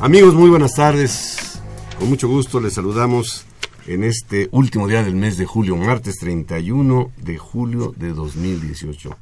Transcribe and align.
Amigos, 0.00 0.34
muy 0.34 0.48
buenas 0.48 0.72
tardes. 0.72 1.60
Con 1.98 2.08
mucho 2.08 2.26
gusto 2.26 2.58
les 2.58 2.72
saludamos 2.72 3.44
en 3.86 4.02
este 4.02 4.48
último 4.50 4.88
día 4.88 5.02
del 5.02 5.14
mes 5.14 5.36
de 5.36 5.44
julio, 5.44 5.76
martes 5.76 6.16
31 6.16 7.12
de 7.18 7.36
julio 7.36 7.92
de 7.94 8.14
2018. 8.14 9.14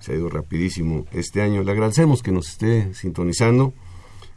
Se 0.00 0.12
ha 0.12 0.14
ido 0.14 0.30
rapidísimo 0.30 1.04
este 1.12 1.42
año. 1.42 1.62
Le 1.62 1.70
agradecemos 1.70 2.22
que 2.22 2.32
nos 2.32 2.48
esté 2.48 2.94
sintonizando 2.94 3.74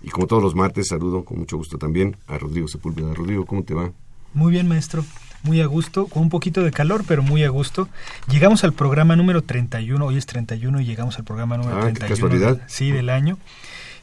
y 0.02 0.10
como 0.10 0.28
todos 0.28 0.44
los 0.44 0.54
martes 0.54 0.90
saludo 0.90 1.24
con 1.24 1.40
mucho 1.40 1.56
gusto 1.56 1.78
también 1.78 2.18
a 2.28 2.38
Rodrigo 2.38 2.68
Sepúlveda. 2.68 3.14
Rodrigo, 3.14 3.46
¿cómo 3.46 3.64
te 3.64 3.74
va? 3.74 3.94
Muy 4.34 4.52
bien, 4.52 4.68
maestro. 4.68 5.06
Muy 5.44 5.62
a 5.62 5.66
gusto, 5.66 6.08
con 6.08 6.24
un 6.24 6.30
poquito 6.30 6.62
de 6.62 6.72
calor, 6.72 7.06
pero 7.08 7.24
muy 7.24 7.46
a 7.46 7.50
gusto. 7.50 7.88
Llegamos 8.30 8.66
al 8.66 8.74
programa 8.74 9.16
número 9.16 9.44
31, 9.44 10.06
hoy 10.06 10.18
es 10.18 10.26
31 10.26 10.82
y 10.82 10.86
llegamos 10.86 11.18
al 11.20 11.24
programa 11.24 11.56
número 11.56 11.78
ah, 11.78 11.82
31. 11.84 12.08
Qué 12.08 12.14
casualidad. 12.14 12.62
Sí, 12.68 12.92
del 12.92 13.10
año. 13.10 13.38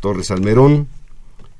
Torres 0.00 0.30
Almerón 0.30 0.88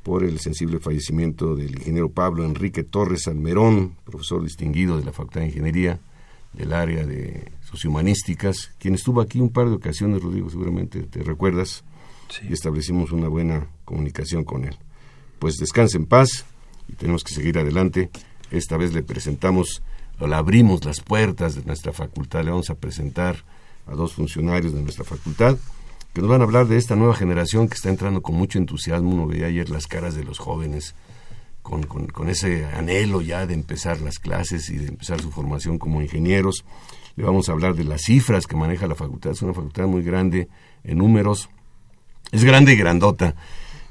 por 0.03 0.23
el 0.23 0.39
sensible 0.39 0.79
fallecimiento 0.79 1.57
del 1.57 1.77
ingeniero 1.79 2.11
Pablo 2.11 2.45
Enrique 2.45 2.85
Torres 2.85 3.27
Almerón, 3.27 3.97
profesor 4.05 4.43
distinguido 4.43 4.97
de 4.99 5.05
la 5.05 5.13
Facultad 5.13 5.41
de 5.41 5.49
Ingeniería 5.49 5.99
del 6.53 6.73
área 6.73 7.05
de 7.05 7.51
sociohumanísticas, 7.69 8.73
quien 8.79 8.95
estuvo 8.95 9.21
aquí 9.21 9.41
un 9.41 9.51
par 9.51 9.69
de 9.69 9.75
ocasiones, 9.75 10.23
Rodrigo, 10.23 10.49
seguramente 10.49 11.03
te 11.03 11.23
recuerdas, 11.23 11.85
y 12.49 12.53
establecimos 12.53 13.13
una 13.13 13.29
buena 13.29 13.67
comunicación 13.85 14.45
con 14.45 14.65
él. 14.65 14.77
Pues 15.39 15.57
descanse 15.57 15.97
en 15.97 16.07
paz 16.07 16.45
y 16.89 16.95
tenemos 16.95 17.25
que 17.25 17.35
seguir 17.35 17.59
adelante. 17.59 18.11
Esta 18.51 18.77
vez 18.77 18.95
le 18.95 19.03
presentamos, 19.03 19.83
o 20.19 20.27
le 20.27 20.35
abrimos 20.35 20.85
las 20.85 21.01
puertas 21.01 21.57
de 21.57 21.65
nuestra 21.65 21.93
facultad, 21.93 22.45
le 22.45 22.51
vamos 22.51 22.71
a 22.71 22.77
presentar 22.77 23.45
a 23.87 23.95
dos 23.95 24.15
funcionarios 24.15 24.73
de 24.73 24.83
nuestra 24.83 25.05
facultad 25.05 25.59
que 26.17 26.23
nos 26.23 26.31
van 26.31 26.41
a 26.41 26.45
hablar 26.45 26.67
de 26.67 26.79
esta 26.79 26.97
nueva 26.97 27.15
generación 27.15 27.69
que 27.69 27.75
está 27.75 27.91
entrando 27.91 28.23
con 28.23 28.37
mucho 28.37 28.57
entusiasmo. 28.57 29.11
Uno 29.11 29.27
veía 29.27 29.49
ayer 29.49 29.69
las 29.69 29.87
caras 29.87 30.15
de 30.15 30.25
los 30.25 30.39
jóvenes 30.39 30.95
con, 31.61 31.83
con, 31.83 32.31
ese 32.31 32.65
anhelo 32.65 33.21
ya 33.21 33.47
de 33.47 33.53
empezar 33.53 34.01
las 34.01 34.19
clases 34.19 34.71
y 34.71 34.79
de 34.79 34.87
empezar 34.87 35.21
su 35.21 35.31
formación 35.31 35.79
como 35.79 36.01
ingenieros. 36.01 36.65
Le 37.17 37.25
vamos 37.25 37.51
a 37.51 37.53
hablar 37.53 37.75
de 37.75 37.85
las 37.85 38.01
cifras 38.01 38.47
que 38.47 38.57
maneja 38.57 38.87
la 38.87 38.95
facultad. 38.95 39.33
Es 39.33 39.43
una 39.43 39.53
facultad 39.53 39.89
muy 39.89 40.03
grande 40.03 40.49
en 40.85 40.97
números. 40.97 41.51
Es 42.33 42.45
grande 42.45 42.73
y 42.73 42.77
grandota. 42.77 43.35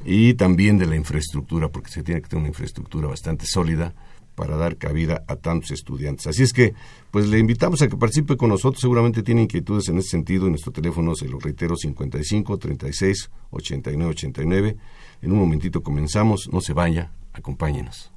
Y 0.03 0.34
también 0.34 0.80
de 0.80 0.88
la 0.88 0.96
infraestructura, 0.96 1.69
porque 1.69 1.91
se 1.91 2.02
tiene 2.02 2.24
que 2.24 2.30
tener 2.30 2.40
una 2.40 2.50
infraestructura 2.50 3.08
bastante 3.08 3.46
sólida 3.46 3.94
para 4.35 4.57
dar 4.57 4.78
cabida 4.78 5.23
a 5.28 5.38
tantos 5.38 5.72
estudiantes. 5.72 6.28
Así 6.28 6.44
es 6.44 6.53
que, 6.53 6.73
pues 7.12 7.28
le 7.28 7.40
invitamos 7.40 7.81
a 7.81 7.88
que 7.88 7.97
participe 7.97 8.38
con 8.38 8.50
nosotros. 8.50 8.81
Seguramente 8.81 9.23
tiene 9.23 9.41
inquietudes 9.44 9.88
en 9.90 9.97
ese 9.97 10.09
sentido. 10.09 10.46
En 10.46 10.51
nuestro 10.51 10.72
teléfono 10.72 11.16
se 11.16 11.28
lo 11.28 11.40
reitero 11.40 11.75
55 11.75 12.57
36 12.57 13.31
89 13.51 14.12
89. 14.12 14.78
En 15.22 15.31
un 15.31 15.40
momentito 15.40 15.81
comenzamos. 15.81 16.50
No 16.51 16.62
se 16.62 16.73
vaya, 16.73 17.12
acompáñenos. 17.34 18.12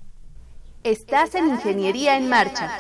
Estás 0.85 1.35
en 1.35 1.49
Ingeniería 1.49 2.17
en 2.17 2.29
Marcha. 2.29 2.71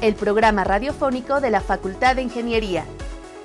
El 0.00 0.14
programa 0.14 0.64
radiofónico 0.64 1.40
de 1.40 1.50
la 1.50 1.60
Facultad 1.60 2.16
de 2.16 2.22
Ingeniería. 2.22 2.84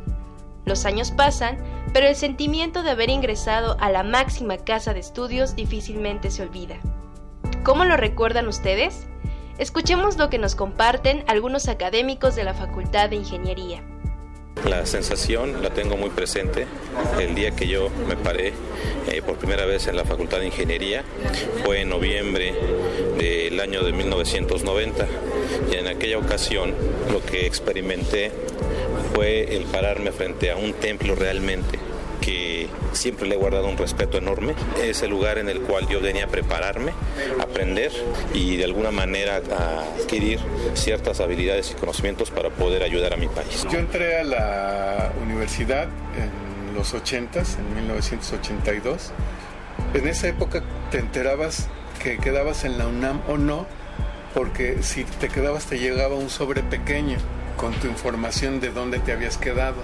Los 0.66 0.84
años 0.86 1.10
pasan, 1.10 1.58
pero 1.92 2.06
el 2.06 2.14
sentimiento 2.14 2.84
de 2.84 2.90
haber 2.90 3.10
ingresado 3.10 3.76
a 3.80 3.90
la 3.90 4.04
máxima 4.04 4.56
casa 4.56 4.94
de 4.94 5.00
estudios 5.00 5.56
difícilmente 5.56 6.30
se 6.30 6.42
olvida. 6.42 6.76
¿Cómo 7.64 7.84
lo 7.84 7.96
recuerdan 7.96 8.46
ustedes? 8.46 9.08
Escuchemos 9.58 10.16
lo 10.16 10.30
que 10.30 10.38
nos 10.38 10.54
comparten 10.54 11.24
algunos 11.26 11.66
académicos 11.66 12.36
de 12.36 12.44
la 12.44 12.54
Facultad 12.54 13.10
de 13.10 13.16
Ingeniería. 13.16 13.82
La 14.68 14.86
sensación 14.86 15.62
la 15.62 15.70
tengo 15.70 15.96
muy 15.96 16.10
presente. 16.10 16.66
El 17.18 17.34
día 17.34 17.50
que 17.52 17.66
yo 17.66 17.90
me 18.08 18.16
paré 18.16 18.52
eh, 19.10 19.22
por 19.22 19.36
primera 19.36 19.64
vez 19.64 19.86
en 19.86 19.96
la 19.96 20.04
Facultad 20.04 20.38
de 20.38 20.46
Ingeniería 20.46 21.02
fue 21.64 21.80
en 21.80 21.88
noviembre 21.88 22.54
del 23.18 23.58
año 23.60 23.82
de 23.82 23.92
1990 23.92 25.06
y 25.72 25.76
en 25.76 25.86
aquella 25.86 26.18
ocasión 26.18 26.74
lo 27.10 27.24
que 27.24 27.46
experimenté 27.46 28.30
fue 29.14 29.56
el 29.56 29.64
pararme 29.64 30.12
frente 30.12 30.50
a 30.50 30.56
un 30.56 30.72
templo 30.74 31.14
realmente 31.14 31.89
que 32.20 32.68
siempre 32.92 33.26
le 33.26 33.34
he 33.34 33.38
guardado 33.38 33.66
un 33.66 33.76
respeto 33.76 34.18
enorme. 34.18 34.54
Es 34.82 35.02
el 35.02 35.10
lugar 35.10 35.38
en 35.38 35.48
el 35.48 35.60
cual 35.60 35.88
yo 35.88 36.00
venía 36.00 36.24
a 36.24 36.28
prepararme, 36.28 36.92
aprender 37.40 37.92
y 38.34 38.56
de 38.56 38.64
alguna 38.64 38.90
manera 38.90 39.36
adquirir 39.36 40.38
ciertas 40.74 41.20
habilidades 41.20 41.70
y 41.70 41.74
conocimientos 41.74 42.30
para 42.30 42.50
poder 42.50 42.82
ayudar 42.82 43.12
a 43.12 43.16
mi 43.16 43.28
país. 43.28 43.66
Yo 43.70 43.78
entré 43.78 44.18
a 44.18 44.24
la 44.24 45.12
universidad 45.22 45.84
en 45.84 46.74
los 46.74 46.94
80s, 46.94 47.58
en 47.58 47.74
1982. 47.74 49.12
En 49.94 50.08
esa 50.08 50.28
época 50.28 50.62
te 50.90 50.98
enterabas 50.98 51.68
que 52.02 52.18
quedabas 52.18 52.64
en 52.64 52.78
la 52.78 52.86
UNAM 52.86 53.20
o 53.28 53.36
no, 53.36 53.66
porque 54.34 54.82
si 54.82 55.04
te 55.04 55.28
quedabas 55.28 55.66
te 55.66 55.78
llegaba 55.78 56.14
un 56.14 56.30
sobre 56.30 56.62
pequeño 56.62 57.18
con 57.56 57.72
tu 57.74 57.88
información 57.88 58.60
de 58.60 58.70
dónde 58.70 58.98
te 59.00 59.12
habías 59.12 59.36
quedado. 59.36 59.76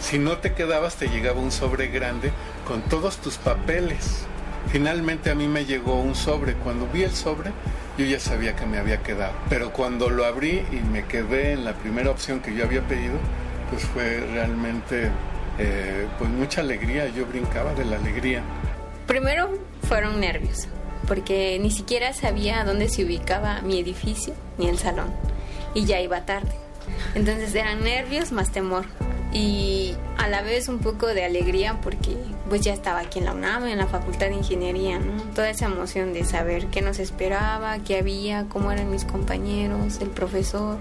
Si 0.00 0.18
no 0.18 0.38
te 0.38 0.54
quedabas 0.54 0.96
te 0.96 1.08
llegaba 1.08 1.40
un 1.40 1.52
sobre 1.52 1.88
grande 1.88 2.32
con 2.66 2.82
todos 2.82 3.18
tus 3.18 3.36
papeles. 3.36 4.24
Finalmente 4.72 5.30
a 5.30 5.34
mí 5.34 5.46
me 5.46 5.66
llegó 5.66 6.00
un 6.00 6.14
sobre. 6.14 6.54
Cuando 6.54 6.86
vi 6.86 7.02
el 7.02 7.12
sobre, 7.12 7.52
yo 7.98 8.04
ya 8.06 8.18
sabía 8.18 8.56
que 8.56 8.66
me 8.66 8.78
había 8.78 9.02
quedado. 9.02 9.34
Pero 9.48 9.72
cuando 9.72 10.10
lo 10.10 10.24
abrí 10.24 10.64
y 10.72 10.76
me 10.90 11.04
quedé 11.04 11.52
en 11.52 11.64
la 11.64 11.74
primera 11.74 12.10
opción 12.10 12.40
que 12.40 12.54
yo 12.54 12.64
había 12.64 12.82
pedido, 12.88 13.18
pues 13.70 13.84
fue 13.84 14.20
realmente 14.32 15.10
eh, 15.58 16.08
pues 16.18 16.30
mucha 16.30 16.62
alegría. 16.62 17.08
Yo 17.08 17.26
brincaba 17.26 17.74
de 17.74 17.84
la 17.84 17.96
alegría. 17.96 18.42
Primero 19.06 19.50
fueron 19.86 20.18
nervios, 20.18 20.66
porque 21.06 21.58
ni 21.60 21.70
siquiera 21.70 22.14
sabía 22.14 22.64
dónde 22.64 22.88
se 22.88 23.04
ubicaba 23.04 23.60
mi 23.60 23.78
edificio 23.78 24.34
ni 24.56 24.68
el 24.68 24.78
salón. 24.78 25.12
Y 25.74 25.84
ya 25.84 26.00
iba 26.00 26.24
tarde. 26.24 26.52
Entonces 27.14 27.54
eran 27.54 27.84
nervios 27.84 28.32
más 28.32 28.50
temor 28.50 28.86
y 29.32 29.94
a 30.18 30.28
la 30.28 30.42
vez 30.42 30.68
un 30.68 30.78
poco 30.78 31.06
de 31.06 31.24
alegría 31.24 31.80
porque 31.82 32.16
pues 32.48 32.60
ya 32.62 32.72
estaba 32.72 33.00
aquí 33.00 33.18
en 33.20 33.26
la 33.26 33.32
UNAM, 33.32 33.66
en 33.66 33.78
la 33.78 33.86
Facultad 33.86 34.26
de 34.28 34.34
Ingeniería, 34.34 34.98
¿no? 34.98 35.22
Toda 35.34 35.50
esa 35.50 35.66
emoción 35.66 36.12
de 36.12 36.24
saber 36.24 36.66
qué 36.66 36.82
nos 36.82 36.98
esperaba, 36.98 37.78
qué 37.78 37.98
había, 37.98 38.46
cómo 38.48 38.72
eran 38.72 38.90
mis 38.90 39.04
compañeros, 39.04 40.00
el 40.00 40.10
profesor. 40.10 40.78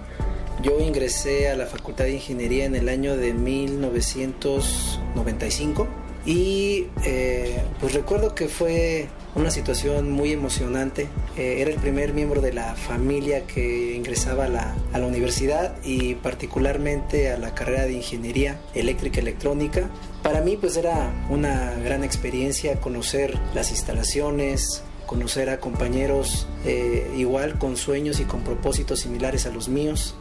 Yo 0.63 0.79
ingresé 0.79 1.49
a 1.49 1.55
la 1.55 1.67
Facultad 1.67 2.05
de 2.05 2.13
Ingeniería 2.13 2.65
en 2.65 2.75
el 2.75 2.89
año 2.89 3.15
de 3.15 3.33
1995 3.33 5.87
y 6.25 6.87
eh, 7.05 7.61
pues 7.79 7.93
recuerdo 7.93 8.33
que 8.35 8.47
fue 8.47 9.07
una 9.35 9.51
situación 9.51 10.11
muy 10.11 10.31
emocionante. 10.31 11.07
Eh, 11.37 11.61
era 11.61 11.71
el 11.71 11.77
primer 11.77 12.13
miembro 12.13 12.41
de 12.41 12.53
la 12.53 12.75
familia 12.75 13.45
que 13.45 13.95
ingresaba 13.95 14.45
a 14.45 14.49
la, 14.49 14.75
a 14.93 14.99
la, 14.99 15.07
universidad 15.07 15.75
y 15.83 16.15
particularmente 16.15 17.31
a 17.31 17.37
la 17.37 17.53
carrera 17.53 17.83
de 17.83 17.93
ingeniería 17.93 18.59
eléctrica 18.73 19.19
electrónica. 19.19 19.89
Para 20.23 20.41
mí 20.41 20.57
pues 20.57 20.77
era 20.77 21.13
una 21.29 21.73
gran 21.83 22.03
experiencia 22.03 22.79
conocer 22.79 23.37
las 23.53 23.71
instalaciones, 23.71 24.83
conocer 25.09 25.49
a 25.49 25.59
compañeros 25.59 26.47
eh, 26.65 27.11
igual 27.17 27.57
con 27.57 27.77
sueños 27.77 28.19
y 28.19 28.25
con 28.25 28.41
propósitos 28.41 28.99
similares 28.99 29.47
a 29.47 29.49
los 29.49 29.67
míos. 29.67 30.13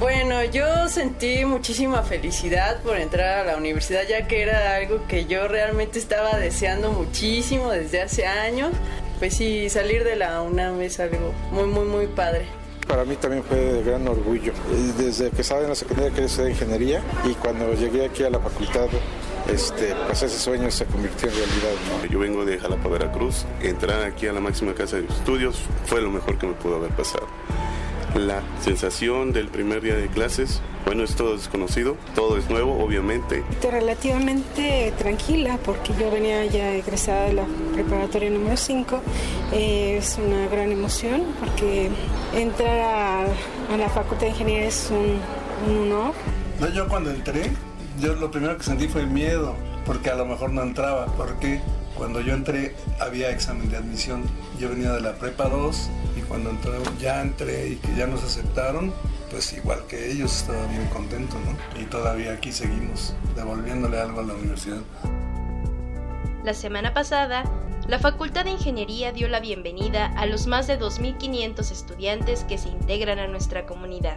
Bueno, 0.00 0.42
yo 0.44 0.88
sentí 0.88 1.44
muchísima 1.44 2.02
felicidad 2.02 2.82
por 2.82 2.96
entrar 2.96 3.40
a 3.40 3.44
la 3.44 3.58
universidad 3.58 4.00
ya 4.08 4.26
que 4.26 4.40
era 4.40 4.76
algo 4.76 5.06
que 5.06 5.26
yo 5.26 5.46
realmente 5.46 5.98
estaba 5.98 6.38
deseando 6.38 6.90
muchísimo 6.90 7.70
desde 7.70 8.00
hace 8.00 8.26
años. 8.26 8.70
Pues 9.18 9.36
sí, 9.36 9.68
salir 9.68 10.02
de 10.02 10.16
la 10.16 10.40
UNAM 10.40 10.80
es 10.80 10.98
algo 11.00 11.34
muy, 11.52 11.66
muy, 11.66 11.84
muy 11.84 12.06
padre 12.06 12.46
para 12.88 13.04
mí 13.04 13.14
también 13.14 13.44
fue 13.44 13.56
de 13.56 13.84
gran 13.84 14.08
orgullo. 14.08 14.52
Desde 14.98 15.30
que 15.30 15.42
estaba 15.42 15.60
en 15.60 15.68
la 15.68 15.76
secundaria 15.76 16.10
quería 16.10 16.26
estudiar 16.26 16.50
ingeniería 16.50 17.02
y 17.24 17.34
cuando 17.34 17.72
llegué 17.74 18.04
aquí 18.06 18.24
a 18.24 18.30
la 18.30 18.40
facultad, 18.40 18.88
este, 19.48 19.94
pues 20.06 20.24
ese 20.24 20.36
sueño 20.36 20.68
se 20.72 20.86
convirtió 20.86 21.28
en 21.28 21.34
realidad. 21.36 22.10
Yo 22.10 22.18
vengo 22.18 22.44
de 22.44 22.58
Jalapa, 22.58 22.88
Veracruz. 22.88 23.46
Entrar 23.62 24.02
aquí 24.02 24.26
a 24.26 24.32
la 24.32 24.40
máxima 24.40 24.74
casa 24.74 24.96
de 24.96 25.06
estudios 25.06 25.62
fue 25.86 26.02
lo 26.02 26.10
mejor 26.10 26.36
que 26.36 26.48
me 26.48 26.54
pudo 26.54 26.76
haber 26.76 26.90
pasado. 26.90 27.28
La 28.14 28.42
sensación 28.60 29.32
del 29.32 29.48
primer 29.48 29.82
día 29.82 29.94
de 29.94 30.08
clases, 30.08 30.60
bueno, 30.84 31.04
es 31.04 31.14
todo 31.14 31.36
desconocido, 31.36 31.96
todo 32.14 32.38
es 32.38 32.50
nuevo, 32.50 32.82
obviamente. 32.82 33.44
Relativamente 33.62 34.92
tranquila, 34.98 35.58
porque 35.64 35.92
yo 35.98 36.10
venía 36.10 36.44
ya 36.46 36.74
egresada 36.74 37.26
de 37.26 37.34
la 37.34 37.46
preparatoria 37.72 38.28
número 38.30 38.56
5. 38.56 39.00
Eh, 39.52 39.96
es 39.98 40.18
una 40.18 40.48
gran 40.48 40.72
emoción, 40.72 41.22
porque 41.38 41.88
entrar 42.34 42.80
a, 42.80 43.22
a, 43.72 43.76
la 43.76 43.88
Facultad 43.88 44.22
de 44.22 44.28
Ingeniería 44.30 44.66
es 44.66 44.90
un, 44.90 45.20
un 45.70 45.82
honor. 45.82 46.14
No, 46.58 46.68
yo 46.68 46.88
cuando 46.88 47.10
entré, 47.10 47.52
yo 48.00 48.14
lo 48.14 48.30
primero 48.30 48.56
que 48.56 48.64
sentí 48.64 48.88
fue 48.88 49.06
miedo, 49.06 49.54
porque 49.86 50.10
a 50.10 50.16
lo 50.16 50.26
mejor 50.26 50.50
no 50.52 50.62
entraba. 50.62 51.06
porque 51.16 51.60
Cuando 51.96 52.20
yo 52.20 52.34
entré 52.34 52.74
había 52.98 53.30
examen 53.30 53.70
de 53.70 53.76
admisión. 53.76 54.22
Yo 54.58 54.68
venía 54.68 54.92
de 54.92 55.00
la 55.00 55.14
prepa 55.14 55.48
2 55.48 55.90
y 56.18 56.20
cuando 56.22 56.50
entré, 56.50 56.72
ya 57.00 57.22
entré 57.22 57.68
y 57.68 57.76
que 57.76 57.94
ya 57.96 58.06
nos 58.06 58.22
aceptaron, 58.22 58.92
pues 59.30 59.52
igual 59.52 59.86
que 59.86 60.10
ellos 60.10 60.36
estaba 60.36 60.66
muy 60.66 60.84
contento, 60.86 61.36
¿no? 61.44 61.80
Y 61.80 61.84
todavía 61.84 62.32
aquí 62.32 62.52
seguimos 62.52 63.14
devolviéndole 63.36 63.98
algo 63.98 64.20
a 64.20 64.24
la 64.24 64.34
universidad. 64.34 64.80
La 66.44 66.54
semana 66.54 66.94
pasada, 66.94 67.44
la 67.86 67.98
Facultad 67.98 68.44
de 68.44 68.52
Ingeniería 68.52 69.12
dio 69.12 69.28
la 69.28 69.40
bienvenida 69.40 70.06
a 70.16 70.26
los 70.26 70.46
más 70.46 70.66
de 70.66 70.78
2.500 70.78 71.70
estudiantes 71.70 72.44
que 72.44 72.56
se 72.56 72.68
integran 72.68 73.18
a 73.18 73.26
nuestra 73.26 73.66
comunidad, 73.66 74.16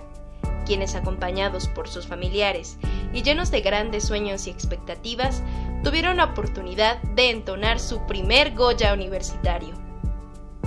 quienes 0.65 0.95
acompañados 0.95 1.67
por 1.67 1.89
sus 1.89 2.07
familiares 2.07 2.77
y 3.13 3.23
llenos 3.23 3.51
de 3.51 3.61
grandes 3.61 4.05
sueños 4.05 4.47
y 4.47 4.51
expectativas, 4.51 5.41
tuvieron 5.83 6.17
la 6.17 6.25
oportunidad 6.25 7.01
de 7.01 7.29
entonar 7.29 7.79
su 7.79 8.05
primer 8.07 8.53
Goya 8.55 8.93
universitario. 8.93 9.73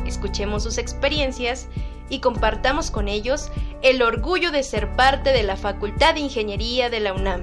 Escuchemos 0.04 0.62
sus 0.62 0.78
experiencias 0.78 1.68
y 2.08 2.20
compartamos 2.20 2.90
con 2.90 3.08
ellos 3.08 3.50
el 3.82 4.02
orgullo 4.02 4.52
de 4.52 4.62
ser 4.62 4.94
parte 4.94 5.32
de 5.32 5.42
la 5.42 5.56
Facultad 5.56 6.14
de 6.14 6.20
Ingeniería 6.20 6.90
de 6.90 7.00
la 7.00 7.12
UNAM. 7.12 7.42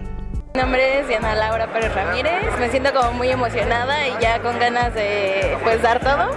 Mi 0.54 0.62
nombre 0.62 1.00
es 1.00 1.08
Diana 1.08 1.36
Laura 1.36 1.74
Pérez 1.74 1.94
Ramírez. 1.96 2.58
Me 2.60 2.70
siento 2.70 2.94
como 2.94 3.12
muy 3.14 3.30
emocionada 3.30 4.08
y 4.08 4.14
ya 4.22 4.40
con 4.42 4.60
ganas 4.60 4.94
de 4.94 5.58
pues 5.64 5.82
dar 5.82 6.00
todo. 6.00 6.30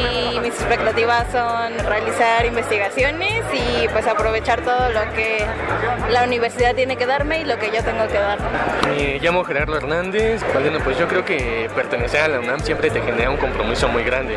Y 0.00 0.40
mis 0.40 0.54
expectativas 0.54 1.26
son 1.30 1.78
realizar 1.86 2.46
investigaciones 2.46 3.44
y 3.52 3.88
pues 3.88 4.06
aprovechar 4.06 4.60
todo 4.62 4.90
lo 4.90 5.00
que 5.14 5.44
la 6.10 6.24
universidad 6.24 6.74
tiene 6.74 6.96
que 6.96 7.06
darme 7.06 7.40
y 7.40 7.44
lo 7.44 7.58
que 7.58 7.66
yo 7.66 7.82
tengo 7.82 8.06
que 8.08 8.18
dar. 8.18 8.38
Me 8.88 9.18
llamo 9.18 9.44
Gerardo 9.44 9.76
Hernández. 9.76 10.42
Bueno, 10.52 10.78
pues 10.82 10.98
yo 10.98 11.06
creo 11.08 11.24
que 11.24 11.68
pertenecer 11.74 12.20
a 12.22 12.28
la 12.28 12.40
UNAM 12.40 12.60
siempre 12.60 12.90
te 12.90 13.00
genera 13.00 13.30
un 13.30 13.36
compromiso 13.36 13.88
muy 13.88 14.02
grande. 14.04 14.36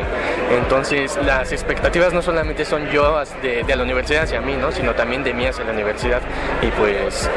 Entonces 0.51 1.17
las 1.25 1.51
expectativas 1.51 2.13
no 2.13 2.21
solamente 2.21 2.65
son 2.65 2.89
yo 2.89 3.21
de, 3.41 3.63
de 3.63 3.75
la 3.75 3.83
universidad 3.83 4.23
hacia 4.23 4.41
mí, 4.41 4.55
¿no? 4.55 4.71
sino 4.71 4.93
también 4.93 5.23
de 5.23 5.33
mí 5.33 5.45
hacia 5.45 5.63
la 5.63 5.71
universidad. 5.71 6.21
Y 6.61 6.67
pues 6.71 7.29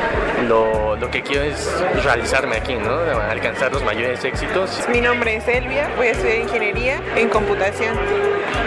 lo, 0.47 0.97
lo 0.97 1.11
que 1.11 1.23
quiero 1.23 1.43
es 1.45 1.73
realizarme 2.03 2.57
aquí, 2.57 2.75
¿no? 2.75 2.97
alcanzar 3.31 3.73
los 3.73 3.83
mayores 3.85 4.25
éxitos. 4.25 4.81
Mi 4.89 5.01
nombre 5.01 5.37
es 5.37 5.49
Elvia, 5.49 5.89
voy 5.97 6.09
a 6.09 6.11
estudiar 6.13 6.39
ingeniería 6.39 7.01
en 7.17 7.29
computación 7.29 7.97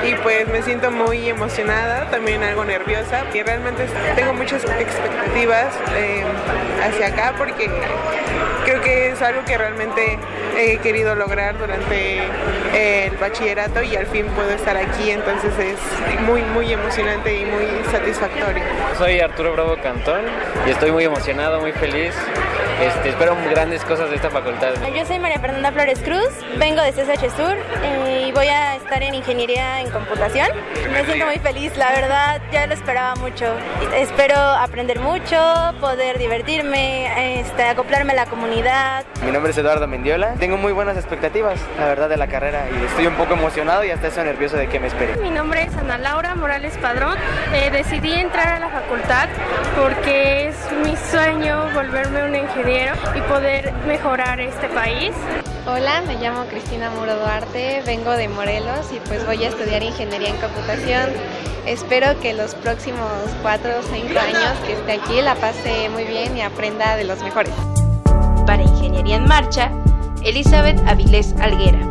y 0.04 0.16
pues 0.16 0.48
me 0.48 0.62
siento 0.62 0.92
muy 0.92 1.30
emocionada, 1.30 2.10
también 2.10 2.44
algo 2.44 2.64
nerviosa 2.64 3.26
y 3.34 3.44
realmente 3.44 3.86
tengo 4.16 4.34
muchas 4.34 4.64
expectativas 4.64 5.74
eh, 5.96 6.24
hacia 6.84 7.08
acá 7.08 7.34
porque 7.38 7.70
creo 8.66 8.82
que 8.82 9.10
es 9.10 9.22
algo 9.22 9.44
que 9.46 9.58
realmente 9.58 10.18
he 10.58 10.78
querido 10.78 11.16
lograr 11.16 11.58
durante 11.58 12.20
el 12.74 13.18
bachillerato 13.18 13.82
y 13.84 13.96
al 13.96 14.06
fin 14.08 14.26
puedo 14.36 14.50
estar 14.52 14.78
aquí, 14.78 15.12
entonces 15.12 15.52
es 15.58 16.22
muy 16.22 16.42
muy 16.42 16.72
emocionante 16.72 17.36
y 17.36 17.46
muy 17.46 17.66
satisfactorio. 17.92 18.64
Soy 18.98 19.20
Arturo 19.20 19.54
Bravo 19.54 19.78
Cantón 19.82 20.22
y 20.68 20.72
estoy 20.72 20.92
muy 20.92 21.04
emocionado, 21.04 21.60
muy 21.60 21.72
feliz. 21.74 22.14
Este, 22.82 23.10
espero 23.10 23.36
grandes 23.50 23.84
cosas 23.84 24.10
de 24.10 24.16
esta 24.16 24.30
facultad. 24.30 24.70
Yo 24.96 25.06
soy 25.06 25.20
María 25.20 25.38
Fernanda 25.40 25.70
Flores 25.74 26.00
Cruz, 26.00 26.30
vengo 26.58 26.82
de 26.82 26.94
CSH 26.94 27.36
Sur 27.36 27.58
eh, 27.84 28.28
y 28.30 28.32
voy 28.32 28.48
a 28.48 28.78
estar 28.78 29.04
en 29.04 29.16
ingeniería 29.16 29.82
en 29.82 29.90
computación. 29.90 30.48
Me 30.94 31.04
siento 31.04 31.26
muy 31.26 31.40
feliz, 31.40 31.76
la 31.76 31.92
verdad, 31.92 32.42
ya 32.54 32.68
lo 32.68 32.74
esperaba 32.74 33.16
mucho. 33.16 33.46
Espero 33.94 34.38
aprender 34.38 35.00
mucho, 35.02 35.38
poder 35.82 36.18
divertirme, 36.20 37.42
este, 37.42 37.64
acoplarme 37.64 38.14
a 38.14 38.16
la 38.16 38.26
comunidad. 38.28 39.04
Mi 39.26 39.32
nombre 39.32 39.52
es 39.52 39.58
Eduardo 39.58 39.86
Mendiola, 39.86 40.36
tengo 40.36 40.56
muy 40.56 40.72
buenas 40.72 40.96
expectativas, 40.96 41.60
la 41.78 41.86
verdad, 41.86 42.08
de 42.08 42.16
la 42.16 42.28
carrera 42.28 42.66
y 42.72 42.86
estoy 42.86 43.08
un 43.08 43.16
poco 43.16 43.34
emocionado 43.34 43.84
y 43.84 43.92
hasta 43.92 44.08
eso 44.08 44.24
nervioso 44.24 44.56
de 44.56 44.68
qué 44.68 44.80
me 44.80 44.88
espere. 44.88 45.18
Mi 45.18 45.32
nombre 45.32 45.64
es 45.64 45.76
Ana 45.76 45.98
Laura 45.98 46.34
Morales 46.36 46.78
Padrón, 46.78 47.18
eh, 47.54 47.72
decidí 47.72 48.14
entrar 48.14 48.48
a 48.48 48.60
la 48.60 48.70
facultad 48.70 49.28
porque 49.76 50.50
es 50.50 50.56
mi 50.84 50.96
sueño 51.10 51.70
volverme 51.74 52.24
una 52.24 52.38
ingeniera 52.40 52.94
y 53.16 53.22
poder 53.22 53.74
mejorar 53.88 54.40
este 54.40 54.68
país. 54.70 55.12
Hola, 55.68 56.02
me 56.08 56.16
llamo 56.16 56.46
Cristina 56.46 56.90
Muro 56.90 57.16
Duarte, 57.16 57.84
vengo 57.86 58.12
de 58.12 58.28
Morelos 58.28 58.92
y 58.94 59.00
pues 59.08 59.26
voy 59.26 59.44
a 59.44 59.50
estudiar 59.50 59.84
ingeniería 59.84 60.30
en 60.30 60.38
computación. 60.38 61.10
Espero 61.66 62.20
que 62.20 62.34
los 62.34 62.56
próximos 62.56 63.12
4 63.42 63.72
o 63.80 63.84
5 63.84 64.20
años 64.20 64.60
que 64.66 64.74
esté 64.74 64.94
aquí 64.94 65.22
la 65.22 65.36
pase 65.36 65.90
muy 65.90 66.06
bien 66.06 66.36
y 66.38 66.42
aprenda 66.42 66.96
de 66.96 67.04
los 67.04 67.22
mejores. 67.22 67.54
Para 68.46 68.64
Ingeniería 68.64 69.18
en 69.18 69.26
Marcha, 69.28 69.72
Elizabeth 70.24 70.80
Avilés 70.88 71.36
Alguera. 71.40 71.89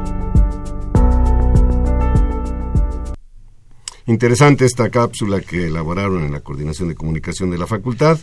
Interesante 4.09 4.65
esta 4.65 4.89
cápsula 4.89 5.43
que 5.43 5.67
elaboraron 5.67 6.25
en 6.25 6.33
la 6.33 6.41
Coordinación 6.41 6.89
de 6.89 6.95
Comunicación 6.95 7.51
de 7.51 7.59
la 7.59 7.67
Facultad, 7.67 8.19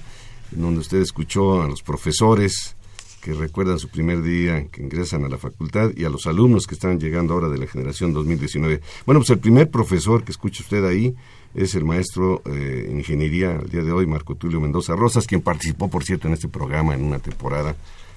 en 0.52 0.62
donde 0.64 0.80
usted 0.80 0.98
escuchó 0.98 1.62
a 1.62 1.68
los 1.68 1.84
profesores 1.84 2.76
que 3.22 3.34
recuerdan 3.34 3.78
su 3.78 3.90
primer 3.90 4.24
día 4.24 4.66
que 4.66 4.82
ingresan 4.82 5.26
a 5.26 5.30
la 5.30 5.38
facultad 5.38 5.92
y 5.96 6.04
a 6.06 6.10
los 6.10 6.26
alumnos 6.26 6.66
que 6.66 6.74
están 6.74 7.00
llegando 7.00 7.36
ahora 7.36 7.50
de 7.50 7.60
la 7.60 7.68
generación 7.68 8.14
2019. 8.14 8.82
Bueno, 9.06 9.20
pues 9.20 9.30
el 9.30 9.38
primer 9.38 9.70
profesor 9.70 10.24
que 10.24 10.32
escucha 10.32 10.64
usted 10.64 10.84
ahí 10.86 11.14
es 11.54 11.76
el 11.76 11.86
maestro 11.86 12.42
eh, 12.46 12.88
en 12.90 12.98
ingeniería 12.98 13.52
al 13.52 13.70
día 13.70 13.84
de 13.84 13.92
hoy, 13.92 14.08
Marco 14.08 14.34
Tulio 14.34 14.60
Mendoza 14.60 14.96
Rosas, 14.96 15.28
quien 15.28 15.42
participó, 15.42 15.88
por 15.88 16.04
cierto, 16.04 16.28
en 16.28 16.34
este 16.34 16.48
programa 16.48 16.96
en 16.96 17.04
una 17.04 17.20
temporada 17.20 17.76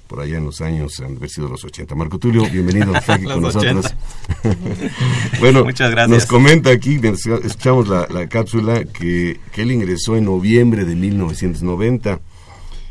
por 0.09 0.21
allá 0.21 0.39
en 0.39 0.47
los 0.47 0.61
años, 0.61 0.99
han 1.01 1.17
haber 1.17 1.31
sido 1.31 1.49
los 1.49 1.65
80. 1.65 1.95
Marco 1.95 2.19
Tulio, 2.19 2.49
bienvenido 2.51 2.93
aquí 3.07 3.25
con 3.25 3.43
nosotros. 3.43 3.95
bueno, 5.41 5.65
Muchas 5.65 5.91
gracias. 5.91 6.11
nos 6.11 6.27
comenta 6.27 6.71
aquí, 6.71 6.99
escuchamos 7.45 7.89
la, 7.89 8.09
la 8.09 8.29
cápsula, 8.29 8.85
que, 8.85 9.39
que 9.53 9.63
él 9.63 9.71
ingresó 9.73 10.17
en 10.17 10.25
noviembre 10.25 10.85
de 10.85 10.97
1990 10.97 12.21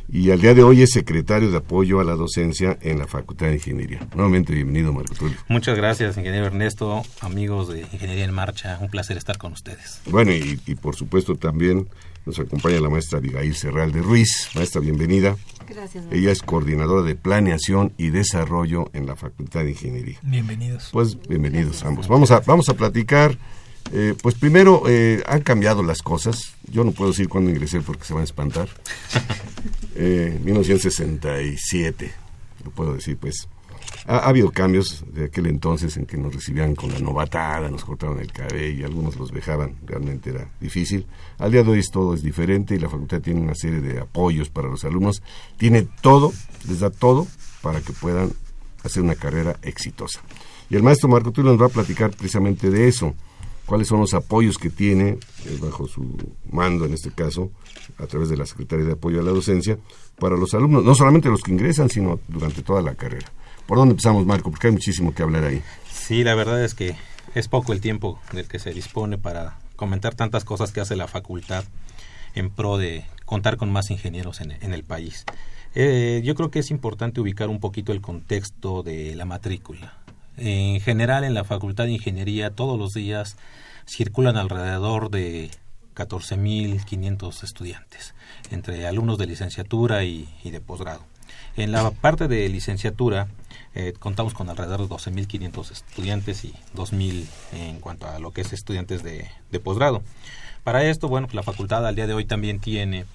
y 0.09 0.31
al 0.31 0.39
día 0.39 0.53
de 0.53 0.63
hoy 0.63 0.83
es 0.83 0.91
secretario 0.91 1.51
de 1.51 1.57
apoyo 1.57 1.99
a 1.99 2.03
la 2.05 2.13
docencia 2.13 2.77
en 2.81 2.97
la 2.99 3.07
Facultad 3.07 3.47
de 3.47 3.55
Ingeniería. 3.55 4.07
Nuevamente, 4.15 4.53
bienvenido, 4.53 4.93
Marco 4.93 5.13
Tulio. 5.15 5.37
Muchas 5.49 5.75
gracias, 5.75 6.15
ingeniero 6.15 6.45
Ernesto, 6.45 7.03
amigos 7.19 7.67
de 7.67 7.81
Ingeniería 7.81 8.23
en 8.23 8.33
Marcha, 8.33 8.77
un 8.79 8.89
placer 8.89 9.17
estar 9.17 9.37
con 9.37 9.51
ustedes. 9.51 10.01
Bueno, 10.05 10.31
y, 10.31 10.61
y 10.65 10.75
por 10.75 10.95
supuesto 10.95 11.35
también 11.35 11.89
nos 12.25 12.39
acompaña 12.39 12.79
la 12.79 12.89
maestra 12.89 13.19
Abigail 13.19 13.55
Serral 13.55 13.91
de 13.91 14.01
Ruiz. 14.01 14.49
Maestra, 14.55 14.79
bienvenida. 14.79 15.35
Gracias. 15.67 16.05
Ella 16.11 16.31
es 16.31 16.41
coordinadora 16.41 17.03
de 17.03 17.15
planeación 17.15 17.93
y 17.97 18.09
desarrollo 18.09 18.89
en 18.93 19.05
la 19.05 19.15
Facultad 19.15 19.63
de 19.63 19.71
Ingeniería. 19.71 20.17
Bienvenidos. 20.21 20.89
Pues 20.91 21.19
bienvenidos 21.27 21.83
ambos. 21.83 22.07
Vamos 22.07 22.31
a, 22.31 22.39
vamos 22.39 22.69
a 22.69 22.73
platicar. 22.73 23.37
Eh, 23.91 24.15
pues 24.21 24.35
primero, 24.35 24.83
eh, 24.87 25.23
han 25.27 25.41
cambiado 25.41 25.83
las 25.83 26.01
cosas. 26.01 26.53
Yo 26.71 26.83
no 26.83 26.91
puedo 26.91 27.11
decir 27.11 27.29
cuándo 27.29 27.49
ingresé 27.49 27.81
porque 27.81 28.05
se 28.05 28.13
van 28.13 28.21
a 28.21 28.25
espantar. 28.25 28.69
Eh, 29.99 30.39
1967, 30.43 32.13
lo 32.63 32.69
puedo 32.69 32.93
decir, 32.93 33.17
pues. 33.17 33.47
Ha, 34.07 34.17
ha, 34.17 34.29
habido 34.29 34.51
cambios 34.51 35.03
de 35.13 35.25
aquel 35.25 35.47
entonces 35.47 35.97
en 35.97 36.05
que 36.05 36.17
nos 36.17 36.33
recibían 36.33 36.75
con 36.75 36.91
la 36.91 36.99
novatada, 36.99 37.69
nos 37.69 37.85
cortaron 37.85 38.19
el 38.19 38.31
cabello, 38.31 38.79
y 38.79 38.83
algunos 38.83 39.17
los 39.17 39.31
dejaban, 39.31 39.75
realmente 39.85 40.29
era 40.29 40.49
difícil. 40.59 41.05
Al 41.37 41.51
día 41.51 41.63
de 41.63 41.71
hoy 41.71 41.83
todo 41.91 42.13
es 42.13 42.23
diferente 42.23 42.73
y 42.75 42.79
la 42.79 42.89
facultad 42.89 43.21
tiene 43.21 43.41
una 43.41 43.53
serie 43.53 43.81
de 43.81 43.99
apoyos 43.99 44.49
para 44.49 44.69
los 44.69 44.83
alumnos, 44.85 45.21
tiene 45.57 45.87
todo, 46.01 46.31
les 46.67 46.79
da 46.79 46.89
todo 46.89 47.27
para 47.61 47.81
que 47.81 47.93
puedan 47.93 48.31
hacer 48.83 49.03
una 49.03 49.15
carrera 49.15 49.57
exitosa. 49.61 50.21
Y 50.69 50.75
el 50.75 50.83
maestro 50.83 51.09
Marco 51.09 51.31
Tulio 51.31 51.51
nos 51.51 51.61
va 51.61 51.67
a 51.67 51.69
platicar 51.69 52.11
precisamente 52.11 52.69
de 52.69 52.87
eso, 52.87 53.13
cuáles 53.65 53.87
son 53.87 53.99
los 53.99 54.13
apoyos 54.13 54.57
que 54.57 54.69
tiene, 54.69 55.19
eh, 55.45 55.57
bajo 55.61 55.87
su 55.87 56.17
mando 56.51 56.85
en 56.85 56.93
este 56.93 57.11
caso, 57.11 57.51
a 57.97 58.07
través 58.07 58.29
de 58.29 58.37
la 58.37 58.45
Secretaría 58.45 58.85
de 58.85 58.93
Apoyo 58.93 59.19
a 59.19 59.23
la 59.23 59.31
Docencia, 59.31 59.77
para 60.17 60.35
los 60.35 60.53
alumnos, 60.53 60.83
no 60.83 60.95
solamente 60.95 61.29
los 61.29 61.41
que 61.41 61.51
ingresan, 61.51 61.89
sino 61.89 62.19
durante 62.27 62.63
toda 62.63 62.81
la 62.81 62.95
carrera. 62.95 63.31
¿Por 63.67 63.77
dónde 63.77 63.91
empezamos, 63.91 64.25
Marco? 64.25 64.49
Porque 64.49 64.67
hay 64.67 64.73
muchísimo 64.73 65.13
que 65.13 65.23
hablar 65.23 65.43
ahí. 65.43 65.61
Sí, 65.91 66.23
la 66.23 66.35
verdad 66.35 66.63
es 66.63 66.73
que 66.73 66.95
es 67.35 67.47
poco 67.47 67.73
el 67.73 67.81
tiempo 67.81 68.19
del 68.31 68.47
que 68.47 68.59
se 68.59 68.73
dispone 68.73 69.17
para 69.17 69.57
comentar 69.75 70.15
tantas 70.15 70.45
cosas 70.45 70.71
que 70.71 70.79
hace 70.79 70.95
la 70.95 71.07
facultad 71.07 71.65
en 72.33 72.49
pro 72.49 72.77
de 72.77 73.03
contar 73.25 73.57
con 73.57 73.71
más 73.71 73.91
ingenieros 73.91 74.41
en, 74.41 74.51
en 74.51 74.73
el 74.73 74.83
país. 74.83 75.25
Eh, 75.75 76.21
yo 76.23 76.33
creo 76.33 76.49
que 76.49 76.59
es 76.59 76.71
importante 76.71 77.21
ubicar 77.21 77.49
un 77.49 77.59
poquito 77.59 77.91
el 77.91 78.01
contexto 78.01 78.83
de 78.83 79.15
la 79.15 79.25
matrícula. 79.25 79.93
En 80.37 80.79
general, 80.81 81.23
en 81.23 81.33
la 81.33 81.43
Facultad 81.43 81.85
de 81.85 81.91
Ingeniería, 81.91 82.51
todos 82.51 82.79
los 82.79 82.93
días 82.93 83.37
circulan 83.85 84.37
alrededor 84.37 85.09
de 85.09 85.51
14.500 85.95 87.43
estudiantes, 87.43 88.13
entre 88.51 88.87
alumnos 88.87 89.17
de 89.17 89.27
licenciatura 89.27 90.03
y, 90.03 90.29
y 90.43 90.51
de 90.51 90.61
posgrado. 90.61 91.03
En 91.57 91.71
la 91.71 91.91
parte 91.91 92.27
de 92.27 92.47
licenciatura 92.49 93.27
eh, 93.79 93.93
contamos 93.99 94.33
con 94.33 94.49
alrededor 94.49 94.79
de 94.79 94.87
12.500 94.87 95.71
estudiantes 95.71 96.43
y 96.43 96.53
2.000 96.75 97.25
en 97.53 97.79
cuanto 97.79 98.07
a 98.07 98.17
lo 98.17 98.31
que 98.31 98.41
es 98.41 98.51
estudiantes 98.51 99.03
de, 99.03 99.29
de 99.51 99.59
posgrado. 99.59 100.01
Para 100.63 100.83
esto, 100.83 101.07
bueno, 101.07 101.27
pues 101.27 101.35
la 101.35 101.43
facultad 101.43 101.85
al 101.85 101.95
día 101.95 102.07
de 102.07 102.13
hoy 102.15 102.25
también 102.25 102.59
tiene 102.59 103.05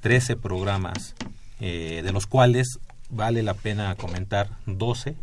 13 0.00 0.34
programas, 0.36 1.14
eh, 1.60 2.02
de 2.04 2.10
los 2.10 2.26
cuales 2.26 2.80
vale 3.10 3.44
la 3.44 3.54
pena 3.54 3.94
comentar 3.94 4.50
12 4.66 5.14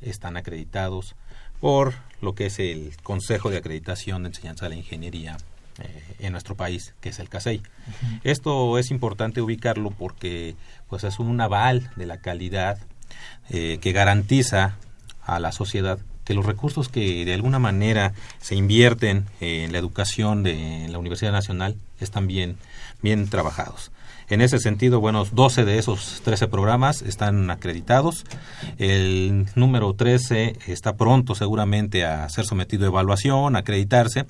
están 0.00 0.36
acreditados 0.36 1.16
por 1.60 1.94
lo 2.20 2.36
que 2.36 2.46
es 2.46 2.60
el 2.60 2.92
Consejo 3.02 3.50
de 3.50 3.56
Acreditación 3.56 4.22
de 4.22 4.28
Enseñanza 4.28 4.66
de 4.66 4.70
la 4.70 4.76
Ingeniería 4.76 5.38
eh, 5.82 6.04
en 6.20 6.30
nuestro 6.30 6.54
país, 6.54 6.94
que 7.00 7.08
es 7.08 7.18
el 7.18 7.28
CASEI. 7.28 7.58
Uh 7.58 7.62
-huh. 7.62 8.20
Esto 8.22 8.78
es 8.78 8.92
importante 8.92 9.42
ubicarlo 9.42 9.90
porque 9.90 10.54
pues 10.88 11.02
es 11.02 11.18
un 11.18 11.40
aval 11.40 11.90
de 11.96 12.06
la 12.06 12.18
calidad 12.18 12.78
eh, 13.50 13.78
que 13.80 13.92
garantiza 13.92 14.76
a 15.22 15.40
la 15.40 15.52
sociedad 15.52 15.98
que 16.24 16.34
los 16.34 16.46
recursos 16.46 16.88
que 16.88 17.24
de 17.24 17.34
alguna 17.34 17.58
manera 17.58 18.12
se 18.40 18.54
invierten 18.54 19.26
en 19.40 19.72
la 19.72 19.78
educación 19.78 20.42
de 20.44 20.86
la 20.88 20.98
Universidad 20.98 21.32
Nacional 21.32 21.76
están 21.98 22.26
bien, 22.28 22.56
bien 23.02 23.28
trabajados. 23.28 23.90
En 24.28 24.40
ese 24.40 24.60
sentido, 24.60 25.00
bueno, 25.00 25.24
12 25.24 25.64
de 25.64 25.78
esos 25.78 26.20
13 26.24 26.46
programas 26.46 27.02
están 27.02 27.50
acreditados. 27.50 28.24
El 28.78 29.46
número 29.56 29.92
13 29.94 30.56
está 30.68 30.96
pronto 30.96 31.34
seguramente 31.34 32.04
a 32.04 32.28
ser 32.28 32.44
sometido 32.44 32.84
a 32.84 32.90
evaluación, 32.90 33.56
a 33.56 33.58
acreditarse, 33.58 34.26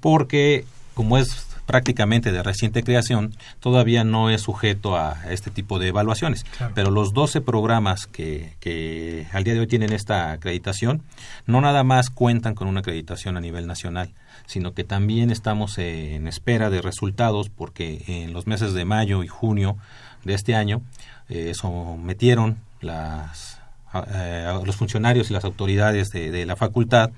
porque 0.00 0.64
como 0.94 1.18
es 1.18 1.51
prácticamente 1.66 2.32
de 2.32 2.42
reciente 2.42 2.82
creación, 2.82 3.34
todavía 3.60 4.04
no 4.04 4.30
es 4.30 4.42
sujeto 4.42 4.96
a 4.96 5.16
este 5.30 5.50
tipo 5.50 5.78
de 5.78 5.88
evaluaciones. 5.88 6.44
Claro. 6.44 6.72
Pero 6.74 6.90
los 6.90 7.12
12 7.12 7.40
programas 7.40 8.06
que, 8.06 8.54
que 8.60 9.26
al 9.32 9.44
día 9.44 9.54
de 9.54 9.60
hoy 9.60 9.66
tienen 9.66 9.92
esta 9.92 10.32
acreditación, 10.32 11.02
no 11.46 11.60
nada 11.60 11.84
más 11.84 12.10
cuentan 12.10 12.54
con 12.54 12.68
una 12.68 12.80
acreditación 12.80 13.36
a 13.36 13.40
nivel 13.40 13.66
nacional, 13.66 14.12
sino 14.46 14.74
que 14.74 14.84
también 14.84 15.30
estamos 15.30 15.78
en 15.78 16.26
espera 16.28 16.70
de 16.70 16.82
resultados 16.82 17.48
porque 17.48 18.04
en 18.06 18.32
los 18.32 18.46
meses 18.46 18.74
de 18.74 18.84
mayo 18.84 19.22
y 19.22 19.28
junio 19.28 19.76
de 20.24 20.34
este 20.34 20.54
año 20.54 20.82
eh, 21.28 21.54
sometieron 21.54 22.58
las, 22.80 23.60
eh, 23.94 24.46
a 24.48 24.60
los 24.64 24.76
funcionarios 24.76 25.30
y 25.30 25.34
las 25.34 25.44
autoridades 25.44 26.10
de, 26.10 26.30
de 26.30 26.46
la 26.46 26.56
facultad 26.56 27.10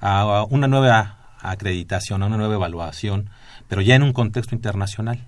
a 0.00 0.44
una 0.50 0.68
nueva 0.68 1.18
acreditación, 1.40 2.22
a 2.22 2.26
una 2.26 2.36
nueva 2.36 2.54
evaluación, 2.54 3.30
pero 3.68 3.82
ya 3.82 3.94
en 3.94 4.02
un 4.02 4.12
contexto 4.12 4.54
internacional. 4.54 5.24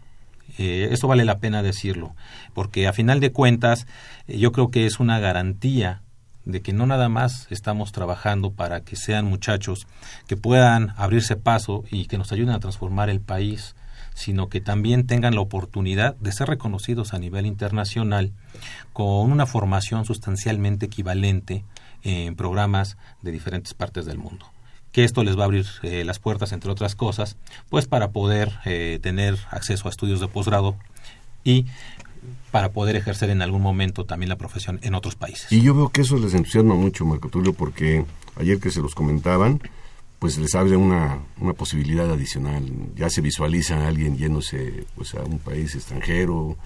Eh, 0.59 0.89
eso 0.91 1.07
vale 1.07 1.25
la 1.25 1.39
pena 1.39 1.63
decirlo, 1.63 2.15
porque 2.55 2.89
a 2.89 2.93
final 2.93 3.21
de 3.21 3.33
cuentas 3.33 3.87
eh, 4.27 4.39
yo 4.39 4.53
creo 4.53 4.71
que 4.71 4.87
es 4.87 4.99
una 4.99 5.21
garantía 5.21 6.03
de 6.45 6.61
que 6.63 6.73
no 6.73 6.87
nada 6.87 7.09
más 7.09 7.47
estamos 7.51 7.93
trabajando 7.93 8.51
para 8.51 8.81
que 8.81 8.97
sean 8.97 9.27
muchachos 9.27 9.87
que 10.27 10.37
puedan 10.37 10.93
abrirse 10.97 11.37
paso 11.37 11.85
y 11.91 12.07
que 12.07 12.19
nos 12.19 12.33
ayuden 12.33 12.55
a 12.55 12.61
transformar 12.61 13.11
el 13.11 13.21
país, 13.21 13.77
sino 14.15 14.49
que 14.49 14.61
también 14.61 15.07
tengan 15.07 15.35
la 15.35 15.41
oportunidad 15.41 16.17
de 16.17 16.33
ser 16.33 16.49
reconocidos 16.49 17.15
a 17.15 17.19
nivel 17.19 17.47
internacional 17.47 18.33
con 18.93 19.31
una 19.31 19.47
formación 19.47 20.05
sustancialmente 20.05 20.87
equivalente 20.87 21.65
en 22.03 22.35
programas 22.35 22.97
de 23.23 23.31
diferentes 23.31 23.75
partes 23.75 24.05
del 24.05 24.19
mundo 24.19 24.50
que 24.93 25.05
esto 25.05 25.23
les 25.25 25.39
va 25.39 25.43
a 25.43 25.45
abrir 25.47 25.67
eh, 25.83 26.05
las 26.05 26.19
puertas, 26.19 26.53
entre 26.53 26.71
otras 26.71 26.95
cosas, 26.95 27.37
pues 27.69 27.87
para 27.87 28.11
poder 28.11 28.53
eh, 28.65 28.99
tener 29.03 29.39
acceso 29.51 29.89
a 29.89 29.91
estudios 29.91 30.21
de 30.21 30.29
posgrado 30.29 30.77
y 31.45 31.67
para 32.51 32.73
poder 32.73 32.97
ejercer 32.97 33.31
en 33.31 33.43
algún 33.43 33.63
momento 33.63 34.05
también 34.05 34.29
la 34.29 34.37
profesión 34.37 34.81
en 34.83 34.95
otros 34.95 35.15
países. 35.15 35.51
Y 35.53 35.63
yo 35.63 35.75
veo 35.75 35.89
que 35.91 36.03
eso 36.03 36.19
les 36.19 36.35
entusiasma 36.35 36.75
mucho, 36.75 37.07
Marco 37.07 37.29
Tulio, 37.29 37.53
porque 37.53 38.05
ayer 38.37 38.59
que 38.59 38.71
se 38.71 38.81
los 38.81 38.95
comentaban, 38.95 39.61
pues 40.19 40.37
les 40.37 40.55
abre 40.55 40.77
una, 40.77 41.21
una 41.41 41.55
posibilidad 41.55 42.11
adicional. 42.11 42.65
Ya 42.97 43.09
se 43.09 43.21
visualiza 43.21 43.77
a 43.77 43.89
alguien 43.89 44.17
yéndose 44.17 44.85
pues, 44.97 45.15
a 45.15 45.23
un 45.23 45.39
país 45.39 45.75
extranjero 45.75 46.57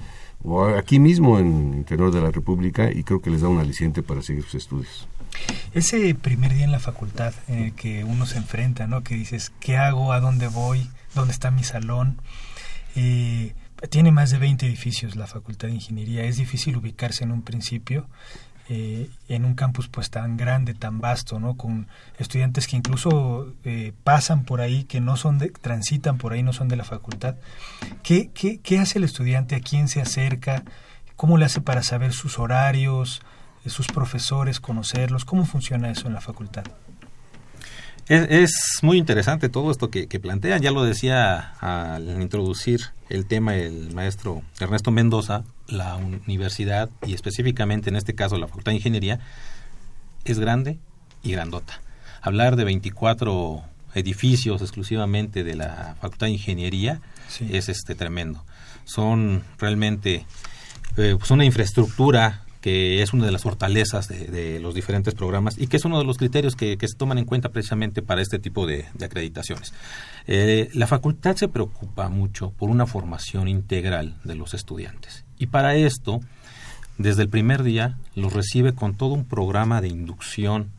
o 0.43 0.65
aquí 0.65 0.99
mismo 0.99 1.39
en 1.39 1.71
el 1.73 1.79
interior 1.79 2.13
de 2.13 2.21
la 2.21 2.31
República 2.31 2.91
y 2.93 3.03
creo 3.03 3.21
que 3.21 3.31
les 3.31 3.41
da 3.41 3.49
un 3.49 3.59
aliciente 3.59 4.03
para 4.03 4.23
seguir 4.23 4.43
sus 4.43 4.57
estudios. 4.57 5.09
Ese 5.73 6.15
primer 6.15 6.55
día 6.55 6.65
en 6.65 6.73
la 6.73 6.81
facultad 6.81 7.35
en 7.49 7.59
el 7.59 7.73
que 7.75 8.05
uno 8.05 8.27
se 8.27 8.39
enfrenta, 8.39 8.87
¿no? 8.87 9.03
Que 9.03 9.15
dices, 9.15 9.53
¿qué 9.61 9.77
hago? 9.77 10.13
¿A 10.13 10.21
dónde 10.21 10.49
voy? 10.49 10.89
¿Dónde 11.15 11.33
está 11.33 11.51
mi 11.51 11.65
salón? 11.65 12.19
Eh, 12.97 13.55
tiene 13.91 14.13
más 14.13 14.31
de 14.31 14.39
20 14.39 14.67
edificios 14.67 15.17
la 15.17 15.27
Facultad 15.27 15.69
de 15.69 15.75
Ingeniería. 15.75 16.25
Es 16.25 16.37
difícil 16.37 16.77
ubicarse 16.77 17.25
en 17.25 17.33
un 17.33 17.43
principio 17.43 18.07
eh, 18.71 19.11
en 19.29 19.45
un 19.45 19.55
campus 19.55 19.89
pues 19.89 20.09
tan 20.09 20.39
grande, 20.39 20.73
tan 20.73 20.99
vasto, 20.99 21.39
¿no? 21.39 21.55
Con 21.59 21.87
estudiantes 22.19 22.67
que 22.67 22.77
incluso 22.77 23.53
eh, 23.65 23.93
pasan 24.05 24.45
por 24.45 24.63
ahí, 24.63 24.85
que 24.85 25.03
no 25.03 25.19
son 25.19 25.39
de, 25.39 25.51
transitan 25.51 26.17
por 26.17 26.33
ahí, 26.33 26.43
no 26.43 26.55
son 26.55 26.69
de 26.69 26.77
la 26.77 26.85
facultad. 26.85 27.35
¿Qué, 28.03 28.31
qué, 28.33 28.61
qué 28.61 28.79
hace 28.79 28.97
el 28.97 29.05
estudiante? 29.05 29.55
¿A 29.55 29.61
quién 29.61 29.89
se 29.89 30.01
acerca? 30.01 30.65
¿Cómo 31.15 31.37
le 31.37 31.45
hace 31.45 31.61
para 31.61 31.83
saber 31.83 32.15
sus 32.15 32.39
horarios? 32.39 33.21
Sus 33.71 33.87
profesores, 33.87 34.61
conocerlos? 34.61 35.25
¿Cómo 35.25 35.45
funciona 35.47 35.91
eso 35.91 36.07
en 36.07 36.15
la 36.15 36.21
facultad? 36.21 36.65
Es, 38.07 38.53
muy 38.83 38.99
interesante 38.99 39.49
todo 39.49 39.71
esto 39.71 39.89
que, 39.89 40.09
que, 40.09 40.21
plantean. 40.21 40.61
Ya 40.61 40.71
lo 40.71 40.85
decía 40.85 41.55
al 41.61 42.21
introducir 42.21 42.91
el 43.09 43.25
tema 43.25 43.57
el 43.57 43.95
maestro 43.95 44.43
Ernesto 44.61 44.91
Mendoza, 44.91 45.45
la 45.69 45.97
universidad 45.97 46.91
y 47.07 47.15
específicamente 47.15 47.89
en 47.89 47.97
este 47.97 48.15
caso 48.15 48.37
la 48.37 48.47
Facultad 48.47 48.73
de 48.73 48.77
Ingeniería 48.77 49.21
es 50.25 50.39
grande 50.39 50.79
y 51.23 51.33
grandota. 51.33 51.81
Hablar 52.21 52.57
de 52.57 52.65
24 52.65 53.63
edificios 53.95 54.61
exclusivamente 54.61 55.45
de 55.45 55.55
la 55.55 55.97
Facultad 56.01 56.27
de 56.27 56.33
Ingeniería 56.33 57.01
es 57.41 57.69
este 57.69 57.95
tremendo. 57.95 58.45
Son 58.85 59.43
realmente 59.59 60.27
eh, 60.97 61.17
pues 61.19 61.31
una 61.31 61.45
infraestructura 61.45 62.44
que 62.65 63.03
es 63.03 63.13
una 63.13 63.27
de 63.27 63.31
las 63.31 63.43
fortalezas 63.43 64.09
de, 64.09 64.59
los 64.59 64.75
diferentes 64.75 65.13
programas 65.13 65.59
y 65.59 65.67
que 65.67 65.77
es 65.77 65.85
uno 65.85 65.99
de 65.99 66.07
los 66.07 66.17
criterios 66.17 66.57
que, 66.57 66.79
se 66.81 66.95
toman 66.97 67.19
en 67.19 67.27
cuenta 67.27 67.51
precisamente 67.51 68.01
para 68.01 68.23
este 68.23 68.39
tipo 68.39 68.67
de, 68.67 68.87
acreditaciones. 69.05 69.75
Eh, 70.27 70.71
la 70.73 70.87
facultad 70.87 71.37
se 71.37 71.49
preocupa 71.49 72.09
mucho 72.09 72.53
por 72.53 72.71
una 72.71 72.87
formación 72.87 73.49
integral 73.49 74.17
de 74.25 74.35
los 74.35 74.55
estudiantes 74.55 75.27
y 75.37 75.49
para 75.49 75.75
esto, 75.75 76.23
desde 76.97 77.21
el 77.21 77.29
primer 77.29 77.65
día, 77.65 77.99
los 78.15 78.33
recibe 78.33 78.75
con 78.75 78.95
todo 78.95 79.13
un 79.13 79.27
programa 79.27 79.83
de 79.83 79.89
inducción 79.89 80.71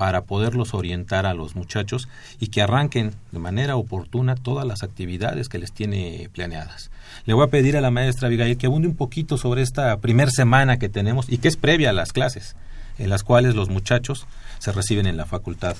para 0.00 0.22
poderlos 0.22 0.72
orientar 0.72 1.26
a 1.26 1.34
los 1.34 1.54
muchachos 1.54 2.08
y 2.38 2.46
que 2.46 2.62
arranquen 2.62 3.12
de 3.32 3.38
manera 3.38 3.76
oportuna 3.76 4.34
todas 4.34 4.66
las 4.66 4.82
actividades 4.82 5.50
que 5.50 5.58
les 5.58 5.72
tiene 5.72 6.30
planeadas. 6.32 6.90
Le 7.26 7.34
voy 7.34 7.44
a 7.44 7.50
pedir 7.50 7.76
a 7.76 7.82
la 7.82 7.90
maestra 7.90 8.28
Abigail 8.28 8.56
que 8.56 8.64
abunde 8.64 8.88
un 8.88 8.96
poquito 8.96 9.36
sobre 9.36 9.60
esta 9.60 9.94
primer 9.98 10.30
semana 10.30 10.78
que 10.78 10.88
tenemos 10.88 11.30
y 11.30 11.36
que 11.36 11.48
es 11.48 11.58
previa 11.58 11.90
a 11.90 11.92
las 11.92 12.14
clases, 12.14 12.56
en 12.96 13.10
las 13.10 13.22
cuales 13.24 13.54
los 13.54 13.68
muchachos 13.68 14.26
se 14.58 14.72
reciben 14.72 15.04
en 15.04 15.18
la 15.18 15.26
facultad 15.26 15.76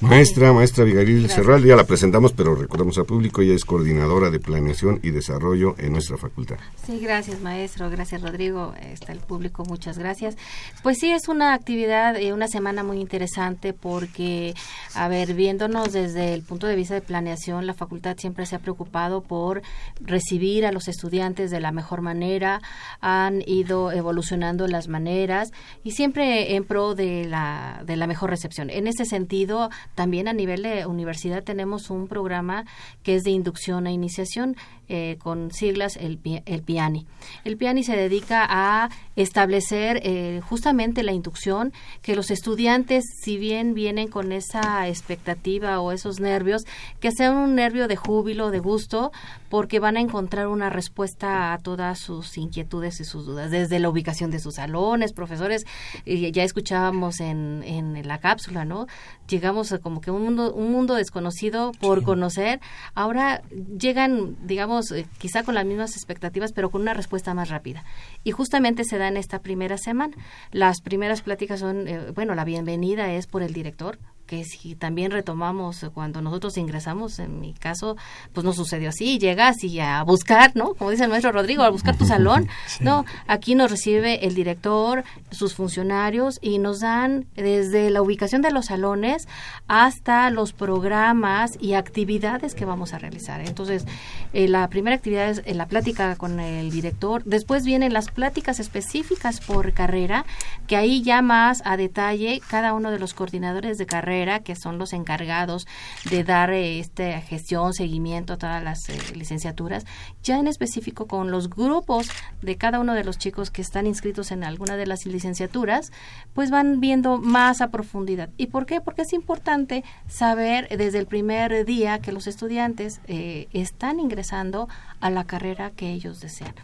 Maestra, 0.00 0.54
maestra 0.54 0.84
Abigail 0.84 1.28
Serral, 1.28 1.62
ya 1.62 1.76
la 1.76 1.84
presentamos, 1.84 2.32
pero 2.32 2.54
recordamos 2.54 2.96
al 2.96 3.04
público, 3.04 3.42
ella 3.42 3.52
es 3.52 3.66
coordinadora 3.66 4.30
de 4.30 4.40
planeación 4.40 4.98
y 5.02 5.10
desarrollo 5.10 5.74
en 5.76 5.92
nuestra 5.92 6.16
facultad. 6.16 6.56
Sí, 6.86 6.98
gracias 7.00 7.42
maestro, 7.42 7.90
gracias 7.90 8.22
Rodrigo, 8.22 8.72
está 8.80 9.12
el 9.12 9.18
público, 9.18 9.62
muchas 9.66 9.98
gracias. 9.98 10.38
Pues 10.82 10.96
sí, 10.98 11.10
es 11.10 11.28
una 11.28 11.52
actividad, 11.52 12.18
y 12.18 12.32
una 12.32 12.48
semana 12.48 12.82
muy 12.82 12.98
interesante 12.98 13.74
porque, 13.74 14.54
a 14.94 15.08
ver, 15.08 15.34
viéndonos 15.34 15.92
desde 15.92 16.32
el 16.32 16.42
punto 16.42 16.66
de 16.66 16.76
vista 16.76 16.94
de 16.94 17.02
planeación, 17.02 17.66
la 17.66 17.74
facultad 17.74 18.16
siempre 18.16 18.46
se 18.46 18.56
ha 18.56 18.58
preocupado 18.58 19.20
por 19.20 19.60
recibir 20.00 20.64
a 20.64 20.72
los 20.72 20.88
estudiantes 20.88 21.50
de 21.50 21.60
la 21.60 21.72
mejor 21.72 22.00
manera, 22.00 22.62
han 23.02 23.42
ido 23.46 23.92
evolucionando 23.92 24.66
las 24.66 24.88
maneras 24.88 25.52
y 25.84 25.90
siempre 25.90 26.56
en 26.56 26.64
pro 26.64 26.94
de 26.94 27.26
la, 27.26 27.82
de 27.84 27.96
la 27.96 28.06
mejor 28.06 28.30
recepción. 28.30 28.70
En 28.70 28.86
ese 28.86 29.04
sentido, 29.04 29.68
también 29.94 30.28
a 30.28 30.32
nivel 30.32 30.62
de 30.62 30.86
universidad 30.86 31.42
tenemos 31.42 31.90
un 31.90 32.08
programa 32.08 32.64
que 33.02 33.16
es 33.16 33.24
de 33.24 33.30
inducción 33.30 33.86
e 33.86 33.92
iniciación 33.92 34.56
eh, 34.92 35.18
con 35.22 35.52
siglas 35.52 35.96
el, 35.96 36.18
el 36.46 36.62
PIANI. 36.62 37.06
El 37.44 37.56
PIANI 37.56 37.84
se 37.84 37.96
dedica 37.96 38.44
a 38.48 38.90
establecer 39.14 40.00
eh, 40.02 40.40
justamente 40.42 41.04
la 41.04 41.12
inducción 41.12 41.72
que 42.02 42.16
los 42.16 42.30
estudiantes, 42.30 43.04
si 43.22 43.38
bien 43.38 43.74
vienen 43.74 44.08
con 44.08 44.32
esa 44.32 44.88
expectativa 44.88 45.80
o 45.80 45.92
esos 45.92 46.18
nervios, 46.18 46.64
que 46.98 47.12
sea 47.12 47.30
un 47.30 47.54
nervio 47.54 47.86
de 47.86 47.96
júbilo, 47.96 48.50
de 48.50 48.58
gusto, 48.58 49.12
porque 49.48 49.78
van 49.78 49.96
a 49.96 50.00
encontrar 50.00 50.48
una 50.48 50.70
respuesta 50.70 51.52
a 51.52 51.58
todas 51.58 51.98
sus 51.98 52.36
inquietudes 52.36 53.00
y 53.00 53.04
sus 53.04 53.26
dudas, 53.26 53.50
desde 53.50 53.78
la 53.78 53.88
ubicación 53.88 54.30
de 54.30 54.40
sus 54.40 54.54
salones, 54.56 55.12
profesores, 55.12 55.66
ya 56.04 56.42
escuchábamos 56.42 57.20
en, 57.20 57.62
en 57.64 58.08
la 58.08 58.18
cápsula, 58.18 58.64
¿no? 58.64 58.86
Llegamos 59.28 59.72
a 59.72 59.78
como 59.80 60.00
que 60.00 60.10
un 60.10 60.22
mundo, 60.22 60.52
un 60.52 60.70
mundo 60.70 60.94
desconocido 60.94 61.72
por 61.80 62.02
conocer, 62.02 62.60
ahora 62.94 63.42
llegan, 63.50 64.36
digamos, 64.46 64.90
eh, 64.92 65.06
quizá 65.18 65.42
con 65.42 65.54
las 65.54 65.64
mismas 65.64 65.96
expectativas, 65.96 66.52
pero 66.52 66.70
con 66.70 66.82
una 66.82 66.94
respuesta 66.94 67.34
más 67.34 67.48
rápida. 67.48 67.84
Y 68.24 68.32
justamente 68.32 68.84
se 68.84 68.98
da 68.98 69.08
en 69.08 69.16
esta 69.16 69.40
primera 69.40 69.78
semana. 69.78 70.16
Las 70.52 70.80
primeras 70.80 71.22
pláticas 71.22 71.60
son, 71.60 71.88
eh, 71.88 72.10
bueno, 72.14 72.34
la 72.34 72.44
bienvenida 72.44 73.12
es 73.12 73.26
por 73.26 73.42
el 73.42 73.52
director, 73.52 73.98
que 74.30 74.44
si 74.44 74.76
también 74.76 75.10
retomamos 75.10 75.84
cuando 75.92 76.22
nosotros 76.22 76.56
ingresamos, 76.56 77.18
en 77.18 77.40
mi 77.40 77.52
caso, 77.52 77.96
pues 78.32 78.44
no 78.44 78.52
sucedió 78.52 78.90
así, 78.90 79.18
llegas 79.18 79.64
y 79.64 79.80
a 79.80 80.04
buscar, 80.04 80.52
¿no? 80.54 80.74
Como 80.74 80.92
dice 80.92 81.02
el 81.02 81.10
maestro 81.10 81.32
Rodrigo, 81.32 81.64
a 81.64 81.68
buscar 81.68 81.98
tu 81.98 82.06
salón, 82.14 82.46
¿no? 82.78 83.04
Aquí 83.26 83.56
nos 83.56 83.72
recibe 83.72 84.24
el 84.24 84.36
director, 84.36 85.02
sus 85.32 85.54
funcionarios 85.54 86.38
y 86.40 86.58
nos 86.58 86.78
dan 86.78 87.26
desde 87.34 87.90
la 87.90 88.02
ubicación 88.02 88.40
de 88.40 88.52
los 88.52 88.66
salones 88.66 89.26
hasta 89.66 90.30
los 90.30 90.52
programas 90.52 91.58
y 91.60 91.74
actividades 91.74 92.54
que 92.54 92.64
vamos 92.64 92.94
a 92.94 93.00
realizar. 93.00 93.40
Entonces, 93.40 93.84
eh, 94.32 94.46
la 94.46 94.68
primera 94.68 94.94
actividad 94.94 95.28
es 95.28 95.42
eh, 95.44 95.54
la 95.54 95.66
plática 95.66 96.14
con 96.14 96.38
el 96.38 96.70
director, 96.70 97.24
después 97.24 97.64
vienen 97.64 97.92
las 97.92 98.12
pláticas 98.12 98.60
específicas 98.60 99.40
por 99.40 99.72
carrera, 99.72 100.24
que 100.68 100.76
ahí 100.76 101.02
ya 101.02 101.20
más 101.20 101.62
a 101.64 101.76
detalle 101.76 102.40
cada 102.48 102.74
uno 102.74 102.92
de 102.92 103.00
los 103.00 103.12
coordinadores 103.12 103.76
de 103.76 103.86
carrera 103.86 104.19
que 104.42 104.54
son 104.54 104.78
los 104.78 104.92
encargados 104.92 105.66
de 106.10 106.24
dar 106.24 106.52
esta 106.52 107.20
gestión, 107.22 107.72
seguimiento 107.72 108.34
a 108.34 108.36
todas 108.36 108.62
las 108.62 108.88
eh, 108.88 108.98
licenciaturas, 109.14 109.86
ya 110.22 110.38
en 110.38 110.46
específico 110.46 111.06
con 111.06 111.30
los 111.30 111.48
grupos 111.48 112.08
de 112.42 112.56
cada 112.56 112.80
uno 112.80 112.94
de 112.94 113.02
los 113.02 113.16
chicos 113.16 113.50
que 113.50 113.62
están 113.62 113.86
inscritos 113.86 114.30
en 114.30 114.44
alguna 114.44 114.76
de 114.76 114.86
las 114.86 115.06
licenciaturas, 115.06 115.90
pues 116.34 116.50
van 116.50 116.80
viendo 116.80 117.18
más 117.18 117.62
a 117.62 117.70
profundidad. 117.70 118.28
¿Y 118.36 118.48
por 118.48 118.66
qué? 118.66 118.80
Porque 118.80 119.02
es 119.02 119.12
importante 119.12 119.84
saber 120.06 120.68
desde 120.68 120.98
el 120.98 121.06
primer 121.06 121.64
día 121.64 122.00
que 122.00 122.12
los 122.12 122.26
estudiantes 122.26 123.00
eh, 123.06 123.48
están 123.52 124.00
ingresando 124.00 124.68
a 125.00 125.08
la 125.08 125.24
carrera 125.24 125.70
que 125.70 125.90
ellos 125.92 126.20
desean. 126.20 126.54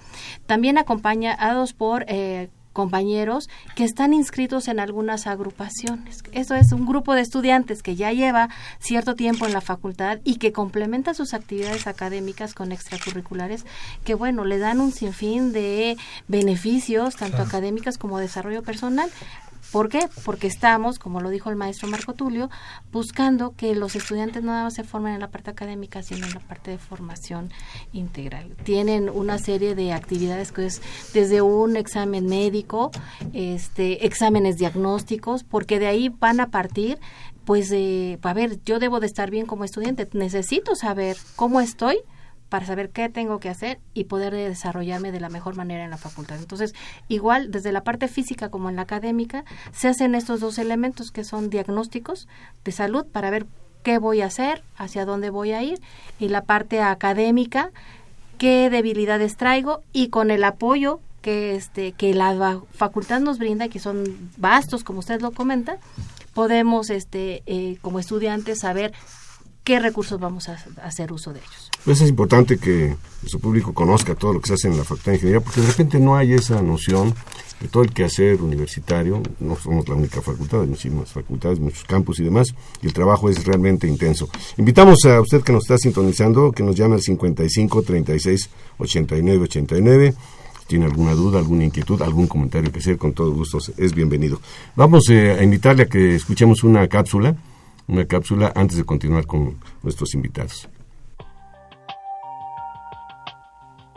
También 0.47 0.77
acompañados 0.77 1.73
por 1.73 2.05
eh, 2.09 2.51
compañeros 2.77 3.49
que 3.75 3.85
están 3.85 4.13
inscritos 4.13 4.69
en 4.69 4.81
algunas 4.81 5.27
agrupaciones. 5.27 6.23
Eso 6.33 6.55
es 6.55 6.73
un 6.73 6.85
grupo 6.85 7.15
de 7.15 7.23
estudiantes 7.23 7.83
que 7.83 7.97
ya 7.97 8.13
lleva 8.13 8.51
cierto 8.81 9.15
tiempo 9.15 9.47
en 9.47 9.55
la 9.55 9.63
facultad 9.63 10.19
y 10.25 10.37
que 10.37 10.53
complementa 10.53 11.15
sus 11.15 11.33
actividades 11.33 11.87
académicas 11.87 12.53
con 12.53 12.73
extracurriculares 12.73 13.65
que, 14.05 14.13
bueno, 14.13 14.45
le 14.45 14.59
dan 14.59 14.83
un 14.83 14.93
sinfín 14.93 15.55
de 15.55 15.97
beneficios, 16.29 17.17
tanto 17.17 17.41
académicas 17.41 17.97
como 17.97 18.19
desarrollo 18.19 18.63
personal. 18.63 19.09
¿Por 19.73 19.89
qué? 19.89 20.09
Porque 20.25 20.47
estamos, 20.47 20.99
como 20.99 21.21
lo 21.21 21.31
dijo 21.31 21.51
el 21.51 21.57
maestro 21.57 21.89
Marco 21.89 22.15
Tulio, 22.15 22.51
buscando 22.93 23.55
que 23.57 23.75
los 23.75 23.97
estudiantes 23.97 24.43
no 24.43 24.53
nada 24.53 24.71
se 24.71 24.85
formen 24.85 25.15
en 25.15 25.21
la 25.21 25.29
parte 25.29 25.51
académica, 25.51 26.03
sino 26.03 26.27
en 26.27 26.35
la 26.35 26.41
parte 26.41 26.71
de 26.71 26.79
formación 26.79 27.51
integral. 27.93 28.55
Tienen 28.65 29.11
una 29.11 29.39
serie 29.39 29.75
de 29.75 29.93
actividades 29.93 30.53
que 30.53 30.67
es 30.67 30.83
desde 31.13 31.43
un 31.43 31.77
examen 31.77 32.27
médico, 32.27 32.91
este, 33.33 34.07
exámenes 34.07 34.57
diagnósticos, 34.57 35.45
porque 35.45 35.79
de 35.79 35.87
ahí 35.87 36.09
van 36.09 36.41
a 36.41 36.51
partir 36.51 36.99
pues 37.45 37.69
de, 37.69 38.19
a 38.23 38.35
ver, 38.35 38.59
yo 38.65 38.81
debo 38.81 38.99
de 38.99 39.07
estar 39.07 39.31
bien 39.31 39.47
como 39.47 39.63
estudiante, 39.63 40.09
necesito 40.13 40.75
saber 40.75 41.17
cómo 41.37 41.61
estoy 41.61 41.99
para 42.57 42.65
saber 42.65 42.89
qué 42.89 43.11
tengo 43.11 43.39
que 43.39 43.51
hacer 43.51 43.81
y 43.93 44.05
poder 44.05 44.33
desarrollarme 44.33 45.13
de 45.13 45.21
la 45.21 45.29
mejor 45.29 45.57
manera 45.57 45.85
en 45.85 45.91
la 45.91 45.99
facultad. 45.99 46.39
Entonces, 46.39 46.75
igual 47.07 47.51
desde 47.51 47.71
la 47.71 47.85
parte 47.85 48.09
física 48.09 48.49
como 48.49 48.71
en 48.71 48.77
la 48.77 48.83
académica, 48.83 49.45
se 49.73 49.89
hacen 49.89 50.15
estos 50.15 50.41
dos 50.41 50.57
elementos 50.57 51.11
que 51.11 51.23
son 51.23 51.51
diagnósticos 51.51 52.29
de 52.65 52.73
salud 52.73 53.05
para 53.13 53.29
ver 53.29 53.45
qué 53.83 53.99
voy 53.99 54.23
a 54.23 54.27
hacer, 54.29 54.63
hacia 54.79 55.05
dónde 55.05 55.29
voy 55.29 55.53
a 55.53 55.63
ir, 55.63 55.83
y 56.19 56.29
la 56.29 56.45
parte 56.45 56.81
académica, 56.81 57.73
qué 58.39 58.71
debilidades 58.71 59.37
traigo 59.37 59.83
y 59.93 60.09
con 60.09 60.31
el 60.31 60.43
apoyo 60.43 61.01
que 61.21 61.57
este 61.57 61.93
que 61.93 62.15
la 62.15 62.63
facultad 62.73 63.21
nos 63.21 63.39
brinda, 63.39 63.69
que 63.69 63.81
son 63.81 64.31
vastos, 64.39 64.83
como 64.83 65.01
usted 65.01 65.21
lo 65.21 65.33
comenta, 65.33 65.77
podemos 66.33 66.89
este 66.89 67.43
eh, 67.45 67.77
como 67.83 67.99
estudiantes 67.99 68.61
saber 68.61 68.95
qué 69.67 69.81
recursos 69.81 70.21
vamos 70.21 70.49
a, 70.49 70.57
hacer 70.85 71.13
uso 71.13 71.33
de 71.33 71.41
ellos. 71.41 71.71
Pues 71.85 72.01
es 72.01 72.09
importante 72.09 72.57
que 72.57 72.95
su 73.27 73.41
público 73.41 73.75
conozca 73.75 74.15
todo 74.15 74.33
lo 74.35 74.41
que 74.41 74.47
se 74.47 74.55
hace 74.55 74.69
en 74.69 74.77
la 74.77 74.85
Facultad 74.85 75.11
de 75.11 75.17
Ingeniería, 75.17 75.41
porque 75.41 75.61
de 75.61 75.67
repente 75.67 75.99
no 75.99 76.17
hay 76.17 76.35
esa 76.35 76.63
noción 76.63 77.13
de 77.61 77.67
todo 77.67 77.83
el 77.83 77.93
quehacer 77.93 78.41
universitario. 78.41 79.21
No 79.41 79.57
somos 79.57 79.89
la 79.89 79.97
única 79.97 80.23
facultad, 80.23 80.61
hay 80.61 80.69
muchísimas 80.69 81.11
facultades, 81.11 81.59
muchos 81.59 81.83
campus 81.83 82.21
y 82.21 82.25
demás, 82.25 82.55
y 82.81 82.87
el 82.87 82.93
trabajo 82.93 83.29
es 83.29 83.45
realmente 83.45 83.89
intenso. 83.89 84.29
Invitamos 84.57 85.05
a 85.05 85.21
usted 85.21 85.43
que 85.43 85.53
nos 85.53 85.65
está 85.65 85.77
sintonizando, 85.79 86.53
que 86.53 86.63
nos 86.63 86.77
llame 86.77 86.95
al 86.95 87.03
55 87.03 87.83
36 87.83 88.49
89 88.79 89.43
89 89.43 90.15
tiene 90.69 90.87
alguna 90.87 91.13
duda, 91.13 91.39
alguna 91.39 91.65
inquietud, 91.65 92.03
algún 92.03 92.27
comentario 92.27 92.73
que 92.73 92.81
hacer, 92.81 92.99
con 92.99 93.13
todo 93.13 93.33
gusto 93.33 93.59
es 93.77 93.95
bienvenido. 93.95 94.41
Vamos 94.75 95.09
eh, 95.11 95.33
a 95.33 95.43
invitarle 95.43 95.85
a 95.85 95.87
que 95.87 96.17
escuchemos 96.17 96.65
una 96.65 96.89
cápsula 96.89 97.37
una 97.89 98.07
cápsula 98.07 98.53
antes 98.55 98.77
de 98.77 98.85
continuar 98.85 99.27
con 99.27 99.59
nuestros 99.83 100.15
invitados. 100.15 100.69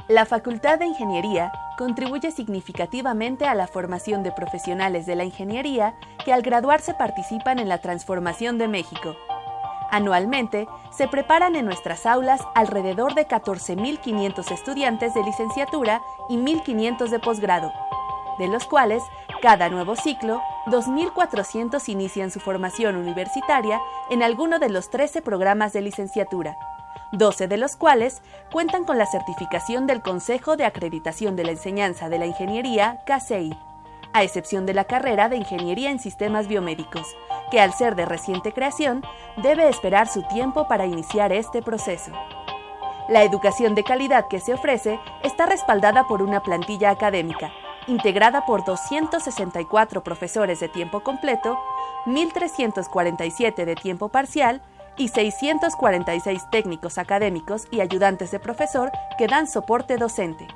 La 0.07 0.25
Facultad 0.25 0.79
de 0.79 0.87
Ingeniería 0.87 1.51
contribuye 1.77 2.31
significativamente 2.31 3.45
a 3.45 3.53
la 3.53 3.67
formación 3.67 4.23
de 4.23 4.31
profesionales 4.31 5.05
de 5.05 5.15
la 5.15 5.23
ingeniería 5.23 5.93
que 6.25 6.33
al 6.33 6.41
graduarse 6.41 6.93
participan 6.95 7.59
en 7.59 7.69
la 7.69 7.77
transformación 7.77 8.57
de 8.57 8.67
México. 8.67 9.15
Anualmente, 9.91 10.67
se 10.91 11.07
preparan 11.07 11.55
en 11.55 11.65
nuestras 11.65 12.05
aulas 12.05 12.41
alrededor 12.55 13.15
de 13.15 13.27
14.500 13.27 14.51
estudiantes 14.51 15.13
de 15.13 15.23
licenciatura 15.23 16.01
y 16.27 16.37
1.500 16.37 17.09
de 17.09 17.19
posgrado, 17.19 17.71
de 18.39 18.47
los 18.47 18.65
cuales, 18.65 19.03
cada 19.41 19.69
nuevo 19.69 19.95
ciclo, 19.95 20.41
2.400 20.69 21.89
inician 21.89 22.31
su 22.31 22.39
formación 22.39 22.95
universitaria 22.95 23.79
en 24.09 24.23
alguno 24.23 24.59
de 24.59 24.69
los 24.69 24.89
13 24.89 25.21
programas 25.21 25.73
de 25.73 25.81
licenciatura. 25.81 26.57
12 27.11 27.47
de 27.47 27.57
los 27.57 27.75
cuales 27.75 28.21
cuentan 28.51 28.85
con 28.85 28.97
la 28.97 29.07
certificación 29.07 29.87
del 29.87 30.01
Consejo 30.01 30.57
de 30.57 30.65
Acreditación 30.65 31.35
de 31.35 31.43
la 31.43 31.51
Enseñanza 31.51 32.07
de 32.07 32.19
la 32.19 32.27
Ingeniería, 32.27 32.99
CASEI, 33.05 33.57
a 34.13 34.23
excepción 34.23 34.65
de 34.65 34.73
la 34.73 34.85
carrera 34.85 35.29
de 35.29 35.37
Ingeniería 35.37 35.91
en 35.91 35.99
Sistemas 35.99 36.47
Biomédicos, 36.47 37.07
que 37.51 37.59
al 37.59 37.73
ser 37.73 37.95
de 37.95 38.05
reciente 38.05 38.53
creación, 38.53 39.03
debe 39.37 39.69
esperar 39.69 40.07
su 40.07 40.21
tiempo 40.23 40.67
para 40.67 40.85
iniciar 40.85 41.31
este 41.33 41.61
proceso. 41.61 42.11
La 43.07 43.23
educación 43.23 43.73
de 43.73 43.83
calidad 43.83 44.27
que 44.29 44.39
se 44.39 44.53
ofrece 44.53 44.99
está 45.23 45.47
respaldada 45.47 46.03
por 46.03 46.21
una 46.21 46.43
plantilla 46.43 46.91
académica, 46.91 47.51
integrada 47.89 48.45
por 48.45 48.63
264 48.63 50.03
profesores 50.03 50.59
de 50.59 50.69
tiempo 50.69 51.01
completo, 51.01 51.57
1.347 52.05 53.65
de 53.65 53.75
tiempo 53.75 54.09
parcial 54.09 54.61
y 54.97 55.07
646 55.07 56.41
técnicos 56.51 56.97
académicos 56.97 57.67
y 57.71 57.81
ayudantes 57.81 58.31
de 58.31 58.39
profesor 58.39 58.91
que 59.17 59.27
dan 59.27 59.47
soporte 59.47 59.97
docente. 59.97 60.47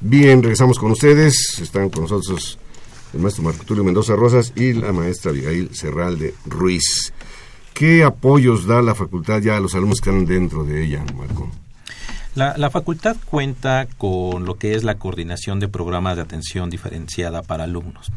Bien, 0.00 0.42
regresamos 0.42 0.78
con 0.78 0.92
ustedes. 0.92 1.58
Están 1.60 1.88
con 1.88 2.02
nosotros 2.02 2.58
el 3.14 3.20
maestro 3.20 3.44
Marco 3.44 3.64
Tulio 3.64 3.82
Mendoza 3.82 4.14
Rosas 4.14 4.52
y 4.54 4.74
la 4.74 4.92
maestra 4.92 5.30
Abigail 5.30 5.74
Serralde 5.74 6.34
Ruiz. 6.44 7.12
¿Qué 7.72 8.04
apoyos 8.04 8.66
da 8.66 8.82
la 8.82 8.94
facultad 8.94 9.40
ya 9.40 9.56
a 9.56 9.60
los 9.60 9.74
alumnos 9.74 10.00
que 10.00 10.10
están 10.10 10.26
dentro 10.26 10.64
de 10.64 10.84
ella, 10.84 11.04
Marco? 11.14 11.50
La, 12.36 12.56
la, 12.56 12.70
facultad 12.70 13.16
cuenta 13.24 13.88
con 13.98 14.44
lo 14.44 14.58
que 14.58 14.74
es 14.74 14.84
la 14.84 14.96
coordinación 14.96 15.58
de 15.58 15.68
programas 15.68 16.16
de 16.16 16.22
atención 16.22 16.70
diferenciada 16.70 17.42
para 17.42 17.64
alumnos. 17.64 18.12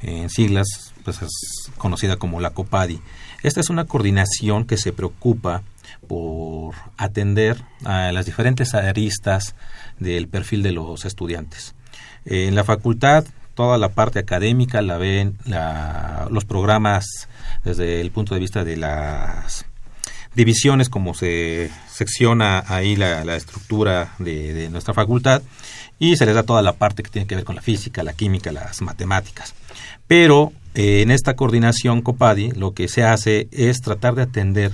En 0.00 0.30
siglas, 0.30 0.66
pues 1.04 1.22
es 1.22 1.30
conocida 1.78 2.16
como 2.16 2.40
la 2.40 2.50
COPADI. 2.50 3.00
Esta 3.42 3.60
es 3.60 3.70
una 3.70 3.84
coordinación 3.84 4.64
que 4.64 4.76
se 4.76 4.92
preocupa 4.92 5.62
por 6.08 6.74
atender 6.96 7.62
a 7.84 8.10
las 8.12 8.26
diferentes 8.26 8.74
aristas 8.74 9.54
del 9.98 10.28
perfil 10.28 10.62
de 10.62 10.72
los 10.72 11.04
estudiantes. 11.04 11.74
En 12.24 12.54
la 12.54 12.64
facultad, 12.64 13.24
toda 13.54 13.78
la 13.78 13.90
parte 13.90 14.18
académica 14.18 14.82
la 14.82 14.96
ven 14.96 15.36
los 16.30 16.44
programas 16.44 17.28
desde 17.64 18.00
el 18.00 18.10
punto 18.10 18.34
de 18.34 18.40
vista 18.40 18.64
de 18.64 18.76
las 18.76 19.66
divisiones, 20.34 20.88
como 20.88 21.14
se 21.14 21.70
secciona 21.88 22.64
ahí 22.66 22.96
la, 22.96 23.36
estructura 23.36 24.14
de, 24.18 24.54
de, 24.54 24.70
nuestra 24.70 24.94
facultad, 24.94 25.42
y 25.98 26.16
se 26.16 26.26
les 26.26 26.34
da 26.34 26.42
toda 26.42 26.62
la 26.62 26.72
parte 26.72 27.02
que 27.02 27.10
tiene 27.10 27.26
que 27.26 27.36
ver 27.36 27.44
con 27.44 27.56
la 27.56 27.62
física, 27.62 28.02
la 28.02 28.12
química, 28.12 28.50
las 28.50 28.80
matemáticas. 28.82 29.54
Pero 30.06 30.52
eh, 30.74 31.02
en 31.02 31.10
esta 31.10 31.34
coordinación 31.34 32.02
COPADI 32.02 32.52
lo 32.52 32.72
que 32.72 32.88
se 32.88 33.04
hace 33.04 33.48
es 33.50 33.80
tratar 33.80 34.14
de 34.14 34.22
atender 34.22 34.72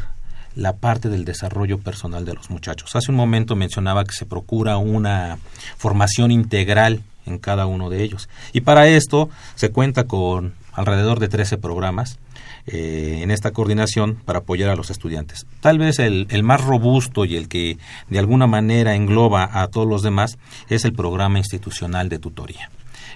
la 0.55 0.75
parte 0.77 1.09
del 1.09 1.25
desarrollo 1.25 1.79
personal 1.79 2.25
de 2.25 2.35
los 2.35 2.51
muchachos. 2.51 2.95
Hace 2.97 3.11
un 3.11 3.17
momento 3.17 3.57
mencionaba 3.57 4.05
que 4.05 4.13
se 4.13 4.27
procura 4.27 4.77
una 4.77 5.39
formación 5.77 6.31
integral 6.31 7.03
en 7.27 7.39
cada 7.39 7.67
uno 7.67 7.91
de 7.91 8.03
ellos. 8.03 8.29
Y 8.53 8.63
para 8.63 8.89
esto 8.89 9.29
se 9.55 9.71
cuenta 9.71 10.05
con 10.05 10.55
alrededor 10.73 11.21
de 11.21 11.29
13 11.29 11.59
programas 11.59 12.19
eh, 12.67 13.21
en 13.23 13.31
esta 13.31 13.53
coordinación 13.53 14.17
para 14.25 14.41
apoyar 14.41 14.71
a 14.71 14.77
los 14.77 14.91
estudiantes. 14.91 15.47
Tal 15.61 15.79
vez 15.79 15.99
el, 15.99 16.27
más 16.43 16.63
robusto 16.65 17.25
y 17.25 17.37
el 17.37 17.49
que 17.49 17.79
de 18.09 18.19
alguna 18.19 18.47
manera 18.47 18.95
engloba 18.95 19.49
a 19.53 19.69
todos 19.69 19.87
los 19.87 20.03
demás 20.03 20.39
es 20.69 20.85
el 20.85 20.93
programa 20.93 21.39
institucional 21.39 22.09
de 22.09 22.19
tutoría. 22.19 22.71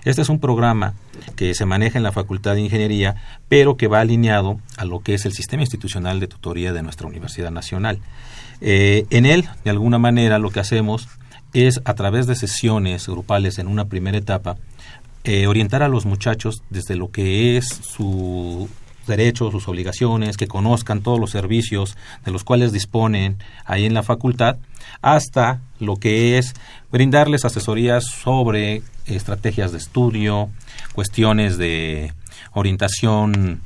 Este 0.05 0.23
es 0.23 0.29
un 0.29 0.41
programa 0.41 0.95
que 1.37 1.55
se 1.55 1.65
maneja 1.65 1.99
en 1.99 2.03
la 2.03 2.11
Facultad 2.11 2.55
de 2.55 2.63
Ingeniería, 2.63 3.15
pero 3.49 3.77
que 3.77 3.87
va 3.87 4.01
alineado 4.01 4.59
a 4.77 4.85
lo 4.85 5.01
que 5.01 5.15
es 5.15 5.27
el 5.27 5.33
sistema 5.33 5.63
institucional 5.63 6.19
de 6.19 6.27
tutoría 6.27 6.73
de 6.73 6.83
nuestra 6.83 7.07
Universidad 7.07 7.53
Nacional. 7.53 8.01
Eh, 8.61 9.07
en 9.11 9.27
él, 9.27 9.49
de 9.65 9.71
alguna 9.71 9.99
manera, 9.99 10.39
lo 10.39 10.51
que 10.51 10.61
hacemos 10.61 11.09
es, 11.53 11.81
a 11.85 11.95
través 11.95 12.27
de 12.27 12.35
sesiones 12.35 13.07
grupales 13.07 13.59
en 13.59 13.69
una 13.69 13.85
primera 13.85 14.19
etapa, 14.19 14.57
eh, 15.25 15.47
orientar 15.47 15.83
a 15.85 15.89
los 15.89 16.05
muchachos 16.05 16.63
desde 16.71 16.97
lo 16.97 17.13
que 17.13 17.57
es 17.57 17.69
su 17.69 18.69
derechos, 19.17 19.53
sus 19.53 19.69
obligaciones, 19.69 20.37
que 20.37 20.49
conozcan 20.49 21.03
todos 21.03 21.21
los 21.21 21.31
servicios 21.31 21.97
de 22.25 22.33
los 22.33 22.45
cuales 22.45 22.73
disponen 22.73 23.39
ahí 23.65 23.85
en 23.85 23.95
la 23.95 24.03
facultad, 24.03 24.57
hasta 25.01 25.61
lo 25.79 25.97
que 25.97 26.39
es 26.39 26.55
brindarles 26.91 27.45
asesorías 27.45 28.05
sobre 28.05 28.83
estrategias 29.07 29.73
de 29.73 29.79
estudio, 29.79 30.51
cuestiones 30.95 31.59
de 31.59 32.13
orientación 32.53 33.61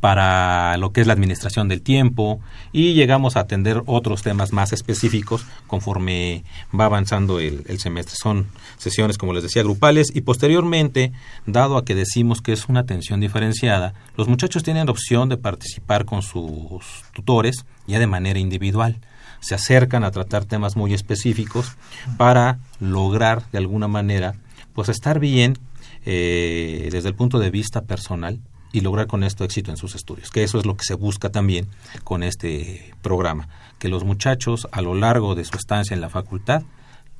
para 0.00 0.76
lo 0.78 0.92
que 0.92 1.00
es 1.00 1.06
la 1.06 1.12
administración 1.12 1.68
del 1.68 1.82
tiempo 1.82 2.40
y 2.72 2.94
llegamos 2.94 3.36
a 3.36 3.40
atender 3.40 3.82
otros 3.86 4.22
temas 4.22 4.52
más 4.52 4.72
específicos 4.72 5.46
conforme 5.66 6.44
va 6.78 6.86
avanzando 6.86 7.38
el, 7.38 7.78
semestre. 7.78 8.16
Son 8.20 8.48
sesiones, 8.78 9.18
como 9.18 9.32
les 9.32 9.42
decía, 9.42 9.62
grupales 9.62 10.10
y 10.14 10.22
posteriormente, 10.22 11.12
dado 11.46 11.76
a 11.76 11.84
que 11.84 11.94
decimos 11.94 12.40
que 12.40 12.52
es 12.52 12.68
una 12.68 12.80
atención 12.80 13.20
diferenciada, 13.20 13.94
los 14.16 14.28
muchachos 14.28 14.62
tienen 14.62 14.86
la 14.86 14.92
opción 14.92 15.28
de 15.28 15.36
participar 15.36 16.04
con 16.04 16.22
sus 16.22 17.04
tutores 17.12 17.64
ya 17.86 17.98
de 17.98 18.06
manera 18.06 18.38
individual. 18.38 18.98
Se 19.40 19.54
acercan 19.54 20.04
a 20.04 20.10
tratar 20.10 20.44
temas 20.44 20.76
muy 20.76 20.94
específicos 20.94 21.76
para 22.16 22.58
lograr 22.80 23.48
de 23.50 23.58
alguna 23.58 23.88
manera 23.88 24.34
pues 24.72 24.88
estar 24.88 25.18
bien 25.18 25.58
eh, 26.04 26.88
desde 26.90 27.08
el 27.08 27.14
punto 27.14 27.38
de 27.38 27.50
vista 27.50 27.82
personal 27.82 28.40
y 28.72 28.80
lograr 28.80 29.06
con 29.06 29.22
esto 29.22 29.44
éxito 29.44 29.70
en 29.70 29.76
sus 29.76 29.94
estudios, 29.94 30.30
que 30.30 30.42
eso 30.42 30.58
es 30.58 30.66
lo 30.66 30.76
que 30.76 30.84
se 30.84 30.94
busca 30.94 31.30
también 31.30 31.68
con 32.04 32.22
este 32.22 32.94
programa, 33.02 33.48
que 33.78 33.88
los 33.88 34.04
muchachos 34.04 34.66
a 34.72 34.80
lo 34.80 34.94
largo 34.94 35.34
de 35.34 35.44
su 35.44 35.56
estancia 35.56 35.94
en 35.94 36.00
la 36.00 36.08
facultad 36.08 36.62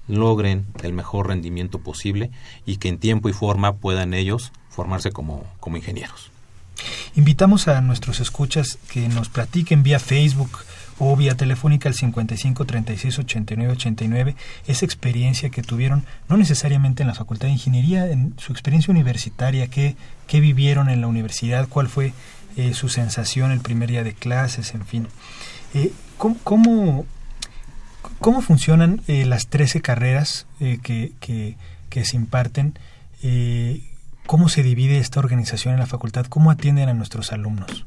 logren 0.08 0.66
el 0.82 0.92
mejor 0.92 1.28
rendimiento 1.28 1.78
posible 1.78 2.30
y 2.66 2.78
que 2.78 2.88
en 2.88 2.98
tiempo 2.98 3.28
y 3.28 3.32
forma 3.32 3.76
puedan 3.76 4.14
ellos 4.14 4.52
formarse 4.68 5.12
como, 5.12 5.44
como 5.60 5.76
ingenieros. 5.76 6.30
Invitamos 7.14 7.68
a 7.68 7.80
nuestros 7.80 8.20
escuchas 8.20 8.78
que 8.90 9.08
nos 9.08 9.28
platiquen 9.28 9.82
vía 9.82 10.00
Facebook, 10.00 10.50
o 10.98 11.16
vía 11.16 11.36
telefónica 11.36 11.88
al 11.88 11.94
55 11.94 12.64
36 12.64 13.18
89 13.18 13.72
89 13.72 14.36
esa 14.66 14.84
experiencia 14.84 15.50
que 15.50 15.62
tuvieron, 15.62 16.04
no 16.28 16.36
necesariamente 16.36 17.02
en 17.02 17.08
la 17.08 17.14
Facultad 17.14 17.48
de 17.48 17.52
Ingeniería, 17.52 18.10
en 18.10 18.34
su 18.38 18.52
experiencia 18.52 18.90
universitaria, 18.90 19.68
qué, 19.68 19.96
qué 20.26 20.40
vivieron 20.40 20.88
en 20.88 21.00
la 21.00 21.06
universidad, 21.06 21.68
cuál 21.68 21.88
fue 21.88 22.12
eh, 22.56 22.74
su 22.74 22.88
sensación 22.88 23.50
el 23.50 23.60
primer 23.60 23.90
día 23.90 24.04
de 24.04 24.14
clases, 24.14 24.74
en 24.74 24.84
fin. 24.84 25.08
Eh, 25.74 25.92
¿cómo, 26.18 26.36
cómo, 26.44 27.06
cómo, 28.20 28.42
funcionan 28.42 29.02
eh, 29.06 29.24
las 29.24 29.48
13 29.48 29.80
carreras 29.80 30.46
eh, 30.60 30.78
que, 30.82 31.12
que, 31.20 31.56
que, 31.88 32.04
se 32.04 32.16
imparten? 32.16 32.78
Eh, 33.22 33.82
¿Cómo 34.26 34.48
se 34.48 34.62
divide 34.62 34.98
esta 34.98 35.20
organización 35.20 35.74
en 35.74 35.80
la 35.80 35.86
facultad? 35.86 36.26
¿Cómo 36.26 36.50
atienden 36.50 36.88
a 36.88 36.94
nuestros 36.94 37.32
alumnos? 37.32 37.86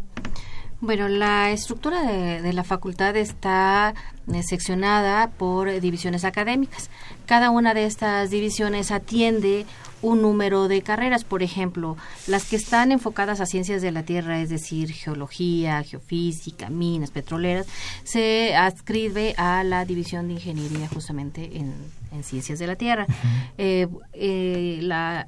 Bueno, 0.86 1.08
la 1.08 1.50
estructura 1.50 2.04
de, 2.04 2.44
de, 2.44 2.54
la 2.54 2.64
facultad 2.64 3.16
está 3.16 3.96
eh, 4.32 4.44
seccionada 4.44 5.32
por 5.32 5.80
divisiones 5.82 6.24
académicas. 6.24 6.92
Cada 7.26 7.50
una 7.50 7.74
de 7.74 7.86
estas 7.86 8.30
divisiones 8.30 8.92
atiende 8.92 9.66
un 10.04 10.22
número 10.22 10.68
de 10.68 10.84
carreras, 10.84 11.24
por 11.24 11.42
ejemplo, 11.42 11.98
las 12.28 12.46
que 12.46 12.56
están 12.56 12.92
enfocadas 12.92 13.42
a 13.42 13.48
ciencias 13.48 13.82
de 13.82 13.92
la 13.92 14.04
Tierra, 14.04 14.40
es 14.40 14.50
decir, 14.50 14.92
geología, 14.92 15.82
geofísica, 15.82 16.70
minas, 16.70 17.10
petroleras, 17.10 17.66
se 18.04 18.56
adscribe 18.56 19.34
a 19.38 19.64
la 19.64 19.86
división 19.86 20.28
de 20.28 20.36
ingeniería 20.36 20.88
justamente 20.88 21.58
en, 21.58 21.74
en 22.12 22.24
ciencias 22.24 22.60
de 22.60 22.68
la 22.68 22.76
Tierra. 22.76 23.08
Uh 23.10 23.12
-huh. 23.12 23.52
eh, 23.58 23.88
eh, 24.14 24.80
la 24.84 25.28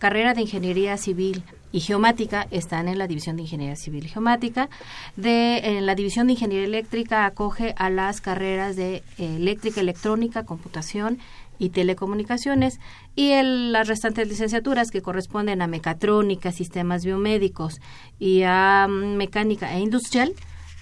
carrera 0.00 0.34
de 0.34 0.40
ingeniería 0.40 0.96
civil 0.96 1.44
y 1.72 1.80
geomática 1.80 2.46
están 2.50 2.86
en 2.86 2.98
la 2.98 3.06
división 3.06 3.36
de 3.36 3.42
ingeniería 3.42 3.76
civil 3.76 4.04
y 4.04 4.08
geomática. 4.08 4.68
De 5.16 5.58
en 5.78 5.86
la 5.86 5.94
división 5.94 6.26
de 6.26 6.34
ingeniería 6.34 6.66
eléctrica 6.66 7.26
acoge 7.26 7.74
a 7.76 7.90
las 7.90 8.20
carreras 8.20 8.76
de 8.76 8.96
eh, 9.18 9.36
eléctrica, 9.36 9.80
electrónica, 9.80 10.44
computación 10.44 11.18
y 11.58 11.70
telecomunicaciones 11.70 12.80
y 13.14 13.30
el, 13.30 13.72
las 13.72 13.88
restantes 13.88 14.28
licenciaturas 14.28 14.90
que 14.90 15.02
corresponden 15.02 15.62
a 15.62 15.66
mecatrónica, 15.66 16.52
sistemas 16.52 17.04
biomédicos 17.04 17.80
y 18.18 18.42
a 18.42 18.86
um, 18.88 19.16
mecánica 19.16 19.74
e 19.74 19.80
industrial 19.80 20.34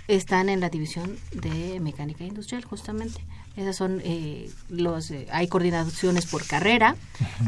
están 0.09 0.49
en 0.49 0.61
la 0.61 0.71
división 0.71 1.17
de 1.33 1.79
mecánica 1.81 2.25
industrial, 2.25 2.65
justamente. 2.65 3.21
Esas 3.57 3.77
son 3.77 4.01
eh, 4.05 4.49
los 4.69 5.11
eh, 5.11 5.27
hay 5.33 5.49
coordinaciones 5.49 6.27
por 6.27 6.47
carrera, 6.47 6.95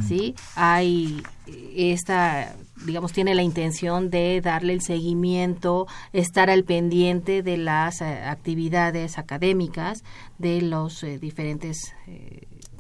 sí, 0.07 0.35
hay 0.57 1.23
eh, 1.47 1.93
esta 1.93 2.55
digamos 2.85 3.13
tiene 3.13 3.35
la 3.37 3.43
intención 3.43 4.11
de 4.11 4.41
darle 4.41 4.73
el 4.73 4.83
seguimiento, 4.83 5.87
estar 6.13 6.51
al 6.51 6.65
pendiente 6.65 7.43
de 7.43 7.57
las 7.57 8.03
actividades 8.03 9.19
académicas 9.19 10.03
de 10.39 10.61
los 10.63 11.05
diferentes 11.21 11.95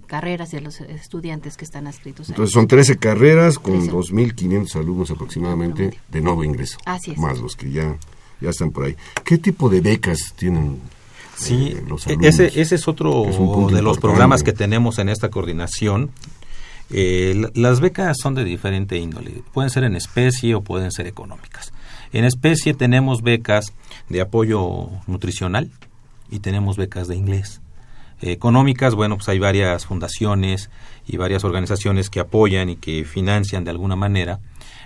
carreras 0.09 0.51
de 0.51 0.61
los 0.61 0.81
estudiantes 0.81 1.57
que 1.57 1.65
están 1.65 1.87
adscritos. 1.87 2.29
Entonces 2.29 2.53
son 2.53 2.67
13 2.67 2.99
carreras 2.99 3.61
con 3.61 3.89
2.500 3.89 4.75
alumnos 4.75 5.11
aproximadamente 5.13 5.97
de 6.09 6.21
nuevo 6.21 6.43
ingreso. 6.43 6.79
Así 6.85 7.13
es. 7.13 7.19
Más 7.19 7.39
los 7.39 7.55
que 7.55 7.71
ya, 7.71 7.97
ya 8.41 8.51
están 8.51 8.73
por 8.73 8.85
ahí. 8.85 8.97
¿Qué 9.25 9.39
tipo 9.39 9.69
de 9.71 9.81
becas 9.81 10.35
tienen 10.37 10.81
Sí, 11.37 11.77
eh, 11.77 12.17
e-, 12.21 12.29
ese, 12.29 12.61
ese 12.61 12.75
es 12.75 12.89
otro 12.89 13.69
de 13.73 13.83
los 13.83 13.99
programas 13.99 14.43
que 14.43 14.53
tenemos 14.53 14.99
en 14.99 15.09
esta 15.09 15.31
coordinación. 15.31 16.11
Eh, 16.91 17.49
las 17.55 17.81
becas 17.81 18.19
son 18.21 18.35
de 18.35 18.45
diferente 18.45 18.99
índole, 18.99 19.43
pueden 19.53 19.71
ser 19.71 19.85
en 19.85 19.97
especie 19.97 20.55
o 20.55 20.63
pueden 20.63 20.93
ser 20.93 21.07
económicas. 21.07 21.73
En 22.13 22.25
especie 22.25 22.75
tenemos 22.75 23.23
becas 23.23 23.73
de 24.11 24.21
apoyo 24.21 24.89
nutricional 25.07 25.71
y 26.31 26.41
tenemos 26.41 26.77
becas 26.77 27.09
de 27.09 27.17
inglés. 27.17 27.61
económicas, 28.21 28.95
bueno, 28.95 29.17
pues 29.17 29.29
hay 29.29 29.39
varias 29.39 29.87
fundaciones 29.87 30.71
y 31.07 31.17
varias 31.17 31.45
organizaciones 31.45 32.11
que 32.11 32.21
apoyan 32.21 32.69
y 32.69 32.77
que 32.77 33.05
financian 33.05 33.65
de 33.65 33.71
alguna 33.71 33.97
manera 33.97 34.41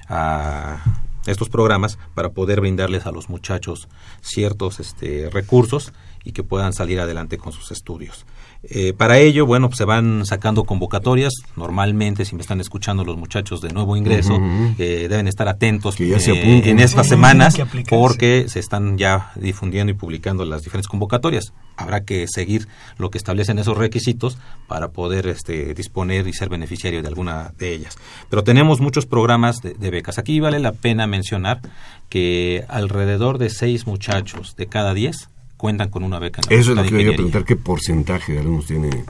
a 0.09 0.83
estos 1.27 1.49
programas 1.49 1.99
para 2.15 2.31
poder 2.31 2.61
brindarles 2.61 3.05
a 3.07 3.11
los 3.11 3.29
muchachos 3.29 3.89
ciertos 4.23 4.81
este, 4.81 5.29
recursos 5.31 5.93
y 6.27 6.33
que 6.33 6.43
puedan 6.43 6.73
salir 6.73 6.99
adelante 6.99 7.39
con 7.39 7.53
sus 7.53 7.71
estudios. 7.71 8.27
Eh, 8.65 8.93
para 8.95 9.19
ello, 9.19 9.47
bueno, 9.47 9.69
pues 9.69 9.79
se 9.79 9.85
van 9.85 10.27
sacando 10.27 10.65
convocatorias. 10.65 11.33
Normalmente, 11.55 12.25
si 12.25 12.35
me 12.35 12.41
están 12.41 12.61
escuchando 12.61 13.05
los 13.05 13.17
muchachos 13.17 13.61
de 13.61 13.73
nuevo 13.73 13.97
ingreso, 13.97 14.37
eh, 14.77 15.07
deben 15.09 15.29
estar 15.29 15.49
atentos 15.49 16.01
eh, 16.01 16.63
en 16.65 16.81
estas 16.81 17.07
semanas 17.07 17.57
porque 17.89 18.47
se 18.49 18.59
están 18.59 18.99
ya 18.99 19.31
difundiendo 19.37 19.93
y 19.93 19.95
publicando 19.95 20.45
las 20.45 20.65
diferentes 20.65 20.89
convocatorias. 20.89 21.53
Habrá 21.77 22.05
que 22.05 22.27
seguir 22.27 22.67
lo 22.99 23.11
que 23.11 23.19
establecen 23.19 23.61
esos 23.61 23.79
requisitos 23.79 24.37
para 24.67 24.89
poder 24.89 25.29
este, 25.29 25.73
disponer 25.75 26.27
y 26.27 26.33
ser 26.33 26.49
beneficiario 26.49 27.03
de 27.03 27.09
alguna 27.09 27.53
de 27.59 27.73
ellas. 27.73 27.97
Pero 28.29 28.43
tenemos 28.43 28.81
muchos 28.81 29.07
programas 29.07 29.61
de, 29.63 29.75
de 29.75 29.91
becas. 29.91 30.19
Aquí 30.19 30.41
vale 30.41 30.59
la 30.59 30.73
pena 30.73 31.07
mencionar 31.07 31.61
que 32.09 32.65
alrededor 32.69 33.39
de 33.39 33.51
seis 33.51 33.87
muchachos 33.87 34.57
de 34.57 34.67
cada 34.67 34.93
diez 34.93 35.29
cuentan 35.67 35.91
con 35.91 36.05
una 36.05 36.21
beca. 36.21 36.43
Eso 36.49 36.71
es 36.71 36.77
lo 36.77 36.85
que 36.85 36.91
quería 36.91 37.13
preguntar, 37.13 37.45
¿qué 37.45 37.57
porcentaje 37.57 38.35
de 38.35 38.39
alumnos 38.39 38.67
tiene 38.67 39.03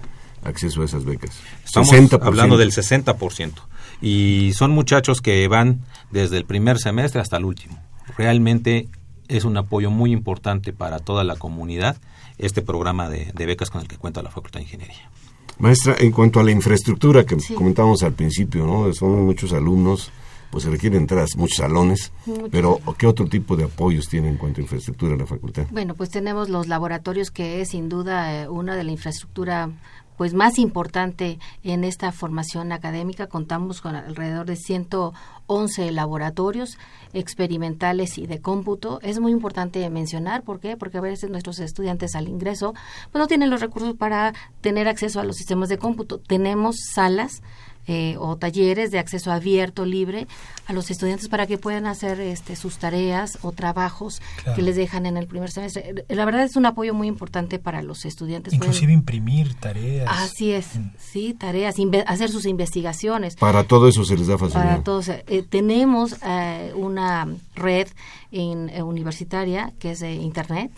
acceso 0.43 0.81
a 0.81 0.87
esas 0.87 1.05
becas? 1.05 1.39
Estamos 1.63 1.93
hablando 2.23 2.57
del 2.57 2.73
60%. 2.73 3.53
Y 4.01 4.53
son 4.55 4.71
muchachos 4.71 5.21
que 5.21 5.47
van 5.49 5.83
desde 6.11 6.39
el 6.39 6.47
primer 6.47 6.79
semestre 6.79 7.21
hasta 7.21 7.37
el 7.37 7.45
último. 7.45 7.79
Realmente 8.17 8.89
es 9.29 9.45
un 9.45 9.59
apoyo 9.59 9.91
muy 9.91 10.13
importante 10.13 10.73
para 10.73 10.99
toda 10.99 11.25
la 11.25 11.37
comunidad 11.37 11.99
este 12.39 12.63
programa 12.63 13.11
de, 13.11 13.33
becas 13.35 13.69
con 13.69 13.83
el 13.83 13.87
que 13.87 13.99
cuenta 13.99 14.23
la 14.23 14.31
Facultad 14.31 14.61
de 14.61 14.65
Ingeniería. 14.65 15.11
Maestra, 15.59 15.97
en 15.99 16.11
cuanto 16.11 16.41
a 16.41 16.43
la 16.43 16.53
infraestructura 16.53 17.27
que 17.27 17.37
comentábamos 17.55 18.03
al 18.03 18.15
principio, 18.15 18.67
¿no? 18.67 18.91
Son 18.95 19.27
muchos 19.27 19.53
alumnos, 19.53 20.11
pues 20.57 20.65
se 20.65 20.71
requieren 20.71 21.03
entrar 21.03 21.29
muchos 21.37 21.59
salones, 21.59 22.13
pero 22.51 22.81
¿qué 22.97 23.07
otro 23.07 23.27
tipo 23.27 23.57
de 23.57 23.65
apoyos 23.65 24.09
tiene 24.09 24.31
en 24.31 24.39
cuanto 24.39 24.59
a 24.59 24.63
infraestructura 24.63 25.15
la 25.15 25.27
facultad? 25.27 25.67
Bueno, 25.71 25.95
pues 25.95 26.09
tenemos 26.09 26.49
los 26.49 26.67
laboratorios 26.67 27.31
que 27.31 27.61
es 27.61 27.73
sin 27.73 27.91
duda 27.91 28.35
eh, 28.35 28.49
una 28.49 28.75
de 28.75 28.83
la 28.83 28.91
infraestructura 28.91 29.69
pues 30.17 30.33
más 30.33 30.59
importante 30.59 31.39
en 31.63 31.85
esta 31.85 32.11
formación 32.11 32.73
académica. 32.73 33.27
Contamos 33.27 33.83
con 33.83 33.97
alrededor 33.97 34.47
de 34.47 34.57
111 34.57 35.93
laboratorios 35.93 36.79
experimentales 37.13 38.17
y 38.17 38.27
de 38.27 38.41
cómputo. 38.41 38.99
Es 39.03 39.21
muy 39.21 39.33
importante 39.33 39.91
mencionar, 39.91 40.43
¿por 40.43 40.59
qué? 40.59 40.79
Porque 40.79 40.97
a 40.97 41.03
veces 41.03 41.29
nuestros 41.29 41.59
estudiantes 41.59 42.15
al 42.15 42.29
ingreso 42.29 42.73
pues 43.13 43.21
no 43.21 43.27
tienen 43.27 43.51
los 43.51 43.61
recursos 43.61 43.95
para 43.95 44.33
tener 44.63 44.89
acceso 44.89 45.21
a 45.21 45.25
los 45.25 45.37
sistemas 45.37 45.69
de 45.69 45.77
cómputo. 45.77 46.19
Tenemos 46.19 46.77
salas 46.95 47.43
eh, 47.87 48.17
o 48.19 48.37
talleres 48.37 48.91
de 48.91 48.99
acceso 48.99 49.31
abierto, 49.31 49.85
libre, 49.85 50.27
a 50.67 50.73
los 50.73 50.91
estudiantes 50.91 51.29
para 51.29 51.47
que 51.47 51.59
puedan 51.59 51.87
hacer 51.87 52.21
este, 52.21 52.57
sus 52.57 52.79
tareas 52.79 53.39
o 53.43 53.53
trabajos 53.53 54.21
que 54.55 54.63
les 54.63 54.77
dejan 54.77 55.07
en 55.07 55.17
el 55.17 55.27
primer 55.27 55.51
semestre. 55.51 56.05
La 56.09 56.25
verdad 56.25 56.43
es 56.43 56.57
un 56.57 56.67
apoyo 56.67 56.95
muy 56.95 57.07
importante 57.07 57.59
para 57.59 57.83
los 57.83 58.05
estudiantes. 58.05 58.53
Inclusive 58.53 58.93
imprimir 58.93 59.55
tareas. 59.55 60.09
Así 60.11 60.53
es, 60.53 60.77
mm. 60.77 60.91
sí, 60.99 61.35
tareas, 61.35 61.77
hacer 62.07 62.31
sus 62.31 62.47
investigaciones. 62.47 63.37
Para 63.37 63.65
todo 63.65 63.89
eso 63.89 64.05
se 64.05 64.17
les 64.17 64.27
da 64.27 64.39
facilidad. 64.39 64.65
Para 64.65 64.83
todos. 64.83 65.09
Eh, 65.09 65.45
tenemos 65.49 66.17
eh, 66.27 66.73
una 66.75 67.29
red 67.55 67.89
en, 68.33 68.71
universitaria 68.83 69.73
que 69.79 69.93
es 69.93 70.01
de 70.01 70.15
Internet, 70.15 70.73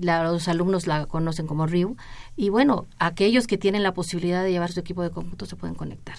los 0.00 0.48
alumnos 0.48 0.86
la 0.86 1.06
conocen 1.06 1.46
como 1.46 1.66
RIU, 1.66 1.96
y 2.36 2.48
bueno, 2.48 2.86
aquellos 2.98 3.46
que 3.46 3.58
tienen 3.58 3.82
la 3.82 3.94
posibilidad 3.94 4.42
de 4.42 4.50
llevar 4.50 4.72
su 4.72 4.80
equipo 4.80 5.02
de 5.02 5.10
cómputo 5.10 5.46
se 5.46 5.56
pueden 5.56 5.74
conectar. 5.74 6.16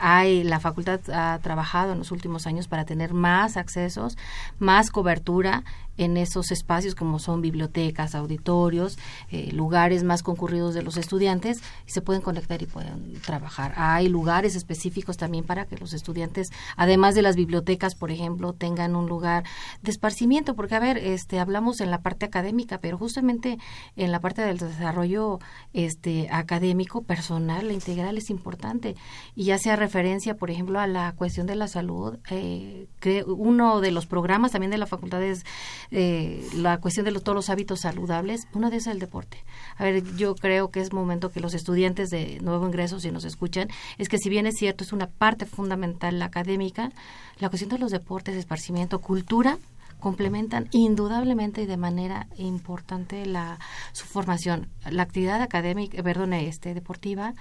Hay, 0.00 0.42
la 0.42 0.58
facultad 0.58 1.00
ha 1.12 1.38
trabajado 1.38 1.92
en 1.92 1.98
los 1.98 2.10
últimos 2.10 2.46
años 2.48 2.66
para 2.66 2.84
tener 2.84 3.14
más 3.14 3.56
accesos, 3.56 4.18
más 4.58 4.90
cobertura 4.90 5.62
en 5.96 6.16
esos 6.16 6.50
espacios 6.50 6.94
como 6.94 7.18
son 7.18 7.40
bibliotecas, 7.40 8.14
auditorios, 8.14 8.98
eh, 9.30 9.50
lugares 9.52 10.02
más 10.04 10.22
concurridos 10.22 10.74
de 10.74 10.82
los 10.82 10.96
estudiantes 10.96 11.62
y 11.86 11.90
se 11.90 12.02
pueden 12.02 12.22
conectar 12.22 12.62
y 12.62 12.66
pueden 12.66 13.14
trabajar. 13.24 13.72
Hay 13.76 14.08
lugares 14.08 14.56
específicos 14.56 15.16
también 15.16 15.44
para 15.44 15.66
que 15.66 15.76
los 15.76 15.92
estudiantes, 15.92 16.50
además 16.76 17.14
de 17.14 17.22
las 17.22 17.36
bibliotecas, 17.36 17.94
por 17.94 18.10
ejemplo, 18.10 18.52
tengan 18.52 18.96
un 18.96 19.08
lugar 19.08 19.44
de 19.82 19.90
esparcimiento, 19.90 20.54
porque 20.54 20.74
a 20.74 20.80
ver, 20.80 20.98
este 20.98 21.38
hablamos 21.38 21.80
en 21.80 21.90
la 21.90 22.00
parte 22.00 22.26
académica, 22.26 22.78
pero 22.78 22.98
justamente 22.98 23.58
en 23.96 24.12
la 24.12 24.20
parte 24.20 24.42
del 24.42 24.58
desarrollo 24.58 25.38
este 25.72 26.28
académico 26.30 27.02
personal, 27.02 27.70
integral 27.72 28.18
es 28.18 28.30
importante 28.30 28.96
y 29.34 29.44
ya 29.44 29.58
sea 29.58 29.76
referencia, 29.76 30.36
por 30.36 30.50
ejemplo, 30.50 30.80
a 30.80 30.86
la 30.86 31.12
cuestión 31.12 31.46
de 31.46 31.56
la 31.56 31.68
salud. 31.68 32.18
Eh, 32.30 32.86
uno 33.26 33.80
de 33.80 33.90
los 33.90 34.06
programas 34.06 34.52
también 34.52 34.70
de 34.70 34.78
la 34.78 34.86
facultad 34.86 35.22
es 35.22 35.44
eh, 35.90 36.46
la 36.54 36.78
cuestión 36.78 37.04
de 37.04 37.12
todos 37.12 37.34
los 37.34 37.50
hábitos 37.50 37.80
saludables. 37.80 38.48
Uno 38.54 38.70
de 38.70 38.76
esos 38.76 38.88
es 38.88 38.94
el 38.94 38.98
deporte. 38.98 39.44
A 39.76 39.84
ver, 39.84 40.02
yo 40.16 40.34
creo 40.34 40.70
que 40.70 40.80
es 40.80 40.92
momento 40.92 41.30
que 41.30 41.40
los 41.40 41.54
estudiantes 41.54 42.10
de 42.10 42.38
nuevo 42.40 42.66
ingreso, 42.66 43.00
si 43.00 43.10
nos 43.10 43.24
escuchan, 43.24 43.68
es 43.98 44.08
que 44.08 44.18
si 44.18 44.28
bien 44.28 44.46
es 44.46 44.56
cierto, 44.56 44.84
es 44.84 44.92
una 44.92 45.08
parte 45.08 45.46
fundamental 45.46 46.18
la 46.18 46.26
académica, 46.26 46.90
la 47.38 47.48
cuestión 47.48 47.70
de 47.70 47.78
los 47.78 47.90
deportes, 47.90 48.36
esparcimiento, 48.36 49.00
cultura, 49.00 49.58
complementan 50.00 50.68
indudablemente 50.72 51.62
y 51.62 51.66
de 51.66 51.76
manera 51.76 52.26
importante 52.36 53.24
la 53.24 53.58
su 53.92 54.04
formación 54.04 54.68
la 54.90 55.02
actividad 55.02 55.40
académica 55.40 56.02
perdón 56.02 56.34
este 56.34 56.74
deportiva 56.74 57.34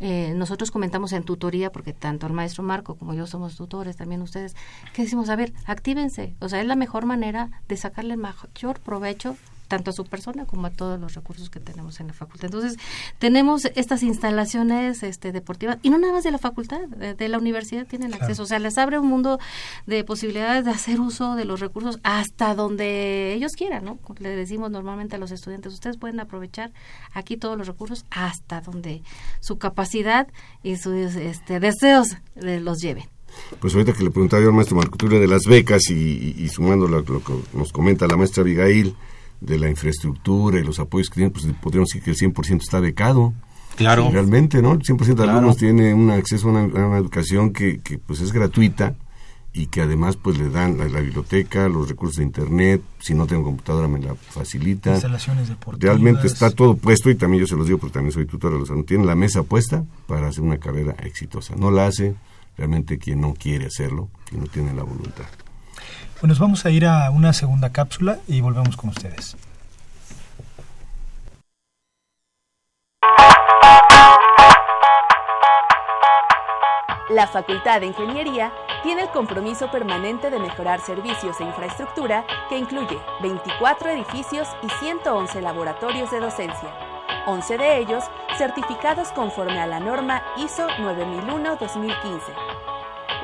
eh, 0.00 0.32
nosotros 0.34 0.70
comentamos 0.70 1.12
en 1.12 1.24
tutoría, 1.24 1.70
porque 1.72 1.92
tanto 1.92 2.26
el 2.26 2.32
maestro 2.32 2.62
Marco 2.62 2.96
como 2.96 3.14
yo 3.14 3.26
somos 3.26 3.56
tutores, 3.56 3.96
también 3.96 4.22
ustedes, 4.22 4.54
que 4.92 5.02
decimos, 5.02 5.28
a 5.28 5.36
ver, 5.36 5.52
actívense, 5.66 6.34
o 6.40 6.48
sea, 6.48 6.60
es 6.60 6.66
la 6.66 6.76
mejor 6.76 7.04
manera 7.06 7.50
de 7.68 7.76
sacarle 7.76 8.14
el 8.14 8.20
mayor 8.20 8.80
provecho 8.80 9.36
tanto 9.68 9.90
a 9.90 9.92
su 9.92 10.04
persona 10.04 10.46
como 10.46 10.66
a 10.66 10.70
todos 10.70 10.98
los 10.98 11.14
recursos 11.14 11.50
que 11.50 11.60
tenemos 11.60 12.00
en 12.00 12.08
la 12.08 12.12
facultad. 12.14 12.46
Entonces, 12.46 12.78
tenemos 13.18 13.66
estas 13.76 14.02
instalaciones 14.02 15.02
este, 15.02 15.30
deportivas, 15.30 15.78
y 15.82 15.90
no 15.90 15.98
nada 15.98 16.14
más 16.14 16.24
de 16.24 16.30
la 16.30 16.38
facultad, 16.38 16.80
de, 16.88 17.28
la 17.28 17.38
universidad 17.38 17.86
tienen 17.86 18.14
acceso, 18.14 18.42
o 18.42 18.46
sea, 18.46 18.58
les 18.58 18.78
abre 18.78 18.98
un 18.98 19.06
mundo 19.06 19.38
de 19.86 20.02
posibilidades 20.02 20.64
de 20.64 20.70
hacer 20.70 20.98
uso 21.00 21.34
de 21.34 21.44
los 21.44 21.60
recursos 21.60 22.00
hasta 22.02 22.54
donde 22.54 23.34
ellos 23.34 23.52
quieran, 23.52 23.84
¿no? 23.84 23.98
Le 24.18 24.30
decimos 24.30 24.70
normalmente 24.70 25.16
a 25.16 25.18
los 25.18 25.30
estudiantes, 25.30 25.74
ustedes 25.74 25.98
pueden 25.98 26.18
aprovechar 26.20 26.72
aquí 27.12 27.36
todos 27.36 27.58
los 27.58 27.66
recursos 27.66 28.06
hasta 28.10 28.62
donde 28.62 29.02
su 29.40 29.58
capacidad 29.58 30.26
y 30.62 30.76
sus 30.76 30.94
este, 31.16 31.60
deseos 31.60 32.16
los 32.34 32.78
lleven. 32.78 33.04
Pues 33.60 33.74
ahorita 33.74 33.92
que 33.92 34.04
le 34.04 34.10
preguntaba 34.10 34.42
yo 34.42 34.48
al 34.48 34.54
maestro 34.54 34.76
Marco 34.76 34.96
Tulio 34.96 35.20
de 35.20 35.26
las 35.26 35.42
becas 35.44 35.90
y, 35.90 36.48
sumando 36.48 36.88
lo, 36.88 37.02
lo, 37.02 37.22
que 37.22 37.34
nos 37.52 37.72
comenta 37.72 38.06
la 38.06 38.16
maestra 38.16 38.42
Abigail, 38.42 38.96
de 39.40 39.58
la 39.58 39.68
infraestructura 39.68 40.58
y 40.58 40.64
los 40.64 40.78
apoyos 40.78 41.08
que 41.08 41.16
tienen, 41.16 41.32
pues 41.32 41.46
podríamos 41.60 41.88
decir 41.88 42.02
que 42.02 42.10
el 42.10 42.16
100% 42.16 42.60
está 42.60 42.80
becado. 42.80 43.34
Claro. 43.76 44.10
Realmente, 44.10 44.60
¿no? 44.60 44.72
El 44.72 44.80
100% 44.80 45.14
de 45.14 45.22
alumnos 45.22 45.56
tiene 45.56 45.94
un 45.94 46.10
acceso 46.10 46.48
a 46.48 46.50
una, 46.50 46.98
educación 46.98 47.52
que, 47.52 47.78
que, 47.78 47.98
pues 47.98 48.20
es 48.20 48.32
gratuita 48.32 48.96
y 49.52 49.66
que 49.66 49.80
además 49.80 50.16
pues 50.16 50.38
le 50.38 50.50
dan 50.50 50.78
la, 50.78 50.88
la, 50.88 51.00
biblioteca, 51.00 51.68
los 51.68 51.88
recursos 51.88 52.16
de 52.16 52.24
internet, 52.24 52.82
si 52.98 53.14
no 53.14 53.26
tengo 53.26 53.44
computadora 53.44 53.86
me 53.86 54.00
la 54.00 54.14
facilita. 54.14 54.94
Instalaciones 54.94 55.48
deportivas. 55.48 55.94
Realmente 55.94 56.26
está 56.26 56.50
todo 56.50 56.76
puesto 56.76 57.08
y 57.08 57.14
también 57.14 57.42
yo 57.42 57.46
se 57.46 57.56
los 57.56 57.66
digo 57.66 57.78
porque 57.78 57.94
también 57.94 58.12
soy 58.12 58.26
tutor 58.26 58.52
de 58.52 58.58
los 58.58 58.68
alumnos, 58.68 58.86
tiene 58.86 59.04
la 59.04 59.14
mesa 59.14 59.44
puesta 59.44 59.84
para 60.06 60.28
hacer 60.28 60.42
una 60.42 60.58
carrera 60.58 60.96
exitosa. 61.04 61.54
No 61.56 61.70
la 61.70 61.86
hace 61.86 62.14
realmente 62.56 62.98
quien 62.98 63.20
no 63.20 63.34
quiere 63.34 63.66
hacerlo, 63.66 64.08
quien 64.28 64.42
no 64.42 64.48
tiene 64.48 64.74
la 64.74 64.82
voluntad. 64.82 65.26
Bueno, 66.20 66.32
nos 66.32 66.40
vamos 66.40 66.64
a 66.66 66.70
ir 66.70 66.84
a 66.84 67.10
una 67.12 67.32
segunda 67.32 67.70
cápsula 67.70 68.18
y 68.26 68.40
volvemos 68.40 68.76
con 68.76 68.90
ustedes. 68.90 69.36
La 77.08 77.28
Facultad 77.28 77.80
de 77.80 77.86
Ingeniería 77.86 78.52
tiene 78.82 79.02
el 79.02 79.10
compromiso 79.10 79.70
permanente 79.70 80.28
de 80.28 80.40
mejorar 80.40 80.80
servicios 80.80 81.40
e 81.40 81.44
infraestructura 81.44 82.26
que 82.48 82.58
incluye 82.58 82.98
24 83.22 83.90
edificios 83.90 84.48
y 84.62 84.68
111 84.84 85.40
laboratorios 85.40 86.10
de 86.10 86.18
docencia, 86.18 86.74
11 87.26 87.58
de 87.58 87.78
ellos 87.78 88.04
certificados 88.36 89.12
conforme 89.12 89.60
a 89.60 89.66
la 89.66 89.78
norma 89.78 90.22
ISO 90.36 90.66
9001-2015. 90.68 92.57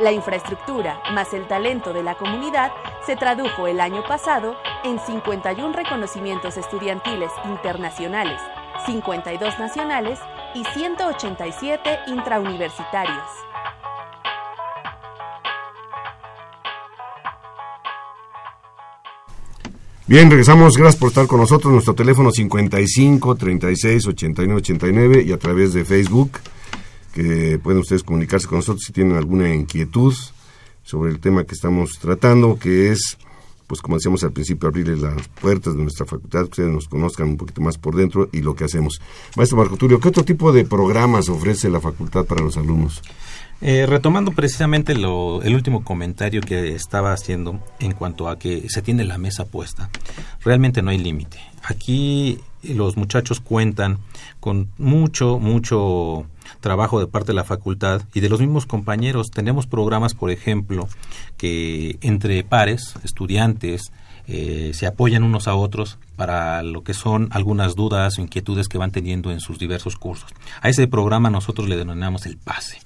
La 0.01 0.11
infraestructura 0.11 1.01
más 1.13 1.33
el 1.35 1.47
talento 1.47 1.93
de 1.93 2.03
la 2.03 2.17
comunidad 2.17 2.73
se 3.07 3.17
tradujo 3.17 3.69
el 3.69 3.81
año 3.81 4.03
pasado 4.03 4.57
en 4.83 4.99
51 4.99 5.73
reconocimientos 5.73 6.57
estudiantiles 6.57 7.31
internacionales, 7.45 8.41
52 8.87 9.59
nacionales 9.59 10.19
y 10.55 10.65
187 10.65 12.01
intrauniversitarios. 12.09 13.25
Bien, 20.07 20.29
regresamos. 20.29 20.77
Gracias 20.77 20.97
por 20.97 21.09
estar 21.09 21.27
con 21.27 21.41
nosotros. 21.41 21.73
Nuestro 21.73 21.95
teléfono 21.95 22.31
55 22.31 23.37
36 23.37 24.07
89 24.07 24.59
89 24.59 25.25
y 25.27 25.33
a 25.33 25.39
través 25.39 25.73
de 25.73 25.85
Facebook, 25.85 26.33
que 27.15 27.61
pueden 27.63 27.81
ustedes 27.81 28.03
comunicarse 28.03 28.49
con 28.49 28.59
nosotros 28.59 28.83
si 28.85 28.93
tienen 28.93 29.17
alguna 29.17 29.55
inquietud 29.55 30.13
sobre 30.83 31.13
el 31.13 31.21
tema 31.21 31.45
que 31.45 31.55
estamos 31.55 31.99
tratando, 32.01 32.59
que 32.59 32.91
es, 32.91 33.17
pues 33.69 33.81
como 33.81 33.97
decíamos 33.97 34.25
al 34.25 34.33
principio, 34.33 34.69
abrirles 34.69 35.01
las 35.01 35.29
puertas 35.29 35.77
de 35.77 35.83
nuestra 35.83 36.05
facultad, 36.05 36.41
que 36.41 36.51
ustedes 36.51 36.73
nos 36.73 36.89
conozcan 36.89 37.29
un 37.29 37.37
poquito 37.37 37.61
más 37.61 37.79
por 37.79 37.95
dentro 37.95 38.29
y 38.33 38.41
lo 38.41 38.57
que 38.57 38.65
hacemos. 38.65 39.01
Maestro 39.37 39.59
Marco 39.59 39.77
Tulio, 39.77 40.01
¿qué 40.01 40.09
otro 40.09 40.25
tipo 40.25 40.53
de 40.53 40.65
programas 40.65 41.29
ofrece 41.29 41.71
la 41.71 41.81
facultad 41.81 42.25
para 42.25 42.43
los 42.43 42.57
alumnos? 42.57 43.01
Eh, 43.61 43.87
retomando 43.87 44.33
precisamente 44.33 44.97
lo, 44.97 45.41
el 45.43 45.55
último 45.55 45.85
comentario 45.85 46.41
que 46.41 46.75
estaba 46.75 47.13
haciendo 47.13 47.61
en 47.79 47.93
cuanto 47.93 48.29
a 48.29 48.41
que 48.41 48.69
se 48.69 48.83
tiene 48.83 49.05
la 49.05 49.19
mesa 49.19 49.45
puesta, 49.45 49.89
realmente 50.43 50.83
no 50.83 50.91
hay 50.91 50.99
límite. 50.99 51.39
Aquí 51.63 52.41
los 52.63 52.97
muchachos 52.97 53.39
cuentan 53.39 53.99
con 54.41 54.69
mucho, 54.79 55.39
mucho 55.39 56.27
trabajo 56.61 57.01
de 57.01 57.07
parte 57.07 57.29
de 57.29 57.35
la 57.35 57.45
facultad 57.45 58.03
y 58.15 58.21
de 58.21 58.29
los 58.29 58.41
mismos 58.41 58.67
compañeros. 58.67 59.31
Tenemos 59.31 59.67
programas, 59.67 60.15
por 60.15 60.31
ejemplo, 60.31 60.89
que 61.37 61.99
entre 62.01 62.43
pares, 62.45 62.95
estudiantes, 63.05 63.93
eh, 64.27 64.71
se 64.73 64.87
apoyan 64.87 65.23
unos 65.23 65.49
a 65.49 65.55
otros 65.55 65.99
para 66.17 66.63
lo 66.63 66.83
que 66.83 66.95
son 66.95 67.29
algunas 67.33 67.75
dudas 67.75 68.19
o 68.19 68.23
inquietudes 68.23 68.69
que 68.69 68.79
van 68.79 68.91
teniendo 68.91 69.31
en 69.31 69.41
sus 69.41 69.59
diversos 69.59 69.97
cursos. 69.97 70.31
A 70.63 70.69
ese 70.69 70.87
programa 70.87 71.29
nosotros 71.29 71.69
le 71.69 71.77
denominamos 71.77 72.25
el 72.25 72.39
PASE. 72.39 72.79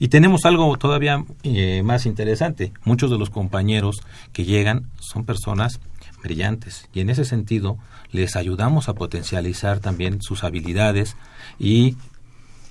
Y 0.00 0.08
tenemos 0.08 0.44
algo 0.44 0.76
todavía 0.76 1.24
eh, 1.44 1.82
más 1.84 2.06
interesante. 2.06 2.72
Muchos 2.84 3.10
de 3.10 3.18
los 3.18 3.30
compañeros 3.30 4.00
que 4.32 4.44
llegan 4.44 4.90
son 4.98 5.24
personas 5.24 5.78
brillantes 6.24 6.88
y 6.92 7.00
en 7.00 7.10
ese 7.10 7.24
sentido 7.24 7.76
les 8.10 8.34
ayudamos 8.34 8.88
a 8.88 8.94
potencializar 8.94 9.78
también 9.78 10.22
sus 10.22 10.42
habilidades 10.42 11.16
y 11.58 11.96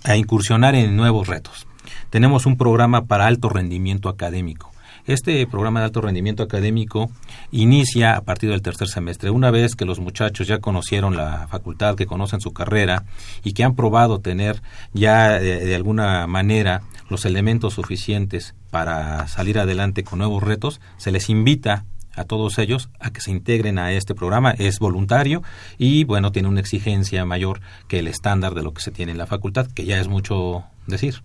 a 0.04 0.16
incursionar 0.16 0.76
en 0.76 0.96
nuevos 0.96 1.28
retos. 1.28 1.68
Tenemos 2.10 2.46
un 2.46 2.58
programa 2.58 3.06
para 3.06 3.28
alto 3.28 3.50
rendimiento 3.50 4.10
académico. 4.10 4.72
Este 5.06 5.46
programa 5.48 5.82
de 5.82 5.88
alto 5.88 6.00
rendimiento 6.00 6.44
académico 6.44 7.12
inicia 7.52 8.16
a 8.16 8.22
partir 8.22 8.50
del 8.50 8.62
tercer 8.62 8.88
semestre. 8.88 9.32
Una 9.32 9.52
vez 9.52 9.76
que 9.76 9.84
los 9.84 10.00
muchachos 10.00 10.48
ya 10.48 10.60
conocieron 10.60 11.18
la 11.18 11.48
facultad, 11.50 11.96
que 11.96 12.06
conocen 12.06 12.40
su 12.40 12.54
carrera 12.54 13.04
y 13.44 13.52
que 13.52 13.66
han 13.66 13.76
probado 13.76 14.20
tener 14.20 14.62
ya 14.94 15.40
de, 15.40 15.66
de 15.66 15.76
alguna 15.76 16.26
manera 16.28 16.84
los 17.10 17.26
elementos 17.26 17.74
suficientes 17.74 18.56
para 18.72 19.28
salir 19.28 19.60
adelante 19.60 20.06
con 20.06 20.20
nuevos 20.20 20.42
retos, 20.42 20.80
se 20.98 21.12
les 21.12 21.30
invita 21.30 21.86
a 22.16 22.24
todos 22.26 22.58
ellos 22.60 22.90
a 23.00 23.12
que 23.12 23.22
se 23.22 23.32
integren 23.32 23.80
a 23.80 23.92
este 23.92 24.16
programa. 24.16 24.52
Es 24.52 24.80
voluntario 24.80 25.44
y, 25.78 26.04
bueno, 26.04 26.32
tiene 26.32 26.48
una 26.48 26.60
exigencia 26.60 27.26
mayor 27.26 27.62
que 27.88 28.00
el 28.00 28.08
estándar 28.08 28.54
de 28.54 28.64
lo 28.64 28.74
que 28.74 28.82
se 28.82 28.92
tiene 28.92 29.12
en 29.12 29.18
la 29.18 29.28
facultad, 29.28 29.68
que 29.68 29.86
ya 29.86 30.00
es 30.00 30.08
mucho 30.08 30.64
decir. 30.88 31.22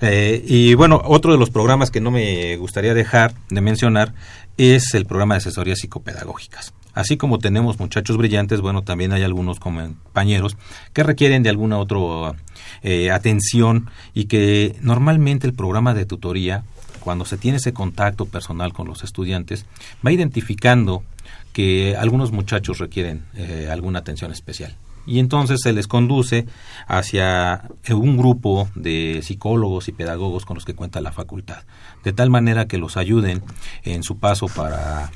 Eh, 0.00 0.44
y 0.46 0.74
bueno, 0.74 1.02
otro 1.04 1.32
de 1.32 1.38
los 1.38 1.50
programas 1.50 1.90
que 1.90 2.00
no 2.00 2.10
me 2.10 2.56
gustaría 2.56 2.94
dejar 2.94 3.34
de 3.48 3.60
mencionar 3.60 4.14
es 4.56 4.94
el 4.94 5.06
programa 5.06 5.34
de 5.34 5.38
asesorías 5.38 5.80
psicopedagógicas. 5.80 6.72
Así 6.92 7.16
como 7.16 7.38
tenemos 7.38 7.78
muchachos 7.78 8.16
brillantes, 8.16 8.60
bueno, 8.60 8.82
también 8.82 9.12
hay 9.12 9.22
algunos 9.22 9.60
compañeros 9.60 10.56
que 10.92 11.02
requieren 11.02 11.42
de 11.42 11.50
alguna 11.50 11.78
otra 11.78 11.98
eh, 12.82 13.10
atención 13.10 13.90
y 14.12 14.24
que 14.24 14.76
normalmente 14.80 15.46
el 15.46 15.54
programa 15.54 15.94
de 15.94 16.04
tutoría, 16.04 16.64
cuando 17.00 17.24
se 17.24 17.36
tiene 17.36 17.58
ese 17.58 17.72
contacto 17.72 18.26
personal 18.26 18.72
con 18.72 18.86
los 18.86 19.02
estudiantes, 19.02 19.66
va 20.06 20.12
identificando 20.12 21.02
que 21.52 21.96
algunos 21.96 22.32
muchachos 22.32 22.78
requieren 22.78 23.24
eh, 23.34 23.68
alguna 23.70 23.98
atención 23.98 24.32
especial 24.32 24.76
y 25.06 25.18
entonces 25.18 25.60
se 25.62 25.72
les 25.72 25.86
conduce 25.86 26.46
hacia 26.86 27.62
un 27.90 28.16
grupo 28.16 28.68
de 28.74 29.20
psicólogos 29.22 29.88
y 29.88 29.92
pedagogos 29.92 30.44
con 30.44 30.54
los 30.54 30.64
que 30.64 30.74
cuenta 30.74 31.00
la 31.00 31.12
facultad, 31.12 31.64
de 32.04 32.12
tal 32.12 32.30
manera 32.30 32.66
que 32.66 32.78
los 32.78 32.96
ayuden 32.96 33.42
en 33.82 34.02
su 34.02 34.18
paso 34.18 34.46
para 34.46 35.10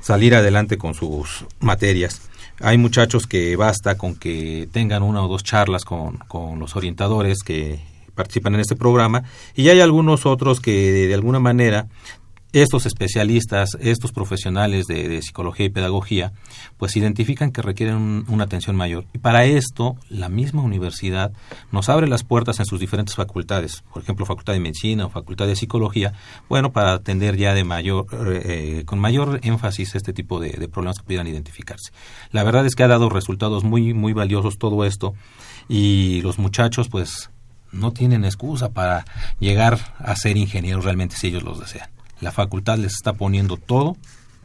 salir 0.00 0.34
adelante 0.34 0.78
con 0.78 0.94
sus 0.94 1.44
materias. 1.60 2.22
Hay 2.60 2.78
muchachos 2.78 3.26
que 3.26 3.56
basta 3.56 3.96
con 3.96 4.14
que 4.14 4.68
tengan 4.70 5.02
una 5.02 5.24
o 5.24 5.28
dos 5.28 5.44
charlas 5.44 5.84
con, 5.84 6.18
con 6.28 6.58
los 6.58 6.76
orientadores 6.76 7.38
que 7.44 7.80
participan 8.20 8.54
en 8.54 8.60
este 8.60 8.76
programa 8.76 9.22
y 9.54 9.70
hay 9.70 9.80
algunos 9.80 10.26
otros 10.26 10.60
que 10.60 11.06
de 11.08 11.14
alguna 11.14 11.40
manera 11.40 11.88
estos 12.52 12.86
especialistas, 12.86 13.76
estos 13.80 14.12
profesionales 14.12 14.86
de, 14.86 15.22
psicología 15.22 15.66
y 15.66 15.70
pedagogía, 15.70 16.32
pues 16.76 16.96
identifican 16.96 17.52
que 17.52 17.62
requieren 17.62 18.24
una 18.28 18.44
atención 18.44 18.76
mayor. 18.76 19.06
Y 19.12 19.18
para 19.18 19.44
esto, 19.44 19.96
la 20.08 20.28
misma 20.28 20.62
universidad 20.62 21.32
nos 21.70 21.88
abre 21.88 22.08
las 22.08 22.24
puertas 22.24 22.58
en 22.58 22.66
sus 22.66 22.80
diferentes 22.80 23.14
facultades, 23.14 23.84
por 23.92 24.02
ejemplo, 24.02 24.26
Facultad 24.26 24.54
de 24.54 24.60
Medicina 24.60 25.06
o 25.06 25.10
Facultad 25.10 25.46
de 25.46 25.56
Psicología, 25.56 26.12
bueno, 26.48 26.72
para 26.72 26.92
atender 26.92 27.36
ya 27.36 27.54
de 27.54 27.64
mayor, 27.64 28.06
eh, 28.44 28.82
con 28.84 28.98
mayor 28.98 29.40
énfasis 29.42 29.94
este 29.94 30.12
tipo 30.12 30.40
de, 30.40 30.50
de, 30.50 30.68
problemas 30.68 30.98
que 30.98 31.04
pudieran 31.04 31.28
identificarse. 31.28 31.92
La 32.32 32.42
verdad 32.42 32.66
es 32.66 32.74
que 32.74 32.82
ha 32.82 32.88
dado 32.88 33.08
resultados 33.10 33.62
muy, 33.62 33.94
muy 33.94 34.12
valiosos 34.12 34.58
todo 34.58 34.84
esto 34.84 35.14
y 35.68 36.20
los 36.22 36.38
muchachos, 36.38 36.88
pues, 36.88 37.30
no 37.72 37.92
tienen 37.92 38.24
excusa 38.24 38.70
para 38.70 39.04
llegar 39.38 39.94
a 39.98 40.16
ser 40.16 40.36
ingenieros 40.36 40.84
realmente 40.84 41.16
si 41.16 41.28
ellos 41.28 41.42
los 41.42 41.60
desean 41.60 41.88
la 42.20 42.32
facultad 42.32 42.78
les 42.78 42.92
está 42.92 43.14
poniendo 43.14 43.56
todo 43.56 43.96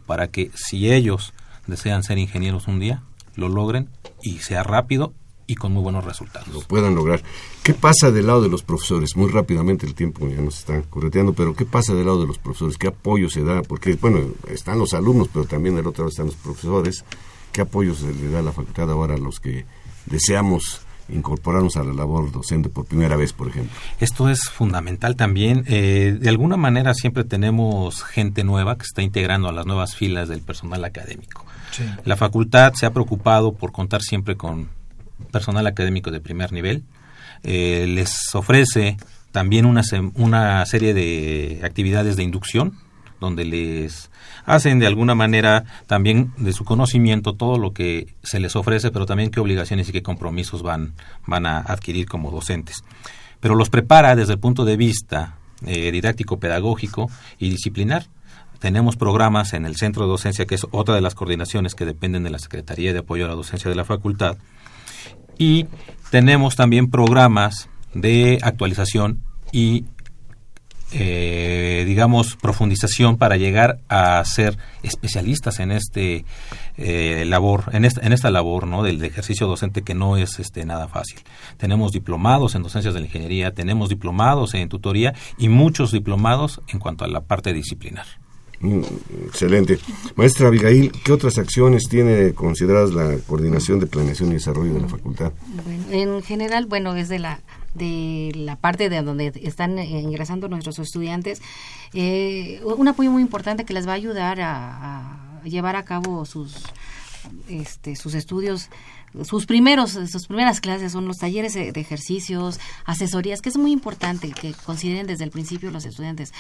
para 0.05 0.27
que 0.29 0.51
si 0.55 0.91
ellos 0.91 1.33
desean 1.67 2.03
ser 2.03 2.17
ingenieros 2.17 2.67
un 2.67 2.79
día, 2.79 3.03
lo 3.35 3.49
logren 3.49 3.89
y 4.21 4.39
sea 4.39 4.63
rápido 4.63 5.13
y 5.47 5.55
con 5.55 5.73
muy 5.73 5.83
buenos 5.83 6.03
resultados. 6.03 6.47
Lo 6.47 6.61
puedan 6.61 6.95
lograr. 6.95 7.21
¿Qué 7.63 7.73
pasa 7.73 8.11
del 8.11 8.27
lado 8.27 8.41
de 8.41 8.49
los 8.49 8.63
profesores? 8.63 9.15
Muy 9.15 9.29
rápidamente 9.29 9.85
el 9.85 9.93
tiempo 9.93 10.27
ya 10.27 10.41
nos 10.41 10.59
está 10.59 10.81
correteando, 10.83 11.33
pero 11.33 11.55
¿qué 11.55 11.65
pasa 11.65 11.93
del 11.93 12.05
lado 12.05 12.21
de 12.21 12.27
los 12.27 12.39
profesores? 12.39 12.77
¿Qué 12.77 12.87
apoyo 12.87 13.29
se 13.29 13.43
da? 13.43 13.61
Porque, 13.61 13.95
bueno, 13.95 14.21
están 14.49 14.79
los 14.79 14.93
alumnos, 14.93 15.29
pero 15.31 15.45
también 15.45 15.75
del 15.75 15.85
otro 15.85 16.03
lado 16.03 16.09
están 16.09 16.27
los 16.27 16.35
profesores. 16.35 17.03
¿Qué 17.51 17.61
apoyo 17.61 17.93
se 17.93 18.11
le 18.11 18.29
da 18.29 18.39
a 18.39 18.43
la 18.43 18.51
facultad 18.51 18.89
ahora 18.89 19.15
a 19.15 19.19
los 19.19 19.39
que 19.39 19.65
deseamos 20.07 20.81
incorporarnos 21.09 21.77
a 21.77 21.83
la 21.83 21.93
labor 21.93 22.31
docente 22.31 22.69
por 22.69 22.85
primera 22.85 23.15
vez, 23.15 23.33
por 23.33 23.47
ejemplo. 23.47 23.77
Esto 23.99 24.29
es 24.29 24.49
fundamental 24.49 25.15
también. 25.15 25.63
Eh, 25.67 26.17
de 26.19 26.29
alguna 26.29 26.57
manera 26.57 26.93
siempre 26.93 27.23
tenemos 27.23 28.03
gente 28.03 28.43
nueva 28.43 28.77
que 28.77 28.83
está 28.83 29.01
integrando 29.01 29.47
a 29.47 29.51
las 29.51 29.65
nuevas 29.65 29.95
filas 29.95 30.29
del 30.29 30.41
personal 30.41 30.83
académico. 30.83 31.45
La 32.05 32.15
facultad 32.15 32.73
se 32.73 32.85
ha 32.85 32.93
preocupado 32.93 33.53
por 33.53 33.73
contar 33.73 34.01
siempre 34.01 34.37
con 34.37 34.69
personal 35.31 35.67
académico 35.67 36.09
de 36.09 36.21
primer 36.21 36.53
nivel. 36.53 36.83
Eh, 37.43 37.85
les 37.87 38.33
ofrece 38.33 38.97
también 39.31 39.65
una, 39.65 39.81
una 40.13 40.65
serie 40.65 40.93
de 40.93 41.59
actividades 41.63 42.15
de 42.15 42.23
inducción 42.23 42.77
donde 43.25 43.43
les 43.43 44.09
hacen 44.45 44.79
de 44.79 44.87
alguna 44.87 45.15
manera 45.15 45.65
también 45.87 46.31
de 46.37 46.53
su 46.53 46.63
conocimiento 46.63 47.33
todo 47.33 47.57
lo 47.57 47.73
que 47.73 48.15
se 48.23 48.39
les 48.39 48.55
ofrece, 48.55 48.91
pero 48.91 49.05
también 49.05 49.31
qué 49.31 49.39
obligaciones 49.39 49.89
y 49.89 49.91
qué 49.91 50.03
compromisos 50.03 50.61
van, 50.61 50.93
van 51.25 51.45
a 51.45 51.59
adquirir 51.59 52.07
como 52.07 52.31
docentes. 52.31 52.83
Pero 53.39 53.55
los 53.55 53.69
prepara 53.69 54.15
desde 54.15 54.33
el 54.33 54.39
punto 54.39 54.63
de 54.63 54.77
vista 54.77 55.35
eh, 55.65 55.91
didáctico, 55.91 56.39
pedagógico 56.39 57.09
y 57.39 57.49
disciplinar. 57.49 58.05
Tenemos 58.59 58.95
programas 58.95 59.53
en 59.53 59.65
el 59.65 59.75
centro 59.75 60.03
de 60.03 60.09
docencia, 60.09 60.45
que 60.45 60.55
es 60.55 60.65
otra 60.71 60.95
de 60.95 61.01
las 61.01 61.15
coordinaciones 61.15 61.75
que 61.75 61.85
dependen 61.85 62.23
de 62.23 62.29
la 62.29 62.39
Secretaría 62.39 62.93
de 62.93 62.99
Apoyo 62.99 63.25
a 63.25 63.27
la 63.27 63.35
Docencia 63.35 63.69
de 63.69 63.75
la 63.75 63.85
Facultad. 63.85 64.37
Y 65.37 65.67
tenemos 66.11 66.55
también 66.55 66.89
programas 66.89 67.69
de 67.93 68.39
actualización 68.41 69.21
y 69.51 69.85
eh, 70.91 71.83
digamos, 71.85 72.35
profundización 72.35 73.17
para 73.17 73.37
llegar 73.37 73.79
a 73.89 74.23
ser 74.23 74.57
especialistas 74.83 75.59
en 75.59 75.71
este 75.71 76.25
eh, 76.77 77.25
labor, 77.25 77.65
en 77.73 77.85
esta, 77.85 78.05
en 78.05 78.13
esta 78.13 78.29
labor, 78.29 78.67
¿no? 78.67 78.83
Del 78.83 79.03
ejercicio 79.03 79.47
docente 79.47 79.81
que 79.81 79.95
no 79.95 80.17
es 80.17 80.39
este 80.39 80.65
nada 80.65 80.87
fácil. 80.87 81.19
Tenemos 81.57 81.91
diplomados 81.91 82.55
en 82.55 82.63
docencias 82.63 82.93
de 82.93 82.99
la 82.99 83.07
ingeniería, 83.07 83.51
tenemos 83.53 83.89
diplomados 83.89 84.53
en 84.53 84.69
tutoría 84.69 85.13
y 85.37 85.49
muchos 85.49 85.91
diplomados 85.91 86.61
en 86.67 86.79
cuanto 86.79 87.03
a 87.03 87.07
la 87.07 87.21
parte 87.21 87.51
disciplinar. 87.53 88.05
Mm, 88.59 88.81
Excelente. 89.27 89.79
Maestra 90.15 90.47
Abigail, 90.47 90.91
¿qué 91.03 91.11
otras 91.11 91.37
acciones 91.37 91.83
tiene 91.89 92.33
consideradas 92.33 92.93
la 92.93 93.17
coordinación 93.27 93.79
de 93.79 93.87
planeación 93.87 94.29
y 94.29 94.33
desarrollo 94.33 94.73
de 94.73 94.81
la 94.81 94.87
facultad? 94.87 95.33
Bueno, 95.65 96.17
en 96.17 96.23
general, 96.23 96.65
bueno, 96.67 96.95
es 96.95 97.09
de 97.09 97.19
la 97.19 97.41
de 97.75 98.31
la 98.35 98.55
parte 98.55 98.89
de 98.89 99.01
donde 99.01 99.31
están 99.43 99.77
eh, 99.77 99.85
ingresando 100.01 100.47
nuestros 100.47 100.79
estudiantes, 100.79 101.41
eh, 101.93 102.61
un 102.63 102.87
apoyo 102.87 103.11
muy 103.11 103.21
importante 103.21 103.65
que 103.65 103.73
les 103.73 103.87
va 103.87 103.91
a 103.91 103.95
ayudar 103.95 104.41
a, 104.41 105.41
a 105.41 105.43
llevar 105.43 105.75
a 105.75 105.83
cabo 105.83 106.25
sus 106.25 106.55
este, 107.49 107.95
sus 107.95 108.13
estudios 108.13 108.69
sus 109.23 109.45
primeros 109.45 109.91
sus 109.91 110.27
primeras 110.27 110.59
clases 110.59 110.91
son 110.91 111.07
los 111.07 111.17
talleres 111.17 111.53
de 111.53 111.71
de 111.71 111.81
ejercicios 111.81 112.59
asesorías 112.85 113.41
que 113.41 113.49
es 113.49 113.57
muy 113.57 113.71
importante 113.71 114.31
que 114.31 114.53
consideren 114.65 115.07
desde 115.07 115.23
el 115.23 115.31
principio 115.31 115.71
los 115.71 115.85
estudiantes 115.85 116.33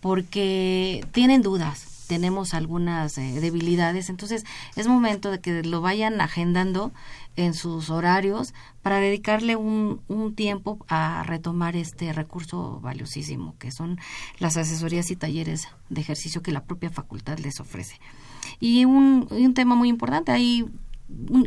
porque 0.00 1.06
tienen 1.12 1.42
dudas 1.42 1.91
tenemos 2.12 2.52
algunas 2.52 3.16
eh, 3.16 3.40
debilidades 3.40 4.10
entonces 4.10 4.44
es 4.76 4.86
momento 4.86 5.30
de 5.30 5.40
que 5.40 5.62
lo 5.62 5.80
vayan 5.80 6.20
agendando 6.20 6.92
en 7.36 7.54
sus 7.54 7.88
horarios 7.88 8.52
para 8.82 8.96
dedicarle 8.96 9.56
un, 9.56 10.02
un 10.08 10.34
tiempo 10.34 10.76
a 10.88 11.22
retomar 11.26 11.74
este 11.74 12.12
recurso 12.12 12.80
valiosísimo 12.82 13.54
que 13.58 13.70
son 13.70 13.98
las 14.38 14.58
asesorías 14.58 15.10
y 15.10 15.16
talleres 15.16 15.68
de 15.88 16.00
ejercicio 16.02 16.42
que 16.42 16.52
la 16.52 16.64
propia 16.64 16.90
facultad 16.90 17.38
les 17.38 17.60
ofrece. 17.60 17.96
Y 18.60 18.84
un, 18.84 19.26
un 19.30 19.54
tema 19.54 19.74
muy 19.74 19.88
importante 19.88 20.32
un- 20.32 20.70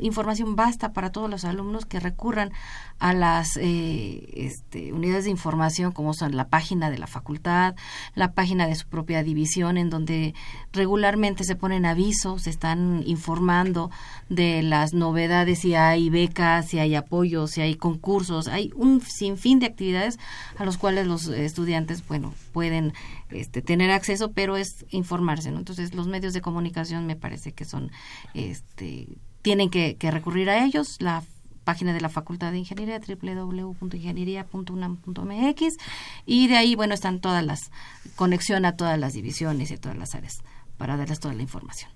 información 0.01 0.56
basta 0.56 0.93
para 0.93 1.12
todos 1.12 1.30
los 1.30 1.45
alumnos 1.45 1.86
que 1.86 1.99
recurran 1.99 2.51
a 2.99 3.14
las 3.14 3.58
eh, 3.58 4.28
este, 4.34 4.93
unidades 4.93 5.26
de 5.26 5.32
información 5.32 5.91
como 5.91 6.14
son 6.14 6.36
la 6.36 6.47
página 6.47 6.89
de 6.89 6.97
la 6.97 7.08
facultad, 7.08 7.76
la 8.14 8.34
página 8.34 8.68
de 8.68 8.76
su 8.76 8.88
propia 8.88 9.24
división, 9.24 9.78
en 9.78 9.89
donde 9.89 10.34
regularmente 10.72 11.43
se 11.43 11.56
ponen 11.56 11.86
avisos, 11.86 12.43
se 12.43 12.49
están 12.49 13.03
informando 13.06 13.91
de 14.30 14.62
las 14.62 14.93
novedades, 14.93 15.60
si 15.60 15.76
hay 15.76 16.10
becas, 16.10 16.68
si 16.68 16.80
hay 16.80 16.95
apoyos, 16.95 17.51
si 17.51 17.62
hay 17.62 17.76
concursos, 17.76 18.47
hay 18.47 18.72
un 18.76 19.01
sinfín 19.01 19.60
de 19.60 19.68
actividades 19.68 20.20
a 20.58 20.66
los 20.66 20.78
cuales 20.78 21.08
los 21.08 21.28
estudiantes, 21.28 22.06
bueno, 22.08 22.34
pueden 22.53 22.93
este, 23.32 23.62
tener 23.62 23.91
acceso, 23.91 24.32
pero 24.32 24.56
es 24.58 24.86
informarse, 24.89 25.51
¿no? 25.51 25.60
Entonces, 25.60 25.93
los 25.93 26.08
medios 26.08 26.34
de 26.34 26.41
comunicación 26.41 27.06
me 27.06 27.16
parece 27.16 27.53
que 27.53 27.66
son, 27.66 27.91
este, 28.34 29.08
tienen 29.46 29.70
que, 29.70 29.96
que 29.96 30.10
recurrir 30.10 30.50
a 30.50 30.66
ellos, 30.66 30.98
la 31.00 31.22
página 31.64 31.93
de 31.93 32.02
la 32.02 32.10
Facultad 32.10 32.52
de 32.52 32.58
Ingeniería, 32.58 33.00
www.ingeniería.unam.mx, 33.00 35.78
y 36.26 36.48
de 36.48 36.58
ahí, 36.58 36.76
bueno, 36.76 36.93
están 36.96 37.20
todas 37.20 37.43
las, 37.46 37.72
conexión 38.16 38.66
a 38.66 38.76
todas 38.76 38.98
las 39.00 39.14
divisiones 39.14 39.72
y 39.72 39.76
a 39.76 39.78
todas 39.78 39.98
las 39.98 40.16
áreas 40.16 40.39
para 40.78 40.98
darles 40.98 41.20
toda 41.20 41.34
la 41.34 41.41
información. 41.43 41.89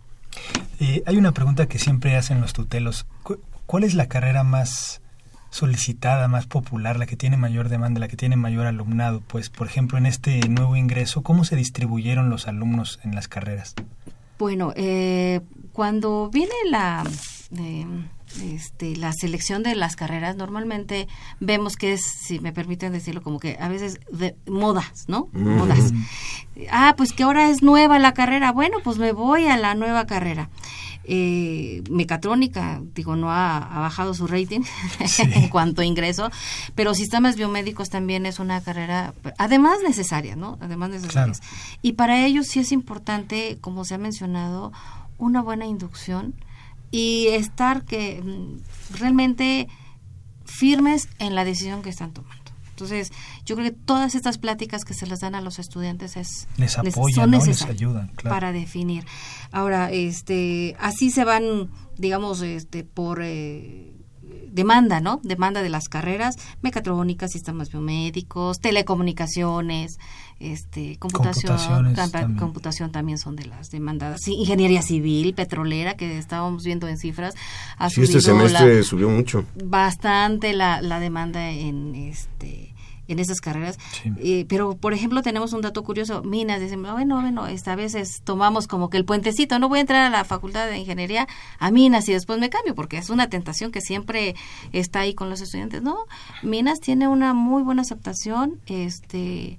Eh, 0.79 1.03
hay 1.05 1.17
una 1.17 1.31
pregunta 1.33 1.67
que 1.67 1.79
siempre 1.79 2.15
hacen 2.15 2.39
los 2.39 2.53
tutelos. 2.53 3.05
Cu- 3.23 3.39
¿Cuál 3.65 3.83
es 3.83 3.93
la 3.95 4.07
carrera 4.07 4.43
más 4.43 5.01
solicitada, 5.49 6.27
más 6.27 6.45
popular, 6.45 6.99
la 6.99 7.07
que 7.07 7.15
tiene 7.15 7.37
mayor 7.37 7.69
demanda, 7.69 7.99
la 7.99 8.07
que 8.07 8.15
tiene 8.17 8.35
mayor 8.35 8.67
alumnado? 8.67 9.21
Pues, 9.27 9.49
por 9.49 9.65
ejemplo, 9.67 9.97
en 9.97 10.05
este 10.05 10.39
nuevo 10.47 10.75
ingreso, 10.75 11.23
¿cómo 11.23 11.43
se 11.45 11.55
distribuyeron 11.55 12.29
los 12.29 12.47
alumnos 12.47 12.99
en 13.03 13.15
las 13.15 13.27
carreras? 13.27 13.73
Bueno, 14.37 14.71
eh, 14.75 15.41
cuando 15.73 16.29
viene 16.31 16.53
la 16.69 17.03
eh, 17.57 17.85
este, 18.43 18.95
la 18.95 19.11
selección 19.11 19.63
de 19.63 19.75
las 19.75 19.95
carreras, 19.95 20.35
normalmente 20.35 21.07
vemos 21.39 21.75
que 21.75 21.93
es, 21.93 22.01
si 22.03 22.39
me 22.39 22.53
permiten 22.53 22.93
decirlo, 22.93 23.23
como 23.23 23.39
que 23.39 23.57
a 23.59 23.69
veces 23.69 23.99
de 24.11 24.35
modas, 24.47 25.05
¿no? 25.07 25.29
Mm. 25.33 25.57
Modas. 25.57 25.93
Ah, 26.71 26.95
pues 26.97 27.13
que 27.13 27.23
ahora 27.23 27.49
es 27.49 27.63
nueva 27.63 27.99
la 27.99 28.13
carrera. 28.13 28.51
Bueno, 28.51 28.79
pues 28.83 28.97
me 28.97 29.13
voy 29.13 29.47
a 29.47 29.55
la 29.55 29.75
nueva 29.75 30.05
carrera. 30.05 30.49
Eh, 31.05 31.81
mecatrónica, 31.89 32.81
digo, 32.93 33.15
no 33.15 33.31
ha, 33.31 33.57
ha 33.57 33.79
bajado 33.79 34.13
su 34.13 34.27
rating 34.27 34.59
en 35.19 35.47
cuanto 35.47 35.81
a 35.81 35.85
ingreso, 35.85 36.29
pero 36.75 36.93
sistemas 36.93 37.37
biomédicos 37.37 37.89
también 37.89 38.25
es 38.25 38.39
una 38.39 38.59
carrera, 38.59 39.13
además 39.37 39.79
necesaria, 39.87 40.35
¿no? 40.35 40.57
Además 40.59 40.89
necesaria. 40.89 41.33
Y 41.81 41.93
para 41.93 42.25
ellos 42.25 42.47
sí 42.47 42.59
es 42.59 42.73
importante, 42.73 43.57
como 43.61 43.85
se 43.85 43.95
ha 43.95 43.97
mencionado, 43.97 44.73
una 45.17 45.41
buena 45.41 45.65
inducción 45.65 46.35
y 46.91 47.27
estar 47.27 47.85
que 47.85 48.21
mm, 48.21 48.97
realmente 48.97 49.67
firmes 50.45 51.07
en 51.19 51.35
la 51.35 51.45
decisión 51.45 51.81
que 51.81 51.89
están 51.89 52.13
tomando. 52.13 52.39
Entonces, 52.69 53.11
yo 53.45 53.55
creo 53.55 53.71
que 53.71 53.77
todas 53.77 54.15
estas 54.15 54.37
pláticas 54.37 54.85
que 54.85 54.93
se 54.93 55.05
les 55.05 55.19
dan 55.19 55.35
a 55.35 55.41
los 55.41 55.59
estudiantes 55.59 56.15
es 56.15 56.47
Les 56.55 56.77
apoyan, 56.77 57.15
son 57.15 57.31
¿no? 57.31 57.45
Les 57.45 57.61
ayudan, 57.63 58.07
claro. 58.15 58.33
para 58.33 58.51
definir. 58.53 59.05
Ahora, 59.51 59.91
este, 59.91 60.77
así 60.79 61.11
se 61.11 61.25
van, 61.25 61.69
digamos, 61.97 62.41
este, 62.41 62.85
por 62.85 63.21
eh, 63.21 63.98
demanda, 64.51 64.99
¿no? 65.01 65.19
Demanda 65.23 65.61
de 65.61 65.69
las 65.69 65.89
carreras, 65.89 66.35
mecatrónica, 66.61 67.27
sistemas 67.27 67.69
biomédicos, 67.69 68.59
telecomunicaciones, 68.59 69.97
este, 70.39 70.97
computación, 70.97 71.93
también. 71.95 72.35
computación 72.37 72.91
también 72.91 73.17
son 73.17 73.35
de 73.35 73.45
las 73.45 73.69
demandadas. 73.69 74.21
Sí, 74.23 74.35
ingeniería 74.35 74.81
civil, 74.81 75.33
petrolera, 75.33 75.95
que 75.95 76.17
estábamos 76.17 76.63
viendo 76.63 76.87
en 76.87 76.97
cifras, 76.97 77.35
ha 77.77 77.89
Sí, 77.89 78.01
este 78.03 78.15
la- 78.15 78.21
semestre 78.21 78.83
subió 78.83 79.09
mucho. 79.09 79.45
bastante 79.65 80.53
la, 80.53 80.81
la 80.81 80.99
demanda 80.99 81.49
en 81.51 81.95
este 81.95 82.73
en 83.09 83.19
esas 83.19 83.41
carreras. 83.41 83.77
Eh, 84.17 84.45
pero 84.47 84.77
por 84.77 84.93
ejemplo 84.93 85.21
tenemos 85.21 85.51
un 85.53 85.61
dato 85.61 85.83
curioso. 85.83 86.23
Minas 86.23 86.61
dicen 86.61 86.81
bueno 86.81 87.19
bueno 87.21 87.47
esta 87.47 87.75
vez 87.75 87.95
es- 87.95 88.21
tomamos 88.23 88.67
como 88.67 88.89
que 88.89 88.97
el 88.97 89.03
puentecito 89.05 89.59
no 89.59 89.67
voy 89.67 89.79
a 89.79 89.81
entrar 89.81 90.05
a 90.05 90.09
la 90.09 90.23
facultad 90.23 90.67
de 90.67 90.77
ingeniería 90.77 91.27
a 91.59 91.71
minas 91.71 92.07
y 92.07 92.13
después 92.13 92.39
me 92.39 92.49
cambio 92.49 92.75
porque 92.75 92.97
es 92.97 93.09
una 93.09 93.29
tentación 93.29 93.71
que 93.71 93.81
siempre 93.81 94.35
está 94.71 95.01
ahí 95.01 95.13
con 95.13 95.29
los 95.29 95.41
estudiantes 95.41 95.81
no 95.81 95.97
minas 96.43 96.79
tiene 96.79 97.07
una 97.07 97.33
muy 97.33 97.63
buena 97.63 97.81
aceptación 97.81 98.59
este 98.67 99.57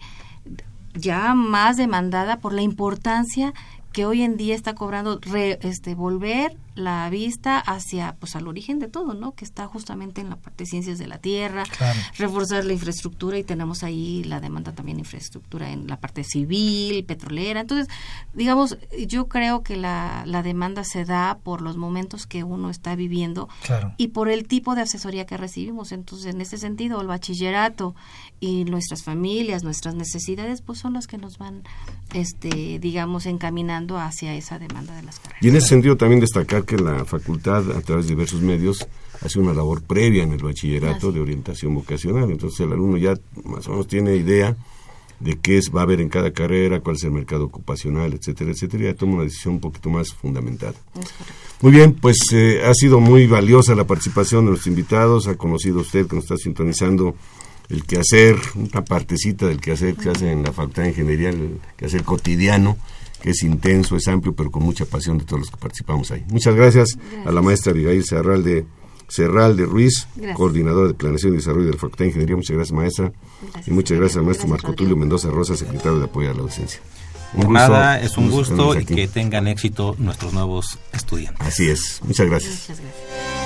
ya 0.94 1.34
más 1.34 1.76
demandada 1.76 2.38
por 2.40 2.52
la 2.52 2.62
importancia 2.62 3.52
que 3.92 4.06
hoy 4.06 4.22
en 4.22 4.36
día 4.36 4.54
está 4.54 4.74
cobrando 4.74 5.18
re- 5.22 5.58
este 5.62 5.94
volver 5.94 6.56
la 6.76 7.10
vista 7.10 7.58
hacia 7.58 8.14
pues 8.20 8.36
al 8.36 8.46
origen 8.48 8.78
de 8.78 8.88
todo 8.88 9.12
no 9.12 9.32
que 9.32 9.44
está 9.44 9.66
justamente 9.66 10.20
en 10.20 10.30
la 10.30 10.36
parte 10.36 10.64
de 10.64 10.70
ciencias 10.70 10.98
de 10.98 11.06
la 11.08 11.18
tierra 11.18 11.64
Claro. 11.76 11.98
reforzar 12.16 12.64
la 12.64 12.72
infraestructura 12.72 13.36
y 13.38 13.44
tenemos 13.44 13.82
ahí 13.82 14.22
la 14.24 14.40
demanda 14.40 14.72
también 14.72 14.96
de 14.96 15.00
infraestructura 15.02 15.70
en 15.70 15.88
la 15.88 15.98
parte 16.00 16.24
civil 16.24 17.04
petrolera 17.04 17.60
entonces 17.60 17.88
digamos 18.32 18.78
yo 19.06 19.28
creo 19.28 19.62
que 19.62 19.76
la, 19.76 20.22
la 20.26 20.42
demanda 20.42 20.84
se 20.84 21.04
da 21.04 21.38
por 21.42 21.60
los 21.60 21.76
momentos 21.76 22.26
que 22.26 22.44
uno 22.44 22.70
está 22.70 22.94
viviendo 22.94 23.48
Claro. 23.64 23.92
y 23.96 24.08
por 24.08 24.28
el 24.28 24.46
tipo 24.46 24.74
de 24.74 24.82
asesoría 24.82 25.26
que 25.26 25.36
recibimos. 25.36 25.92
Entonces, 25.92 26.34
en 26.34 26.40
ese 26.40 26.56
sentido, 26.58 27.00
el 27.00 27.06
bachillerato 27.08 27.94
y 28.40 28.64
nuestras 28.64 29.02
familias, 29.02 29.62
nuestras 29.62 29.94
necesidades, 29.94 30.62
pues 30.62 30.78
son 30.78 30.94
las 30.94 31.06
que 31.06 31.18
nos 31.18 31.36
van, 31.36 31.62
este, 32.14 32.78
digamos, 32.78 33.26
encaminando 33.26 33.98
hacia 33.98 34.34
esa 34.34 34.58
demanda 34.58 34.96
de 34.96 35.02
las 35.02 35.20
carreras. 35.20 35.42
Y 35.42 35.48
en 35.48 35.56
ese 35.56 35.68
sentido 35.68 35.96
también 35.96 36.20
destacar 36.20 36.64
que 36.64 36.78
la 36.78 37.04
facultad, 37.04 37.70
a 37.76 37.80
través 37.82 38.06
de 38.06 38.14
diversos 38.14 38.40
medios, 38.40 38.88
hace 39.22 39.38
una 39.38 39.52
labor 39.52 39.82
previa 39.82 40.22
en 40.22 40.32
el 40.32 40.42
bachillerato 40.42 41.12
de 41.12 41.20
orientación 41.20 41.74
vocacional. 41.74 42.30
Entonces 42.30 42.60
el 42.60 42.72
alumno 42.72 42.96
ya 42.96 43.14
más 43.44 43.68
o 43.68 43.72
menos 43.72 43.86
tiene 43.86 44.16
idea 44.16 44.56
de 45.20 45.38
qué 45.38 45.58
es, 45.58 45.70
va 45.74 45.80
a 45.80 45.82
haber 45.82 46.00
en 46.00 46.08
cada 46.08 46.32
carrera, 46.32 46.80
cuál 46.80 46.96
es 46.96 47.04
el 47.04 47.10
mercado 47.10 47.44
ocupacional, 47.44 48.14
etcétera, 48.14 48.52
etcétera, 48.52 48.84
y 48.84 48.86
ya 48.86 48.94
toma 48.94 49.16
una 49.16 49.24
decisión 49.24 49.54
un 49.54 49.60
poquito 49.60 49.90
más 49.90 50.14
fundamentada. 50.14 50.72
Muy 51.60 51.72
bien, 51.72 51.92
pues 51.92 52.16
eh, 52.32 52.62
ha 52.64 52.72
sido 52.72 53.00
muy 53.00 53.26
valiosa 53.26 53.74
la 53.74 53.86
participación 53.86 54.46
de 54.46 54.52
nuestros 54.52 54.68
invitados, 54.68 55.28
ha 55.28 55.34
conocido 55.34 55.80
usted 55.80 56.06
que 56.06 56.16
nos 56.16 56.24
está 56.24 56.38
sintonizando 56.38 57.14
el 57.70 57.84
quehacer, 57.84 58.36
una 58.56 58.84
partecita 58.84 59.46
del 59.46 59.60
quehacer 59.60 59.94
que 59.94 60.02
se 60.02 60.10
hace 60.10 60.32
en 60.32 60.42
la 60.42 60.52
Facultad 60.52 60.82
de 60.82 60.88
Ingeniería, 60.90 61.30
el 61.30 61.60
quehacer 61.76 62.02
cotidiano, 62.02 62.76
que 63.22 63.30
es 63.30 63.42
intenso, 63.42 63.96
es 63.96 64.08
amplio, 64.08 64.34
pero 64.34 64.50
con 64.50 64.62
mucha 64.62 64.84
pasión 64.84 65.18
de 65.18 65.24
todos 65.24 65.40
los 65.40 65.50
que 65.50 65.56
participamos 65.56 66.10
ahí. 66.10 66.24
Muchas 66.28 66.54
gracias, 66.54 66.98
a 67.24 67.30
la 67.30 67.42
maestra 67.42 67.72
Abigail 67.72 68.04
Serralde, 68.04 68.66
Serralde 69.08 69.66
Ruiz, 69.66 70.06
Gracias. 70.14 70.36
coordinadora 70.36 70.88
de 70.88 70.94
Planeación 70.94 71.34
y 71.34 71.36
Desarrollo 71.36 71.66
de 71.66 71.72
la 71.72 71.78
Facultad 71.78 72.04
de 72.04 72.06
Ingeniería. 72.06 72.36
Muchas 72.36 72.56
gracias, 72.56 72.76
maestra. 72.76 73.12
Y 73.66 73.70
muchas 73.70 73.98
gracias 73.98 74.18
al 74.18 74.24
maestro 74.24 74.48
Marco 74.48 74.72
Tulio 74.72 74.96
Mendoza 74.96 75.30
Rosa, 75.30 75.56
secretario 75.56 75.98
de 75.98 76.04
Apoyo 76.04 76.30
a 76.30 76.34
la 76.34 76.42
Docencia. 76.42 76.80
Por 77.34 77.48
nada, 77.48 78.00
es 78.00 78.16
un 78.16 78.30
gusto 78.30 78.66
gusto 78.66 78.80
y 78.80 78.84
que 78.84 79.06
tengan 79.06 79.46
éxito 79.46 79.94
nuestros 79.98 80.32
nuevos 80.32 80.78
estudiantes. 80.92 81.46
Así 81.46 81.68
es. 81.68 82.00
Muchas 82.04 82.26
gracias. 82.26 82.52
Muchas 82.68 82.80
gracias. 82.80 83.39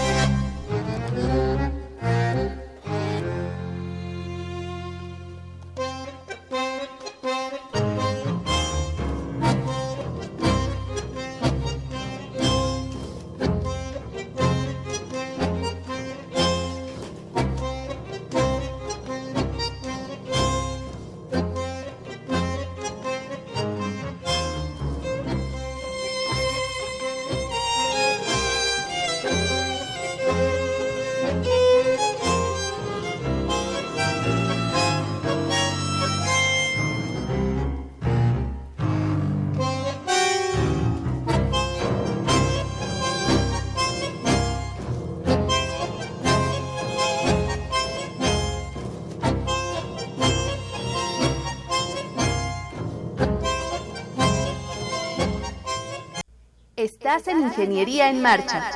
Ingeniería 57.56 58.10
en 58.10 58.20
Marcha. 58.20 58.68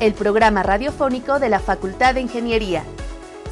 El 0.00 0.14
programa 0.14 0.62
radiofónico 0.62 1.38
de 1.38 1.50
la 1.50 1.60
Facultad 1.60 2.14
de 2.14 2.22
Ingeniería. 2.22 2.84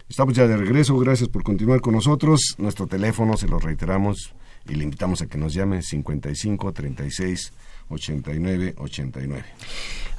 Estamos 0.08 0.34
ya 0.34 0.48
de 0.48 0.56
regreso, 0.56 0.98
gracias 0.98 1.28
por 1.28 1.44
continuar 1.44 1.80
con 1.80 1.94
nosotros. 1.94 2.56
Nuestro 2.58 2.88
teléfono, 2.88 3.36
se 3.36 3.46
lo 3.46 3.60
reiteramos 3.60 4.34
y 4.68 4.74
le 4.74 4.84
invitamos 4.84 5.22
a 5.22 5.26
que 5.26 5.38
nos 5.38 5.54
llame 5.54 5.82
55 5.82 6.72
36 6.72 7.52
89 7.88 8.74
89. 8.78 9.44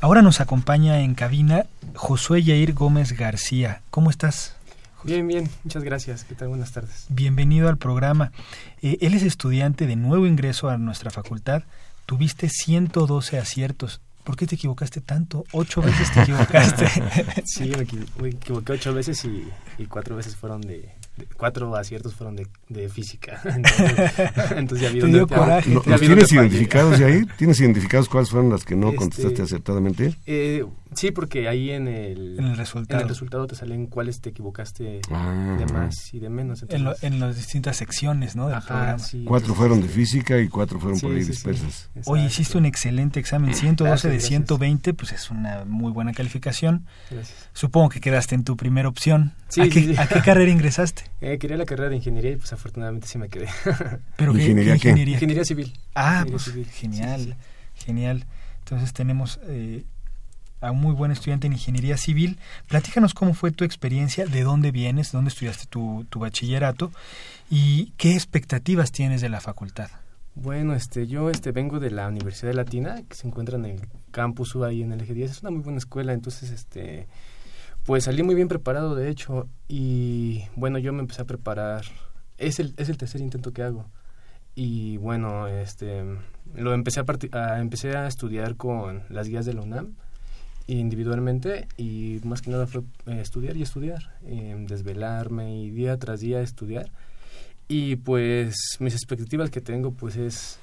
Ahora 0.02 0.22
nos 0.22 0.42
acompaña 0.42 1.00
en 1.02 1.16
cabina 1.16 1.66
Josué 1.96 2.44
Yair 2.44 2.74
Gómez 2.74 3.14
García. 3.14 3.82
¿Cómo 3.90 4.10
estás? 4.10 4.56
Bien, 5.04 5.28
bien, 5.28 5.50
muchas 5.64 5.84
gracias. 5.84 6.24
¿Qué 6.24 6.36
tal? 6.36 6.50
Buenas 6.50 6.72
tardes. 6.72 7.06
Bienvenido 7.10 7.68
al 7.68 7.78
programa. 7.78 8.32
Eh, 8.82 8.98
él 9.02 9.14
es 9.14 9.24
estudiante 9.24 9.86
de 9.86 9.96
nuevo 9.96 10.28
ingreso 10.28 10.70
a 10.70 10.78
nuestra 10.78 11.12
facultad. 11.12 11.64
Tuviste 12.06 12.50
112 12.50 13.38
aciertos. 13.38 14.02
¿Por 14.24 14.38
qué 14.38 14.48
te 14.48 14.56
equivocaste 14.56 15.02
tanto? 15.02 15.44
Ocho 15.52 15.82
veces 15.82 16.12
te 16.14 16.22
equivocaste. 16.22 16.88
sí, 17.46 17.70
me, 17.70 18.30
equivoqué 18.30 18.72
ocho 18.74 18.94
veces 18.94 19.26
y, 19.26 19.46
y 19.78 19.86
cuatro 19.86 20.16
veces 20.16 20.38
fueron 20.38 20.62
de, 20.62 20.90
cuatro 21.38 21.76
aciertos 21.76 22.16
fueron 22.16 22.36
de, 22.36 22.48
de 22.70 22.90
física. 22.90 23.42
Entonces, 24.56 24.88
ya 24.88 24.94
vi 24.94 25.00
¿Te 25.00 25.08
dio 25.08 25.28
coraje. 25.28 25.70
¿Los 25.72 25.84
tienes 26.00 26.32
identificados 26.32 27.00
de 27.00 27.06
ahí? 27.06 27.26
¿Tienes 27.38 27.60
identificados 27.60 28.10
cuáles 28.10 28.30
fueron 28.30 28.50
las 28.50 28.66
que 28.66 28.76
no 28.76 28.88
este, 28.88 28.98
contestaste 28.98 29.42
acertadamente? 29.42 30.16
Eh, 30.26 30.66
sí, 30.96 31.12
porque 31.12 31.48
ahí 31.48 31.72
en 31.72 31.88
el, 31.88 32.40
en 32.40 32.46
el, 32.46 32.58
resultado. 32.58 33.02
En 33.02 33.04
el 33.04 33.10
resultado 33.10 33.46
te 33.46 33.56
salen 33.56 33.88
cuáles 33.88 34.22
te 34.22 34.30
equivocaste 34.30 35.02
ah, 35.12 35.56
de 35.60 35.72
más 35.72 36.14
y 36.14 36.20
de 36.20 36.30
menos. 36.30 36.66
en, 36.68 36.84
lo, 36.84 36.96
en, 37.02 37.20
las 37.20 37.36
distintas 37.36 37.78
secciones 37.78 38.36
¿no? 38.36 38.48
del 38.48 38.58
ajá, 38.58 38.68
programa. 38.68 39.00
Sí, 39.00 39.24
cuatro 39.28 39.54
fueron 39.54 39.82
de 39.82 39.90
física 39.90 40.40
y 40.40 40.48
cuatro 40.48 40.80
fueron 40.80 41.00
por 41.00 41.12
ahí 41.12 41.24
dispersas. 41.24 41.90
Hoy 42.06 42.22
hiciste 42.22 42.58
un 42.58 42.66
excelente 42.66 43.20
examen. 43.20 43.54
112 43.54 43.88
gracias, 43.88 44.14
de 44.14 44.20
120, 44.20 44.94
pues 44.94 45.12
es 45.12 45.30
una 45.30 45.64
muy 45.66 45.92
buena 45.92 46.14
calificación. 46.14 46.86
Gracias. 47.12 47.50
Supongo 47.54 47.90
que 47.90 48.00
quedaste 48.00 48.34
en 48.36 48.44
tu 48.44 48.58
primera 48.58 48.90
opción. 48.90 49.34
¿A 49.60 49.68
qué, 49.68 49.96
¿A 49.98 50.08
qué 50.08 50.22
carrera 50.22 50.52
ingresaste? 50.52 51.03
Eh, 51.22 51.38
quería 51.38 51.58
la 51.58 51.66
carrera 51.66 51.90
de 51.90 51.96
ingeniería 51.98 52.32
y 52.32 52.36
pues 52.36 52.52
afortunadamente 52.54 53.08
sí 53.08 53.18
me 53.18 53.30
quedé. 53.30 53.48
¿Pero 54.18 54.34
¿Ingeniería 54.34 54.74
qué? 54.78 54.90
Ingeniería, 54.90 55.14
ingeniería 55.16 55.46
civil. 55.46 55.74
Ah, 55.96 56.24
ingeniería 56.26 56.32
pues 56.32 56.44
civil. 56.44 56.66
genial, 56.68 57.22
Sí, 57.22 57.30
sí, 57.76 57.86
genial. 57.86 58.26
Entonces 58.60 58.94
tenemos 58.94 59.40
eh, 59.48 59.84
a 60.62 60.72
un 60.72 60.80
muy 60.80 60.94
buen 60.94 61.12
estudiante 61.12 61.48
en 61.48 61.54
ingeniería 61.54 61.98
civil. 61.98 62.38
Platícanos 62.68 63.14
cómo 63.14 63.34
fue 63.34 63.52
tu 63.52 63.64
experiencia, 63.64 64.26
de 64.26 64.44
dónde 64.44 64.72
vienes, 64.72 65.12
dónde 65.12 65.30
estudiaste 65.30 65.66
tu, 65.66 66.06
tu 66.10 66.20
bachillerato 66.20 66.92
y 67.50 67.94
qué 67.98 68.14
expectativas 68.14 68.92
tienes 68.92 69.22
de 69.22 69.30
la 69.30 69.42
facultad. 69.42 69.90
Bueno, 70.36 70.74
este, 70.74 71.06
yo 71.06 71.30
este, 71.30 71.52
vengo 71.52 71.80
de 71.80 71.92
la 71.92 72.08
Universidad 72.08 72.50
de 72.50 72.56
Latina, 72.56 73.04
que 73.08 73.16
se 73.16 73.28
encuentra 73.28 73.58
en 73.58 73.66
el 73.66 73.82
campus 74.12 74.56
U 74.56 74.64
ahí 74.64 74.82
en 74.82 74.92
el 74.92 75.02
Eje 75.02 75.14
10. 75.14 75.32
Es 75.32 75.42
una 75.42 75.52
muy 75.52 75.62
buena 75.62 75.78
escuela, 75.78 76.14
entonces, 76.14 76.50
este, 76.50 77.08
pues 77.86 78.06
salí 78.06 78.24
muy 78.24 78.36
bien 78.36 78.48
preparado, 78.48 78.96
de 78.96 79.10
hecho, 79.10 79.48
y 79.68 80.44
bueno, 80.56 80.78
yo 80.78 80.94
me 80.94 81.02
empecé 81.02 81.22
a 81.22 81.26
preparar. 81.26 81.86
Es 82.38 82.60
el, 82.60 82.74
es 82.78 82.90
el 82.90 82.98
tercer 82.98 83.22
intento 83.22 83.52
que 83.52 83.64
hago. 83.64 83.86
Y 84.56 84.98
bueno, 84.98 85.48
este, 85.48 86.04
lo 86.56 86.74
empecé 86.74 87.02
a, 87.02 87.60
empecé 87.60 87.98
a 87.98 88.08
estudiar 88.08 88.56
con 88.56 89.04
las 89.10 89.28
guías 89.28 89.46
de 89.46 89.54
la 89.54 89.62
UNAM 89.62 89.96
individualmente 90.68 91.68
y 91.76 92.22
más 92.24 92.42
que 92.42 92.50
nada 92.50 92.68
fue 92.68 92.84
eh, 93.08 93.20
estudiar 93.20 93.58
y 93.58 93.64
estudiar, 93.64 94.16
eh, 94.24 94.56
desvelarme 94.68 95.58
y 95.58 95.72
día 95.72 95.98
tras 95.98 96.22
día 96.22 96.42
estudiar. 96.42 96.92
Y 97.68 97.98
pues 97.98 98.56
mis 98.80 98.94
expectativas 98.94 99.50
que 99.50 99.60
tengo 99.60 99.92
pues 99.92 100.16
es, 100.16 100.60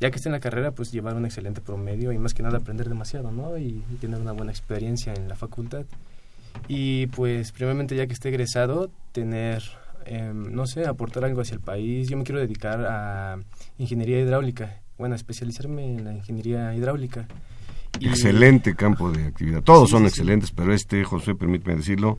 ya 0.00 0.10
que 0.10 0.16
esté 0.16 0.28
en 0.28 0.32
la 0.32 0.40
carrera, 0.40 0.72
pues 0.72 0.92
llevar 0.92 1.14
un 1.14 1.24
excelente 1.24 1.60
promedio 1.60 2.12
y 2.12 2.18
más 2.18 2.34
que 2.34 2.42
nada 2.42 2.58
aprender 2.58 2.88
demasiado, 2.88 3.30
¿no? 3.30 3.56
Y, 3.56 3.84
y 3.90 3.96
tener 4.00 4.20
una 4.20 4.32
buena 4.32 4.50
experiencia 4.52 5.14
en 5.14 5.28
la 5.28 5.36
facultad. 5.36 5.86
Y 6.68 7.06
pues 7.08 7.52
primeramente 7.52 7.96
ya 7.96 8.06
que 8.06 8.12
esté 8.12 8.28
egresado, 8.28 8.90
tener, 9.12 9.62
eh, 10.06 10.32
no 10.34 10.66
sé, 10.66 10.86
aportar 10.86 11.24
algo 11.24 11.40
hacia 11.42 11.54
el 11.54 11.60
país. 11.60 12.08
Yo 12.08 12.16
me 12.16 12.24
quiero 12.24 12.40
dedicar 12.40 12.84
a 12.86 13.38
ingeniería 13.78 14.20
hidráulica, 14.20 14.80
bueno, 14.98 15.14
especializarme 15.14 15.84
en 15.84 16.04
la 16.04 16.12
ingeniería 16.14 16.74
hidráulica. 16.74 17.26
Y- 18.00 18.08
Excelente 18.08 18.74
campo 18.74 19.10
de 19.10 19.26
actividad. 19.26 19.62
Todos 19.62 19.88
Sí, 19.88 19.92
son 19.92 20.02
sí, 20.02 20.08
excelentes, 20.08 20.50
pero 20.50 20.72
este, 20.72 21.04
José, 21.04 21.34
permíteme 21.34 21.76
decirlo, 21.76 22.18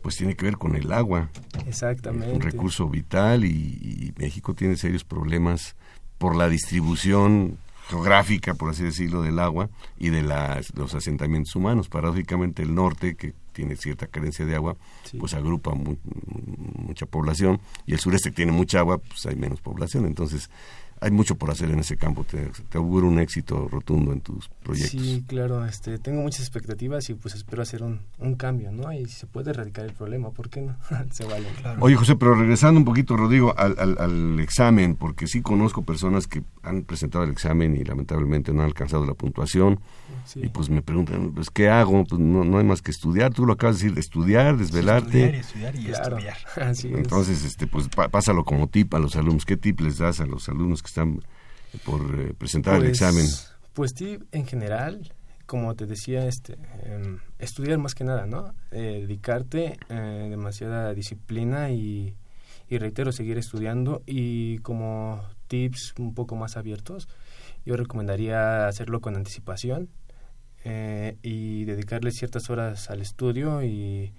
pues 0.00 0.16
tiene 0.16 0.34
que 0.36 0.46
ver 0.46 0.56
con 0.56 0.74
el 0.74 0.90
agua. 0.92 1.28
Exactamente. 1.66 2.32
un 2.34 2.40
recurso 2.40 2.88
vital 2.88 3.44
y, 3.44 3.48
y 3.50 4.12
México 4.16 4.54
tiene 4.54 4.76
serios 4.76 5.04
problemas 5.04 5.76
por 6.18 6.34
la 6.36 6.48
distribución 6.48 7.58
geográfica, 7.88 8.54
por 8.54 8.70
así 8.70 8.84
decirlo, 8.84 9.22
del 9.22 9.38
agua 9.38 9.68
y 9.98 10.08
de 10.10 10.22
las, 10.22 10.74
los 10.76 10.94
asentamientos 10.94 11.54
humanos. 11.56 11.88
Paradójicamente 11.88 12.62
el 12.62 12.74
norte, 12.74 13.16
que 13.16 13.34
tiene 13.52 13.76
cierta 13.76 14.06
carencia 14.06 14.44
de 14.46 14.54
agua, 14.54 14.76
Sí. 15.04 15.18
pues 15.18 15.34
agrupa 15.34 15.74
mu- 15.74 15.96
mucha 16.86 17.06
población 17.06 17.60
y 17.86 17.92
el 17.92 18.00
sureste 18.00 18.30
que 18.30 18.36
tiene 18.36 18.52
mucha 18.52 18.80
agua, 18.80 18.98
pues 18.98 19.26
hay 19.26 19.36
menos 19.36 19.60
población. 19.60 20.06
Entonces 20.06 20.50
hay 21.00 21.10
mucho 21.10 21.34
por 21.34 21.50
hacer 21.50 21.68
en 21.70 21.80
ese 21.80 21.96
campo. 21.96 22.22
Te, 22.22 22.48
te 22.68 22.78
auguro 22.78 23.08
un 23.08 23.18
éxito 23.18 23.66
rotundo 23.68 24.12
en 24.12 24.20
tus 24.20 24.48
proyectos. 24.62 25.00
Sí, 25.00 25.24
claro, 25.26 25.64
este, 25.66 25.98
tengo 25.98 26.22
muchas 26.22 26.42
expectativas 26.42 27.10
y 27.10 27.14
pues 27.14 27.34
espero 27.34 27.62
hacer 27.62 27.82
un, 27.82 28.02
un 28.18 28.34
cambio, 28.36 28.70
¿no? 28.70 28.92
Y 28.92 29.06
si 29.06 29.12
se 29.16 29.26
puede 29.26 29.50
erradicar 29.50 29.84
el 29.84 29.94
problema, 29.94 30.30
¿por 30.30 30.48
qué 30.48 30.60
no? 30.62 30.76
se 31.10 31.24
vale. 31.24 31.48
Oye, 31.80 31.96
José, 31.96 32.14
pero 32.14 32.36
regresando 32.36 32.78
un 32.78 32.84
poquito, 32.84 33.16
Rodrigo, 33.16 33.52
al, 33.58 33.74
al, 33.80 33.96
al 33.98 34.38
examen, 34.38 34.94
porque 34.94 35.26
sí 35.26 35.42
conozco 35.42 35.82
personas 35.82 36.28
que 36.28 36.44
han 36.62 36.82
presentado 36.82 37.24
el 37.24 37.30
examen 37.32 37.74
y 37.74 37.82
lamentablemente 37.82 38.52
no 38.52 38.60
han 38.60 38.66
alcanzado 38.66 39.04
la 39.04 39.14
puntuación. 39.14 39.80
Sí. 40.24 40.40
Y 40.44 40.48
pues 40.48 40.68
me 40.70 40.82
preguntan, 40.82 41.32
pues, 41.32 41.50
¿qué 41.50 41.68
hago? 41.68 42.04
Pues 42.04 42.20
no, 42.20 42.44
no 42.44 42.58
hay 42.58 42.64
más 42.64 42.80
que 42.82 42.90
estudiar. 42.90 43.32
Tú 43.34 43.44
lo 43.46 43.54
acabas 43.54 43.78
de 43.80 43.84
decir, 43.86 43.98
estudiar, 43.98 44.56
desvelarte. 44.56 45.36
Estudiar 45.38 45.74
y 45.74 45.76
estudiar 45.76 45.76
y 45.76 45.84
Claro. 45.84 46.16
estudiar. 46.18 46.36
Así 46.70 46.88
es. 46.88 46.94
Entonces, 46.98 47.44
este, 47.44 47.66
pues 47.66 47.88
pásalo 47.88 48.44
como 48.44 48.68
tip 48.68 48.94
a 48.94 48.98
los 48.98 49.16
alumnos. 49.16 49.44
¿Qué 49.44 49.56
tip 49.56 49.80
les 49.80 49.98
das 49.98 50.20
a 50.20 50.26
los 50.26 50.48
alumnos 50.48 50.82
que 50.82 50.88
están 50.88 51.20
por 51.84 52.00
eh, 52.20 52.34
presentar 52.36 52.74
el 52.76 52.80
Pues- 52.82 52.90
examen? 53.00 53.26
Pues 53.72 53.92
sí, 53.96 54.18
en 54.32 54.46
general, 54.46 55.12
como 55.46 55.74
te 55.74 55.86
decía, 55.86 56.26
este, 56.26 56.58
em, 56.84 57.18
estudiar 57.38 57.78
más 57.78 57.94
que 57.94 58.04
nada, 58.04 58.26
¿no? 58.26 58.52
Eh, 58.70 59.00
dedicarte, 59.02 59.78
eh, 59.88 60.26
demasiada 60.30 60.92
disciplina 60.94 61.70
y, 61.70 62.14
y 62.68 62.78
reitero, 62.78 63.12
seguir 63.12 63.38
estudiando 63.38 64.02
y 64.06 64.58
como 64.58 65.22
tips 65.48 65.94
un 65.98 66.12
poco 66.14 66.36
más 66.36 66.56
abiertos, 66.58 67.08
yo 67.64 67.76
recomendaría 67.76 68.66
hacerlo 68.66 69.00
con 69.00 69.16
anticipación 69.16 69.88
eh, 70.64 71.16
y 71.22 71.64
dedicarle 71.64 72.12
ciertas 72.12 72.50
horas 72.50 72.90
al 72.90 73.00
estudio 73.00 73.62
y 73.62 74.12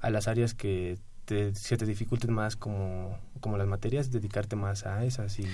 a 0.00 0.10
las 0.10 0.28
áreas 0.28 0.54
que 0.54 0.98
te, 1.24 1.54
se 1.54 1.76
te 1.76 1.86
dificulten 1.86 2.32
más 2.32 2.56
como, 2.56 3.18
como 3.40 3.58
las 3.58 3.66
materias, 3.66 4.10
dedicarte 4.10 4.56
más 4.56 4.86
a 4.86 5.04
esas 5.04 5.38
y 5.38 5.46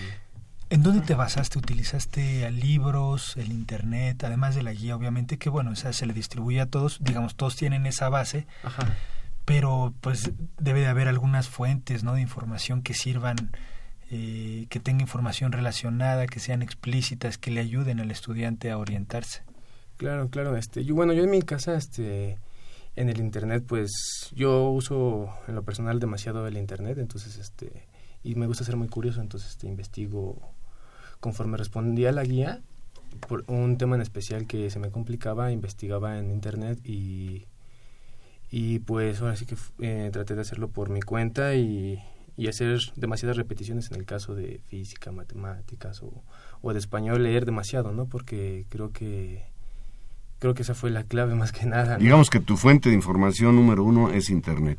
¿En 0.69 0.83
dónde 0.83 1.01
te 1.01 1.15
basaste? 1.15 1.59
¿Utilizaste 1.59 2.51
libros, 2.51 3.37
el 3.37 3.53
internet, 3.53 4.25
además 4.25 4.57
de 4.57 4.65
la 4.65 4.73
guía, 4.73 4.97
obviamente, 4.97 5.39
que 5.39 5.49
bueno, 5.49 5.73
esa 5.73 5.93
se 5.93 6.07
le 6.07 6.13
distribuye 6.13 6.61
a 6.61 6.67
todos, 6.67 6.99
digamos, 7.01 7.37
todos 7.37 7.55
tienen 7.55 7.87
esa 7.87 8.09
base, 8.09 8.49
Ajá. 8.65 8.97
pero 9.45 9.95
pues 10.01 10.33
debe 10.59 10.81
de 10.81 10.89
haber 10.89 11.07
algunas 11.07 11.49
fuentes, 11.49 12.03
¿no? 12.03 12.15
De 12.15 12.21
información 12.21 12.83
que 12.83 12.95
sirvan, 12.95 13.37
eh, 14.11 14.67
que 14.69 14.81
tenga 14.81 15.03
información 15.03 15.53
relacionada, 15.53 16.27
que 16.27 16.41
sean 16.41 16.63
explícitas, 16.63 17.39
que 17.39 17.53
le 17.53 17.61
ayuden 17.61 18.01
al 18.01 18.11
estudiante 18.11 18.73
a 18.73 18.79
orientarse. 18.79 19.45
Claro, 19.97 20.29
claro. 20.31 20.57
Este, 20.57 20.85
yo, 20.85 20.95
bueno, 20.95 21.13
yo 21.13 21.25
en 21.25 21.31
mi 21.31 21.43
casa, 21.43 21.75
este, 21.77 22.39
en 22.97 23.09
el 23.09 23.19
internet, 23.19 23.65
pues, 23.67 24.31
yo 24.35 24.71
uso 24.71 25.31
en 25.49 25.55
lo 25.55 25.63
personal 25.63 26.01
demasiado 26.01 26.47
el 26.47 26.57
internet, 26.57 26.99
entonces, 26.99 27.39
este, 27.39 27.87
y 28.23 28.35
me 28.35 28.47
gusta 28.47 28.65
ser 28.65 28.77
muy 28.77 28.89
curioso, 28.89 29.21
entonces, 29.21 29.51
este, 29.51 29.67
investigo 29.67 30.39
conforme 31.21 31.57
respondía 31.57 32.13
la 32.13 32.25
guía 32.25 32.61
por 33.29 33.45
un 33.49 33.79
tema 33.79 33.97
en 33.97 34.03
especial 34.03 34.47
que 34.47 34.71
se 34.71 34.79
me 34.79 34.91
complicaba, 34.91 35.51
investigaba 35.53 36.19
en 36.19 36.31
internet 36.31 36.79
y 36.85 37.47
y 38.51 38.79
pues 38.81 39.21
ahora 39.21 39.37
sí 39.37 39.45
que 39.47 39.57
eh, 39.81 40.11
traté 40.13 40.35
de 40.35 40.43
hacerlo 40.43 40.69
por 40.69 40.89
mi 40.91 41.03
cuenta 41.03 41.55
y, 41.55 42.03
y 42.37 42.49
hacer 42.49 42.79
demasiadas 42.95 43.37
repeticiones 43.37 43.91
en 43.91 43.97
el 43.99 44.05
caso 44.07 44.35
de 44.35 44.61
física, 44.67 45.11
matemáticas 45.13 46.03
o, 46.03 46.23
o 46.63 46.73
de 46.73 46.79
español 46.79 47.23
leer 47.25 47.45
demasiado, 47.45 47.93
¿no? 47.93 48.07
Porque 48.07 48.67
creo 48.69 48.93
que 48.93 49.45
creo 50.39 50.55
que 50.55 50.63
esa 50.63 50.75
fue 50.75 50.91
la 50.91 51.05
clave 51.05 51.35
más 51.35 51.53
que 51.53 51.67
nada. 51.67 51.95
¿no? 51.99 52.03
Digamos 52.05 52.31
que 52.31 52.41
tu 52.41 52.57
fuente 52.57 52.89
de 52.89 52.95
información 52.95 53.57
número 53.57 53.85
uno 53.85 54.11
es 54.11 54.31
Internet. 54.31 54.79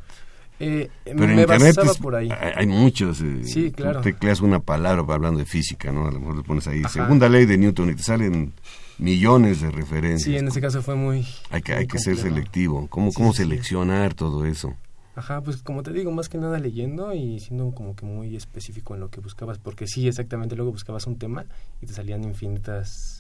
Eh, 0.60 0.90
Pero 1.04 1.18
me 1.20 1.42
internet 1.42 1.76
basaba 1.76 1.92
es- 1.92 1.98
por 2.00 2.16
ahí. 2.16 2.30
hay 2.32 2.66
muchos. 2.66 3.22
eh, 3.22 3.44
Sí, 3.44 3.70
tú 3.70 3.84
claro. 3.84 4.02
tecleas 4.02 4.42
una 4.42 4.60
palabra 4.60 5.04
hablando 5.14 5.40
de 5.40 5.46
física, 5.46 5.92
¿no? 5.92 6.08
A 6.08 6.12
lo 6.12 6.20
mejor 6.20 6.38
le 6.38 6.44
pones 6.44 6.68
ahí 6.68 6.80
Ajá. 6.80 6.90
segunda 6.90 7.30
ley 7.30 7.46
de 7.46 7.60
Newton 7.60 7.92
y 7.92 7.96
te 7.96 8.02
salen 8.02 8.54
millones 8.98 9.62
de 9.62 9.70
referencias. 9.70 10.24
Sí, 10.24 10.36
en 10.36 10.48
ese 10.48 10.60
caso 10.60 10.82
fue 10.82 10.96
muy... 10.96 11.28
Hay 11.52 11.62
que, 11.62 11.74
muy 11.74 11.82
hay 11.82 11.88
que 11.88 12.00
ser 12.00 12.18
selectivo. 12.18 12.88
¿Cómo, 12.88 13.12
Sí, 13.12 13.16
cómo 13.18 13.34
sí, 13.34 13.38
sí. 13.38 13.44
seleccionar 13.44 14.16
todo 14.16 14.46
eso? 14.46 14.76
Ajá, 15.16 15.42
pues 15.42 15.58
como 15.64 15.84
te 15.84 15.92
digo, 15.94 16.12
más 16.12 16.28
que 16.30 16.40
nada 16.40 16.58
leyendo 16.60 17.14
y 17.14 17.40
siendo 17.40 17.72
como 17.72 17.96
que 17.96 18.06
muy 18.08 18.36
específico 18.36 18.96
en 18.96 19.00
lo 19.02 19.10
que 19.10 19.20
buscabas, 19.20 19.58
porque 19.60 19.88
sí, 19.88 20.08
exactamente, 20.08 20.56
luego 20.56 20.72
buscabas 20.72 21.06
un 21.08 21.18
tema 21.20 21.46
y 21.82 21.86
te 21.88 21.94
salían 21.94 22.24
infinitas 22.24 23.17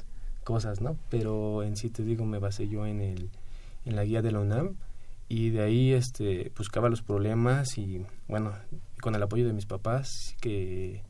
cosas, 0.48 0.80
¿no? 0.80 0.96
Pero 1.10 1.62
en 1.62 1.76
sí 1.76 1.90
te 1.90 2.04
digo, 2.04 2.24
me 2.24 2.40
basé 2.40 2.70
yo 2.70 2.86
en 2.86 3.02
el 3.02 3.30
en 3.84 3.98
la 3.98 4.06
guía 4.06 4.22
de 4.22 4.32
la 4.32 4.40
UNAM 4.40 4.76
y 5.28 5.50
de 5.50 5.62
ahí 5.62 5.92
este 5.92 6.54
buscaba 6.58 6.88
los 6.88 7.02
problemas 7.02 7.78
y 7.78 8.06
bueno, 8.30 8.54
con 9.02 9.14
el 9.14 9.22
apoyo 9.22 9.46
de 9.46 9.52
mis 9.52 9.66
papás 9.66 10.38
que 10.40 11.02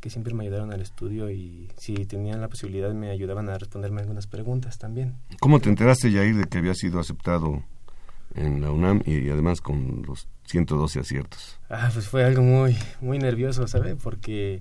que 0.00 0.10
siempre 0.10 0.34
me 0.34 0.42
ayudaron 0.42 0.72
al 0.72 0.80
estudio 0.80 1.30
y 1.30 1.68
si 1.76 1.94
tenían 2.06 2.40
la 2.40 2.48
posibilidad 2.48 2.92
me 2.92 3.10
ayudaban 3.10 3.48
a 3.48 3.56
responderme 3.56 4.00
algunas 4.00 4.26
preguntas 4.26 4.78
también. 4.78 5.14
¿Cómo 5.38 5.60
te 5.60 5.68
enteraste, 5.68 6.10
Yair, 6.10 6.34
de 6.34 6.44
que 6.46 6.58
había 6.58 6.74
sido 6.74 6.98
aceptado 6.98 7.62
en 8.34 8.62
la 8.62 8.72
UNAM 8.72 9.02
y, 9.06 9.30
además 9.30 9.60
con 9.60 10.02
los 10.08 10.26
112 10.46 10.98
aciertos? 10.98 11.60
Ah, 11.70 11.88
pues 11.92 12.08
fue 12.08 12.24
algo 12.24 12.42
muy, 12.42 12.76
muy 13.00 13.20
nervioso, 13.20 13.68
¿sabe? 13.68 13.94
Porque 13.94 14.60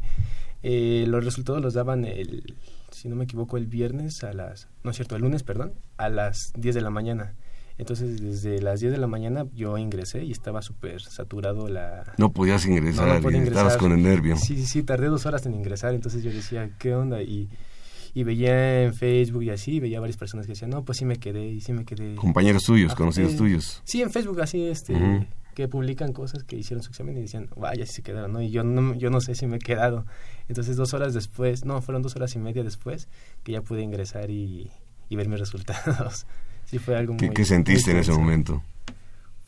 eh, 0.62 1.06
los 1.08 1.26
resultados 1.26 1.60
los 1.60 1.74
daban 1.74 2.06
el, 2.06 2.56
si 3.02 3.10
no 3.10 3.16
me 3.16 3.24
equivoco, 3.24 3.58
el 3.58 3.66
viernes 3.68 4.24
a 4.24 4.32
las, 4.34 4.68
no 4.84 4.91
es 4.91 4.95
cierto, 4.97 5.16
el 5.16 5.22
lunes, 5.24 5.43
perdón, 5.43 5.74
a 5.97 6.10
las 6.10 6.54
10 6.58 6.76
de 6.76 6.82
la 6.82 6.89
mañana. 6.91 7.34
Entonces, 7.78 8.22
desde 8.22 8.62
las 8.62 8.80
10 8.80 8.91
de 8.91 8.97
la 8.99 9.08
mañana 9.08 9.47
yo 9.56 9.78
ingresé 9.80 10.24
y 10.24 10.32
estaba 10.32 10.62
súper 10.62 11.02
saturado 11.02 11.68
la... 11.68 12.14
No 12.18 12.32
podías 12.32 12.66
ingresar, 12.68 13.08
No, 13.08 13.14
no 13.16 13.22
podía 13.22 13.39
y 13.39 13.47
estabas 13.47 13.74
ingresar. 13.74 13.80
con 13.80 13.91
el 13.93 14.04
nervio. 14.04 14.36
Sí, 14.38 14.56
sí, 14.58 14.66
sí, 14.68 14.84
tardé 14.84 15.08
dos 15.08 15.26
horas 15.26 15.45
en 15.47 15.56
ingresar, 15.56 15.95
entonces 15.95 16.22
yo 16.24 16.30
decía, 16.32 16.70
¿qué 16.78 16.93
onda? 16.93 17.24
Y, 17.24 17.49
y 18.14 18.24
veía 18.24 18.84
en 18.84 18.93
Facebook 18.93 19.41
y 19.43 19.49
así, 19.49 19.80
veía 19.80 19.99
varias 19.99 20.18
personas 20.18 20.45
que 20.45 20.52
decían, 20.52 20.70
no, 20.70 20.84
pues 20.86 20.99
sí 20.99 21.06
me 21.06 21.16
quedé, 21.16 21.47
y 21.47 21.62
sí 21.62 21.74
me 21.74 21.84
quedé. 21.86 22.14
Compañeros 22.16 22.64
tuyos, 22.64 22.89
Ajá, 22.91 22.97
conocidos 22.97 23.34
eh, 23.34 23.38
tuyos. 23.38 23.82
Sí, 23.84 24.02
en 24.04 24.12
Facebook 24.12 24.39
así, 24.41 24.68
este. 24.68 24.93
Que 25.56 25.68
publican 25.68 26.14
cosas 26.14 26.43
que 26.43 26.56
hicieron 26.56 26.84
su 26.84 26.89
examen 26.89 27.18
y 27.18 27.22
decían, 27.22 27.49
vaya, 27.56 27.86
sí 27.86 27.93
se 27.93 28.02
quedaron, 28.02 28.34
¿no? 28.34 28.41
Y 28.41 28.52
yo 28.52 28.64
no, 28.64 28.93
yo 28.95 29.10
no 29.10 29.22
sé 29.22 29.36
si 29.36 29.47
me 29.47 29.58
he 29.58 29.60
quedado. 29.60 30.06
Entonces, 30.47 30.76
dos 30.76 30.93
horas 30.93 31.14
después, 31.14 31.66
no, 31.66 31.82
fueron 31.82 32.02
dos 32.02 32.16
horas 32.16 32.36
y 32.36 32.39
media 32.39 32.64
después 32.64 33.08
que 33.43 33.52
ya 33.52 33.62
pude 33.62 33.82
ingresar 33.82 34.30
y, 34.30 34.72
y 35.10 35.16
ver 35.16 35.28
mis 35.28 35.39
resultados. 35.39 36.26
Sí, 36.64 36.80
fue 36.80 36.95
algo 36.95 37.18
¿Qué, 37.18 37.26
muy... 37.26 37.36
qué 37.36 37.43
sentiste 37.43 37.89
muy 37.89 37.97
en 37.97 38.02
ese 38.02 38.12
momento? 38.14 38.64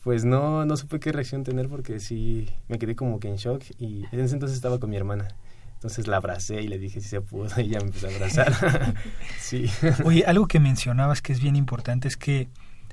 Pues 0.02 0.26
no, 0.26 0.66
no 0.66 0.76
supe 0.76 1.00
qué 1.00 1.10
reacción 1.10 1.42
tener 1.42 1.70
porque 1.70 1.98
sí 2.00 2.50
me 2.68 2.78
quedé 2.78 2.94
como 2.94 3.18
que 3.18 3.28
en 3.28 3.36
shock 3.36 3.62
y 3.78 4.04
en 4.12 4.20
ese 4.20 4.34
entonces 4.34 4.56
estaba 4.56 4.78
con 4.78 4.90
mi 4.90 4.96
hermana. 4.96 5.28
Entonces 5.76 6.06
la 6.06 6.18
abracé 6.18 6.60
y 6.60 6.68
le 6.68 6.78
dije 6.78 7.00
si 7.00 7.08
se 7.08 7.22
pudo 7.22 7.48
y 7.56 7.62
ella 7.62 7.78
me 7.80 7.86
empezó 7.86 8.08
a 8.08 8.10
abrazar. 8.10 8.94
sí. 9.40 9.70
Oye, 10.04 10.24
algo 10.26 10.46
que 10.46 10.60
mencionabas 10.60 11.22
que 11.22 11.32
es 11.32 11.40
bien 11.40 11.56
importante 11.56 12.08
es 12.08 12.18
que 12.18 12.48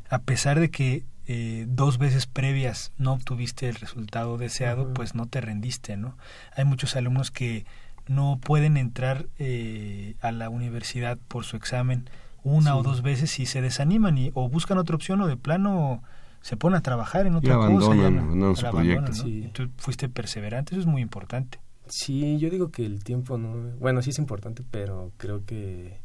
a 0.10 0.20
pesar 0.20 0.60
de 0.62 0.70
que 0.72 1.04
eh, 1.34 1.66
dos 1.70 1.98
veces 1.98 2.28
previas 2.28 2.92
no 2.98 3.14
obtuviste 3.14 3.70
el 3.70 3.76
resultado 3.76 4.38
deseado, 4.38 4.94
pues 4.94 5.16
no 5.16 5.28
te 5.28 5.40
rendiste, 5.40 5.96
¿no? 5.98 6.18
Hay 6.56 6.66
muchos 6.66 6.96
alumnos 6.96 7.32
que 7.32 7.66
no 8.08 8.40
pueden 8.44 8.76
entrar 8.78 9.28
eh, 9.40 10.16
a 10.22 10.32
la 10.32 10.50
universidad 10.50 11.18
por 11.28 11.44
su 11.46 11.56
examen 11.56 12.10
una 12.44 12.72
Sí. 12.74 12.78
o 12.80 12.84
dos 12.84 13.02
veces 13.04 13.40
y 13.40 13.46
se 13.46 13.62
desaniman 13.62 14.18
y 14.18 14.32
o 14.34 14.50
buscan 14.50 14.78
otra 14.80 14.96
opción 14.96 15.22
o 15.22 15.28
de 15.28 15.38
plano 15.38 16.02
se 16.42 16.58
ponen 16.58 16.78
a 16.78 16.82
trabajar 16.82 17.28
en 17.28 17.36
otra 17.36 17.54
cosa. 17.56 17.68
abandonan, 17.68 17.98
ya 17.98 18.10
no- 18.10 18.22
abandonan 18.22 18.56
su 18.56 18.62
proyecto. 18.70 19.00
abandonan, 19.04 19.18
¿no? 19.18 19.24
Sí. 19.24 19.44
Y 19.46 19.48
tú 19.50 19.70
fuiste 19.78 20.10
perseverante, 20.10 20.74
eso 20.74 20.82
es 20.82 20.88
muy 20.88 21.02
importante. 21.04 21.60
Sí, 21.88 22.40
yo 22.40 22.50
digo 22.50 22.72
que 22.72 22.86
el 22.86 23.04
tiempo 23.04 23.38
no... 23.38 23.78
Bueno, 23.80 24.02
sí 24.02 24.10
es 24.10 24.18
importante, 24.18 24.64
pero 24.72 25.12
creo 25.18 25.46
que... 25.46 26.00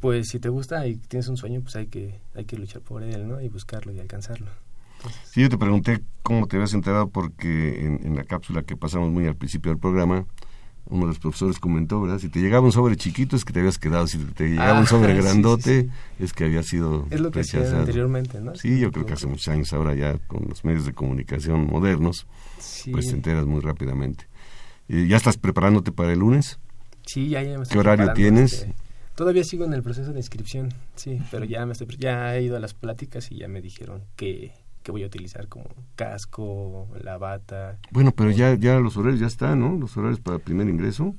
Pues 0.00 0.28
si 0.28 0.40
te 0.40 0.48
gusta 0.48 0.86
y 0.86 0.96
tienes 0.96 1.28
un 1.28 1.36
sueño, 1.36 1.60
pues 1.60 1.76
hay 1.76 1.86
que, 1.86 2.20
hay 2.34 2.44
que 2.44 2.56
luchar 2.56 2.80
por 2.82 3.02
él, 3.02 3.28
¿no? 3.28 3.40
Y 3.40 3.48
buscarlo 3.48 3.92
y 3.92 4.00
alcanzarlo. 4.00 4.46
Sí, 5.30 5.42
yo 5.42 5.48
te 5.48 5.58
pregunté 5.58 6.00
cómo 6.22 6.46
te 6.46 6.56
habías 6.56 6.74
enterado 6.74 7.08
porque 7.08 7.84
en, 7.86 8.00
en 8.06 8.16
la 8.16 8.24
cápsula 8.24 8.62
que 8.62 8.76
pasamos 8.76 9.10
muy 9.10 9.26
al 9.26 9.36
principio 9.36 9.70
del 9.72 9.78
programa, 9.78 10.26
uno 10.86 11.02
de 11.02 11.08
los 11.08 11.18
profesores 11.18 11.58
comentó, 11.58 12.00
¿verdad? 12.02 12.18
Si 12.18 12.28
te 12.28 12.40
llegaba 12.40 12.64
un 12.66 12.72
sobre 12.72 12.96
chiquito 12.96 13.36
es 13.36 13.44
que 13.44 13.52
te 13.52 13.60
habías 13.60 13.78
quedado, 13.78 14.06
si 14.06 14.18
te 14.18 14.48
llegaba 14.48 14.78
Ah, 14.78 14.80
un 14.80 14.86
sobre 14.86 15.12
sí, 15.14 15.16
sí, 15.18 15.22
grandote 15.22 15.82
sí. 15.82 15.90
es 16.18 16.32
que 16.32 16.44
había 16.44 16.62
sido 16.62 17.06
Es 17.10 17.20
lo 17.20 17.30
que 17.30 17.40
rechazado. 17.40 17.78
anteriormente, 17.80 18.40
¿no? 18.40 18.54
Sí, 18.56 18.78
yo 18.80 18.90
creo 18.90 19.06
que 19.06 19.12
hace 19.14 19.26
muchos 19.26 19.48
años 19.48 19.72
ahora 19.72 19.94
ya 19.94 20.18
con 20.26 20.46
los 20.48 20.64
medios 20.64 20.84
de 20.86 20.92
comunicación 20.92 21.66
modernos, 21.66 22.26
pues 22.90 23.06
te 23.06 23.12
enteras 23.12 23.46
muy 23.46 23.60
rápidamente. 23.60 24.26
Eh, 24.88 25.06
¿Ya 25.08 25.16
estás 25.16 25.36
preparándote 25.36 25.92
para 25.92 26.12
el 26.12 26.18
lunes? 26.18 26.58
Sí, 27.06 27.28
ya, 27.28 27.42
ya 27.42 27.56
me 27.56 27.62
estoy 27.62 27.74
¿Qué 27.74 27.78
horario 27.78 28.12
tienes? 28.12 28.52
este, 28.52 28.74
todavía 29.20 29.44
sigo 29.44 29.66
en 29.66 29.74
el 29.74 29.82
proceso 29.82 30.12
de 30.14 30.18
inscripción, 30.18 30.72
sí, 30.94 31.20
pero 31.30 31.44
ya 31.44 31.66
me 31.66 31.72
estoy, 31.72 31.86
ya 31.98 32.34
he 32.34 32.42
ido 32.42 32.56
a 32.56 32.60
las 32.60 32.72
pláticas 32.72 33.30
y 33.30 33.36
ya 33.36 33.48
me 33.48 33.60
dijeron 33.60 34.02
que, 34.16 34.52
que 34.82 34.92
voy 34.92 35.02
a 35.02 35.06
utilizar 35.06 35.46
como 35.46 35.66
casco, 35.94 36.88
la 37.04 37.18
bata. 37.18 37.76
Bueno, 37.90 38.12
pero 38.12 38.30
ya, 38.30 38.54
ya 38.54 38.80
los 38.80 38.96
horarios 38.96 39.20
ya 39.20 39.26
están, 39.26 39.60
¿no? 39.60 39.76
Los 39.76 39.94
horarios 39.98 40.20
para 40.20 40.38
primer 40.38 40.68
ingreso. 40.70 41.14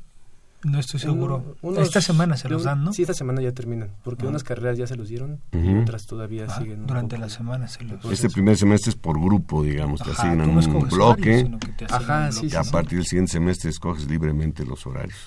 No 0.63 0.79
estoy 0.79 0.99
seguro. 0.99 1.43
Uno- 1.61 1.75
unos- 1.75 1.87
Esta 1.87 2.01
semana 2.01 2.37
se 2.37 2.49
los 2.49 2.63
dan, 2.63 2.83
¿no? 2.83 2.91
Sí, 2.93 3.03
esta 3.03 3.13
semana 3.13 3.39
ya 3.41 3.51
terminan, 3.51 3.89
porque 4.03 4.25
Ah. 4.25 4.29
unas 4.29 4.43
carreras 4.43 4.77
ya 4.79 4.87
se 4.87 4.95
los 4.95 5.07
dieron 5.09 5.39
y 5.51 5.57
Ujú. 5.57 5.81
otras 5.81 6.05
todavía 6.07 6.45
Ah, 6.49 6.57
siguen. 6.59 6.87
durante 6.87 7.15
poco 7.17 7.27
la 7.27 7.29
semana 7.29 7.67
se 7.67 7.83
los- 7.83 8.03
Este 8.05 8.29
primer 8.29 8.57
semestre 8.57 8.89
es 8.91 8.95
por 8.95 9.19
grupo, 9.19 9.63
digamos, 9.63 10.01
te 10.01 10.09
Ajá, 10.11 10.23
asignan 10.23 10.47
tú 10.49 10.53
no 10.53 10.59
un 10.79 10.89
bloque. 10.89 11.21
horarios, 11.21 11.41
sino 11.45 11.59
que 11.59 11.67
te 11.67 11.85
asignan 11.85 12.03
Ajá, 12.03 12.25
un 12.27 12.33
sí, 12.33 12.45
y 12.45 12.49
sí, 12.49 12.55
a 12.57 12.63
sí. 12.63 12.71
partir 12.71 12.97
del 12.97 13.07
siguiente 13.07 13.31
semestre 13.31 13.69
escoges 13.69 14.07
libremente 14.09 14.65
los 14.65 14.85
horarios. 14.87 15.17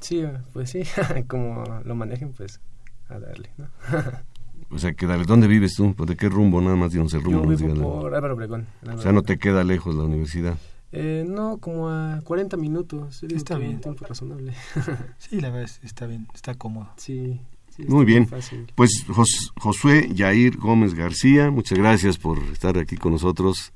Sí, 0.00 0.24
pues 0.52 0.70
sí, 0.70 0.82
como 1.28 1.64
lo 1.84 1.94
manejen, 1.94 2.32
pues 2.32 2.60
a 3.08 3.18
darle, 3.18 3.50
¿no? 3.56 3.66
O 4.70 4.78
sea, 4.78 4.92
que 4.92 5.06
dale, 5.06 5.24
¿dónde 5.24 5.46
vives 5.46 5.74
tú? 5.76 5.94
¿Pues 5.94 6.10
¿De 6.10 6.16
qué 6.16 6.28
rumbo? 6.28 6.60
Nada 6.60 6.76
más 6.76 6.92
dinos 6.92 7.14
el 7.14 7.22
rumbo. 7.22 7.50
Yo 7.54 7.68
vivo 7.68 8.00
por 8.02 8.14
Álvaro 8.14 8.34
Obregón. 8.34 8.66
O 8.92 9.00
sea, 9.00 9.12
no 9.12 9.22
te 9.22 9.38
queda 9.38 9.64
lejos 9.64 9.94
la 9.94 10.02
universidad. 10.02 10.58
Eh, 10.92 11.24
no, 11.26 11.56
como 11.56 11.88
a 11.88 12.20
40 12.22 12.56
minutos. 12.58 13.22
Está 13.22 13.56
bien. 13.56 13.76
Un 13.76 13.80
tiempo 13.80 14.04
razonable. 14.04 14.52
Sí, 15.18 15.40
la 15.40 15.48
verdad 15.48 15.62
es- 15.64 15.80
está 15.84 16.06
bien, 16.06 16.26
está 16.34 16.52
cómodo. 16.54 16.90
sí. 16.98 17.40
sí, 17.74 17.84
Muy 17.88 18.04
bien. 18.04 18.26
fácil. 18.28 18.70
Pues 18.74 19.04
Jos- 19.08 19.52
Josué 19.58 20.10
Yair 20.12 20.58
Gómez 20.58 20.92
García, 20.92 21.50
muchas 21.50 21.78
gracias 21.78 22.18
por 22.18 22.38
estar 22.52 22.76
aquí 22.76 22.96
con 22.98 23.12
nosotros. 23.12 23.72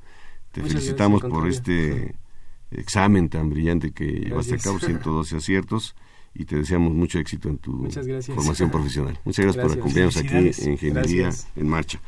Te 0.51 0.61
Muchas 0.61 0.75
felicitamos 0.75 1.23
gracias, 1.23 1.41
por 1.41 1.49
este 1.49 2.14
examen 2.70 3.31
tan 3.31 3.49
brillante 3.49 3.93
que 3.93 4.05
llevaste 4.05 4.57
a 4.57 4.59
cabo, 4.59 4.79
112 4.79 5.37
aciertos, 5.37 5.95
y 6.35 6.45
te 6.45 6.57
deseamos 6.57 6.93
mucho 6.93 7.18
éxito 7.18 7.49
en 7.49 7.59
tu 7.59 7.89
formación 8.35 8.70
profesional. 8.72 9.18
Muchas 9.24 9.45
gracias, 9.45 9.64
por 9.64 9.72
acompañarnos 9.72 10.16
aquí 10.16 10.35
en 10.35 10.72
Ingeniería 10.72 11.22
Gracias. 11.24 11.49
en 11.57 11.68
Marcha. 11.68 12.01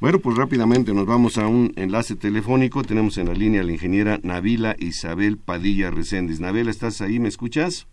Bueno, 0.00 0.18
pues 0.18 0.36
rápidamente 0.36 0.92
nos 0.92 1.06
vamos 1.06 1.38
a 1.38 1.46
un 1.46 1.72
enlace 1.76 2.16
telefónico. 2.16 2.82
Tenemos 2.82 3.18
en 3.18 3.28
la 3.28 3.34
línea 3.34 3.60
a 3.60 3.64
la 3.64 3.70
ingeniera 3.72 4.18
Navila 4.24 4.74
Isabel 4.80 5.38
Padilla 5.38 5.92
Reséndiz. 5.92 6.40
Navila, 6.40 6.70
¿estás 6.72 7.00
ahí? 7.00 7.20
¿Me 7.20 7.28
escuchas? 7.28 7.86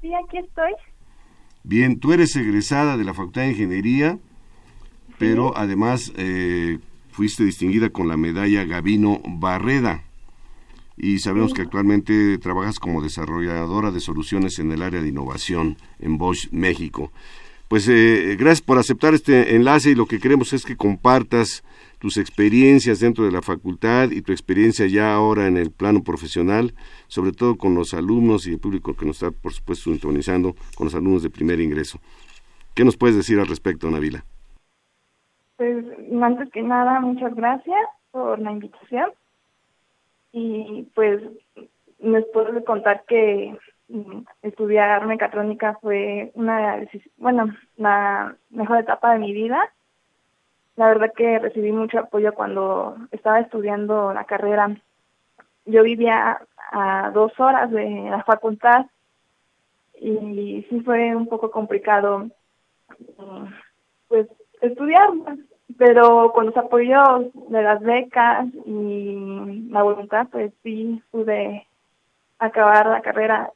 Sí, 0.00 0.10
aquí 0.14 0.38
estoy. 0.38 0.72
Bien, 1.62 2.00
tú 2.00 2.12
eres 2.12 2.34
egresada 2.36 2.96
de 2.96 3.04
la 3.04 3.12
Facultad 3.12 3.42
de 3.42 3.50
Ingeniería, 3.50 4.18
pero 5.18 5.56
además 5.56 6.12
eh, 6.16 6.78
fuiste 7.10 7.44
distinguida 7.44 7.90
con 7.90 8.08
la 8.08 8.16
medalla 8.16 8.64
Gavino 8.64 9.20
Barreda. 9.26 10.04
Y 11.02 11.18
sabemos 11.18 11.52
que 11.52 11.62
actualmente 11.62 12.38
trabajas 12.38 12.78
como 12.78 13.02
desarrolladora 13.02 13.90
de 13.90 13.98
soluciones 13.98 14.60
en 14.60 14.70
el 14.70 14.82
área 14.82 15.02
de 15.02 15.08
innovación 15.08 15.76
en 15.98 16.16
Bosch, 16.16 16.48
México. 16.52 17.10
Pues 17.66 17.88
eh, 17.88 18.36
gracias 18.38 18.60
por 18.60 18.78
aceptar 18.78 19.12
este 19.12 19.56
enlace 19.56 19.90
y 19.90 19.94
lo 19.96 20.06
que 20.06 20.20
queremos 20.20 20.52
es 20.52 20.64
que 20.64 20.76
compartas 20.76 21.64
tus 21.98 22.18
experiencias 22.18 23.00
dentro 23.00 23.24
de 23.24 23.32
la 23.32 23.42
facultad 23.42 24.12
y 24.12 24.22
tu 24.22 24.30
experiencia 24.30 24.86
ya 24.86 25.12
ahora 25.12 25.48
en 25.48 25.56
el 25.56 25.72
plano 25.72 26.04
profesional, 26.04 26.72
sobre 27.08 27.32
todo 27.32 27.56
con 27.56 27.74
los 27.74 27.94
alumnos 27.94 28.46
y 28.46 28.52
el 28.52 28.60
público 28.60 28.94
que 28.94 29.04
nos 29.04 29.20
está, 29.20 29.36
por 29.36 29.52
supuesto, 29.52 29.90
sintonizando 29.90 30.54
con 30.76 30.84
los 30.84 30.94
alumnos 30.94 31.24
de 31.24 31.30
primer 31.30 31.60
ingreso. 31.60 31.98
¿Qué 32.76 32.84
nos 32.84 32.96
puedes 32.96 33.16
decir 33.16 33.40
al 33.40 33.48
respecto, 33.48 33.90
Navila? 33.90 34.24
Pues 35.56 35.84
antes 36.22 36.48
que 36.52 36.62
nada, 36.62 37.00
muchas 37.00 37.34
gracias 37.34 37.80
por 38.12 38.38
la 38.38 38.52
invitación. 38.52 39.10
Y 40.32 40.88
pues 40.94 41.22
les 41.98 42.24
puedo 42.32 42.64
contar 42.64 43.04
que 43.06 43.56
mm, 43.88 44.22
estudiar 44.42 45.06
mecatrónica 45.06 45.78
fue 45.80 46.32
una 46.34 46.84
bueno, 47.16 47.54
la 47.76 48.36
mejor 48.50 48.78
etapa 48.78 49.12
de 49.12 49.18
mi 49.18 49.32
vida. 49.32 49.72
La 50.76 50.88
verdad 50.88 51.12
que 51.14 51.38
recibí 51.38 51.70
mucho 51.70 51.98
apoyo 51.98 52.34
cuando 52.34 52.96
estaba 53.10 53.40
estudiando 53.40 54.12
la 54.12 54.24
carrera. 54.24 54.74
Yo 55.66 55.82
vivía 55.82 56.40
a 56.72 57.10
dos 57.10 57.38
horas 57.38 57.70
de 57.70 58.08
la 58.10 58.24
facultad 58.24 58.86
y 60.00 60.66
sí 60.68 60.80
fue 60.80 61.14
un 61.14 61.28
poco 61.28 61.50
complicado 61.50 62.30
mm, 63.18 63.44
pues 64.08 64.26
estudiar 64.60 65.10
pero 65.78 66.32
con 66.32 66.46
los 66.46 66.56
apoyos 66.56 67.26
de 67.48 67.62
las 67.62 67.80
becas 67.80 68.46
y 68.66 69.68
la 69.70 69.82
voluntad, 69.82 70.26
pues 70.30 70.52
sí 70.62 71.02
pude 71.10 71.66
acabar 72.38 72.86
la 72.86 73.00
carrera. 73.02 73.50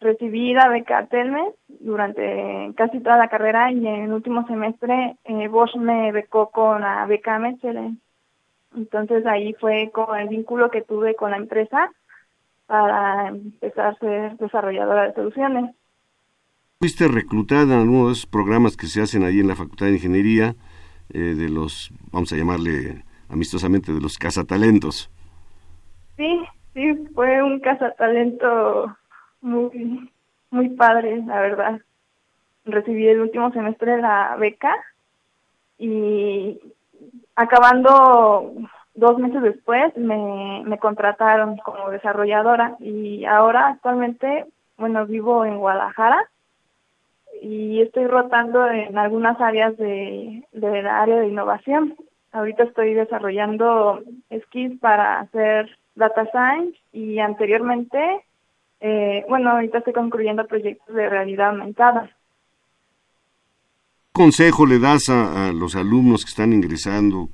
Recibí 0.00 0.52
la 0.52 0.68
beca 0.68 1.06
Telmes 1.06 1.54
durante 1.68 2.72
casi 2.76 3.00
toda 3.00 3.16
la 3.16 3.28
carrera 3.28 3.70
y 3.70 3.86
en 3.86 4.04
el 4.04 4.12
último 4.12 4.46
semestre 4.46 5.16
eh, 5.24 5.48
Bosch 5.48 5.76
me 5.76 6.10
becó 6.10 6.50
con 6.50 6.80
la 6.80 7.06
beca 7.06 7.38
Mechelen. 7.38 8.00
Entonces 8.76 9.24
ahí 9.26 9.54
fue 9.60 9.90
como 9.92 10.16
el 10.16 10.28
vínculo 10.28 10.70
que 10.70 10.82
tuve 10.82 11.14
con 11.14 11.30
la 11.30 11.36
empresa 11.36 11.90
para 12.66 13.28
empezar 13.28 13.86
a 13.86 13.98
ser 13.98 14.36
desarrolladora 14.38 15.08
de 15.08 15.14
soluciones. 15.14 15.74
Fuiste 16.78 17.06
reclutada 17.06 17.62
en 17.62 17.72
algunos 17.72 18.06
de 18.06 18.12
esos 18.14 18.26
programas 18.26 18.76
que 18.76 18.86
se 18.86 19.02
hacen 19.02 19.22
ahí 19.22 19.38
en 19.38 19.46
la 19.46 19.54
Facultad 19.54 19.86
de 19.86 19.92
Ingeniería, 19.92 20.56
eh, 21.10 21.34
de 21.34 21.48
los, 21.48 21.90
vamos 22.10 22.32
a 22.32 22.36
llamarle 22.36 23.04
amistosamente, 23.28 23.92
de 23.92 24.00
los 24.00 24.18
cazatalentos. 24.18 25.10
Sí, 26.16 26.40
sí, 26.74 26.94
fue 27.14 27.42
un 27.42 27.60
cazatalento 27.60 28.96
muy, 29.40 30.10
muy 30.50 30.68
padre, 30.70 31.22
la 31.26 31.40
verdad. 31.40 31.80
Recibí 32.64 33.08
el 33.08 33.20
último 33.20 33.50
semestre 33.52 33.96
de 33.96 34.02
la 34.02 34.36
beca 34.36 34.74
y 35.78 36.60
acabando 37.34 38.52
dos 38.94 39.18
meses 39.18 39.42
después 39.42 39.96
me, 39.96 40.62
me 40.64 40.78
contrataron 40.78 41.56
como 41.56 41.90
desarrolladora 41.90 42.76
y 42.78 43.24
ahora 43.24 43.68
actualmente, 43.68 44.46
bueno, 44.76 45.06
vivo 45.06 45.44
en 45.44 45.58
Guadalajara 45.58 46.28
y 47.42 47.80
estoy 47.80 48.06
rotando 48.06 48.64
en 48.70 48.96
algunas 48.96 49.40
áreas 49.40 49.76
de, 49.76 50.44
de 50.52 50.88
área 50.88 51.16
de 51.16 51.26
innovación. 51.26 51.96
Ahorita 52.30 52.62
estoy 52.62 52.94
desarrollando 52.94 54.00
skills 54.44 54.78
para 54.78 55.20
hacer 55.20 55.76
data 55.96 56.24
science 56.30 56.78
y 56.92 57.18
anteriormente, 57.18 57.98
eh, 58.80 59.24
bueno, 59.28 59.50
ahorita 59.50 59.78
estoy 59.78 59.92
concluyendo 59.92 60.46
proyectos 60.46 60.94
de 60.94 61.08
realidad 61.08 61.50
aumentada. 61.50 62.10
¿Qué 64.14 64.22
consejo 64.22 64.64
le 64.64 64.78
das 64.78 65.08
a 65.08 65.52
los 65.52 65.74
alumnos 65.74 66.24
que 66.24 66.30
están 66.30 66.52
ingresando 66.52 67.28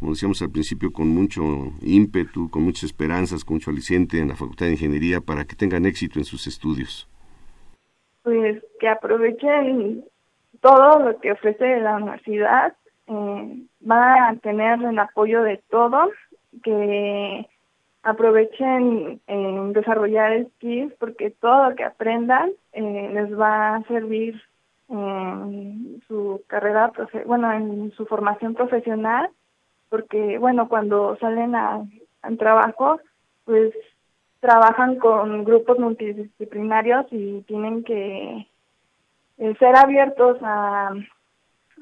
como 0.00 0.12
decíamos 0.12 0.40
al 0.40 0.50
principio, 0.50 0.94
con 0.94 1.08
mucho 1.08 1.42
ímpetu, 1.82 2.48
con 2.48 2.62
muchas 2.62 2.84
esperanzas, 2.84 3.44
con 3.44 3.56
mucho 3.56 3.70
aliciente 3.70 4.18
en 4.18 4.28
la 4.28 4.34
Facultad 4.34 4.64
de 4.64 4.72
Ingeniería 4.72 5.20
para 5.20 5.44
que 5.44 5.54
tengan 5.54 5.84
éxito 5.84 6.18
en 6.18 6.24
sus 6.24 6.46
estudios? 6.46 7.06
Pues 8.30 8.62
que 8.78 8.88
aprovechen 8.88 10.04
todo 10.60 11.00
lo 11.00 11.18
que 11.18 11.32
ofrece 11.32 11.80
la 11.80 11.96
universidad, 11.96 12.74
eh, 13.08 13.64
van 13.80 14.22
a 14.22 14.36
tener 14.36 14.80
el 14.84 14.96
apoyo 15.00 15.42
de 15.42 15.56
todos, 15.68 16.10
que 16.62 17.48
aprovechen 18.04 19.20
en 19.26 19.72
desarrollar 19.72 20.46
skills 20.46 20.94
porque 21.00 21.32
todo 21.32 21.70
lo 21.70 21.74
que 21.74 21.82
aprendan 21.82 22.52
eh, 22.72 23.10
les 23.12 23.36
va 23.36 23.74
a 23.74 23.82
servir 23.88 24.40
en 24.88 26.00
su 26.06 26.44
carrera, 26.46 26.92
bueno, 27.26 27.52
en 27.52 27.90
su 27.96 28.06
formación 28.06 28.54
profesional 28.54 29.28
porque 29.88 30.38
bueno, 30.38 30.68
cuando 30.68 31.16
salen 31.16 31.56
al 31.56 32.38
trabajo, 32.38 33.00
pues 33.44 33.74
trabajan 34.40 34.96
con 34.96 35.44
grupos 35.44 35.78
multidisciplinarios 35.78 37.06
y 37.10 37.42
tienen 37.42 37.84
que 37.84 38.46
ser 39.58 39.76
abiertos 39.76 40.38
a, 40.42 40.92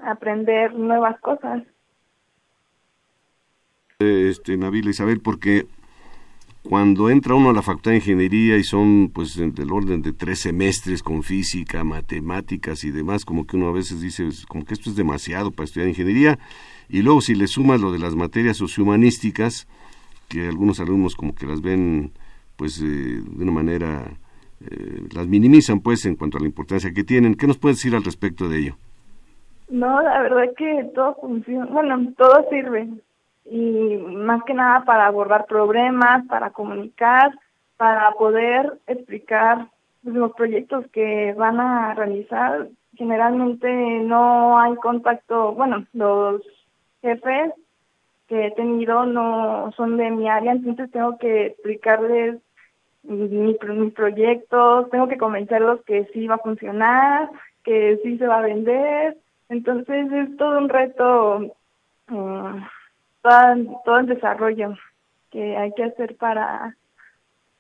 aprender 0.00 0.74
nuevas 0.74 1.18
cosas. 1.20 1.64
Este, 3.98 4.56
Nabil 4.56 4.88
Isabel, 4.88 5.20
porque 5.20 5.66
cuando 6.62 7.10
entra 7.10 7.34
uno 7.34 7.50
a 7.50 7.52
la 7.52 7.62
Facultad 7.62 7.90
de 7.90 7.96
Ingeniería 7.96 8.56
y 8.56 8.62
son 8.62 9.10
pues 9.12 9.34
del 9.36 9.72
orden 9.72 10.02
de 10.02 10.12
tres 10.12 10.40
semestres 10.40 11.02
con 11.02 11.24
física, 11.24 11.82
matemáticas 11.82 12.84
y 12.84 12.92
demás, 12.92 13.24
como 13.24 13.44
que 13.44 13.56
uno 13.56 13.68
a 13.68 13.72
veces 13.72 14.00
dice, 14.00 14.28
como 14.46 14.64
que 14.64 14.74
esto 14.74 14.90
es 14.90 14.94
demasiado 14.94 15.50
para 15.50 15.64
estudiar 15.64 15.88
ingeniería, 15.88 16.38
y 16.88 17.02
luego 17.02 17.20
si 17.20 17.34
le 17.34 17.48
sumas 17.48 17.80
lo 17.80 17.90
de 17.90 17.98
las 17.98 18.14
materias 18.14 18.56
sociohumanísticas, 18.58 19.66
que 20.28 20.46
algunos 20.46 20.78
alumnos 20.78 21.16
como 21.16 21.34
que 21.34 21.46
las 21.46 21.60
ven 21.60 22.12
pues 22.58 22.82
eh, 22.82 22.84
de 22.84 23.42
una 23.42 23.52
manera, 23.52 24.04
eh, 24.60 25.06
las 25.14 25.26
minimizan 25.28 25.80
pues 25.80 26.04
en 26.04 26.16
cuanto 26.16 26.36
a 26.36 26.40
la 26.40 26.48
importancia 26.48 26.92
que 26.92 27.04
tienen. 27.04 27.36
¿Qué 27.36 27.46
nos 27.46 27.56
puedes 27.56 27.78
decir 27.78 27.94
al 27.94 28.04
respecto 28.04 28.48
de 28.48 28.58
ello? 28.58 28.74
No, 29.70 30.02
la 30.02 30.20
verdad 30.20 30.52
que 30.56 30.90
todo 30.94 31.14
funciona, 31.20 31.66
bueno, 31.66 32.12
todo 32.16 32.46
sirve. 32.50 32.88
Y 33.44 33.96
más 33.96 34.42
que 34.44 34.54
nada 34.54 34.84
para 34.84 35.06
abordar 35.06 35.46
problemas, 35.46 36.26
para 36.26 36.50
comunicar, 36.50 37.32
para 37.76 38.10
poder 38.12 38.78
explicar 38.88 39.68
los 40.02 40.32
proyectos 40.32 40.84
que 40.92 41.32
van 41.34 41.60
a 41.60 41.94
realizar. 41.94 42.68
Generalmente 42.96 43.68
no 44.00 44.58
hay 44.58 44.74
contacto, 44.76 45.52
bueno, 45.52 45.86
los 45.92 46.42
jefes 47.00 47.52
que 48.26 48.48
he 48.48 48.50
tenido 48.50 49.06
no 49.06 49.72
son 49.76 49.96
de 49.96 50.10
mi 50.10 50.28
área, 50.28 50.52
entonces 50.52 50.90
tengo 50.90 51.16
que 51.18 51.46
explicarles 51.46 52.40
mi, 53.02 53.56
mis 53.58 53.92
proyectos, 53.94 54.90
tengo 54.90 55.08
que 55.08 55.18
convencerlos 55.18 55.82
que 55.84 56.04
sí 56.12 56.26
va 56.26 56.36
a 56.36 56.38
funcionar, 56.38 57.30
que 57.64 57.98
sí 58.02 58.18
se 58.18 58.26
va 58.26 58.38
a 58.38 58.42
vender, 58.42 59.16
entonces 59.48 60.12
es 60.12 60.36
todo 60.36 60.58
un 60.58 60.68
reto, 60.68 61.54
todo, 62.06 63.82
todo 63.84 63.98
el 63.98 64.06
desarrollo 64.06 64.74
que 65.30 65.56
hay 65.56 65.72
que 65.72 65.84
hacer 65.84 66.16
para, 66.16 66.76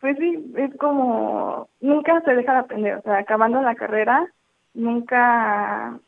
pues 0.00 0.16
sí, 0.18 0.52
es 0.56 0.76
como, 0.76 1.68
nunca 1.80 2.20
se 2.22 2.34
deja 2.34 2.52
de 2.52 2.58
aprender, 2.58 2.94
o 2.96 3.02
sea, 3.02 3.18
acabando 3.18 3.60
la 3.62 3.74
carrera, 3.74 4.26
nunca 4.74 5.98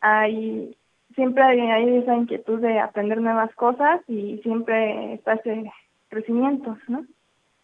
hay 0.00 0.76
siempre 1.14 1.42
hay, 1.42 1.96
esa 1.96 2.16
inquietud 2.16 2.60
de 2.60 2.78
aprender 2.78 3.20
nuevas 3.20 3.54
cosas 3.54 4.00
y 4.08 4.38
siempre 4.38 5.14
está 5.14 5.34
ese 5.34 5.70
crecimiento, 6.08 6.76
¿no? 6.88 7.04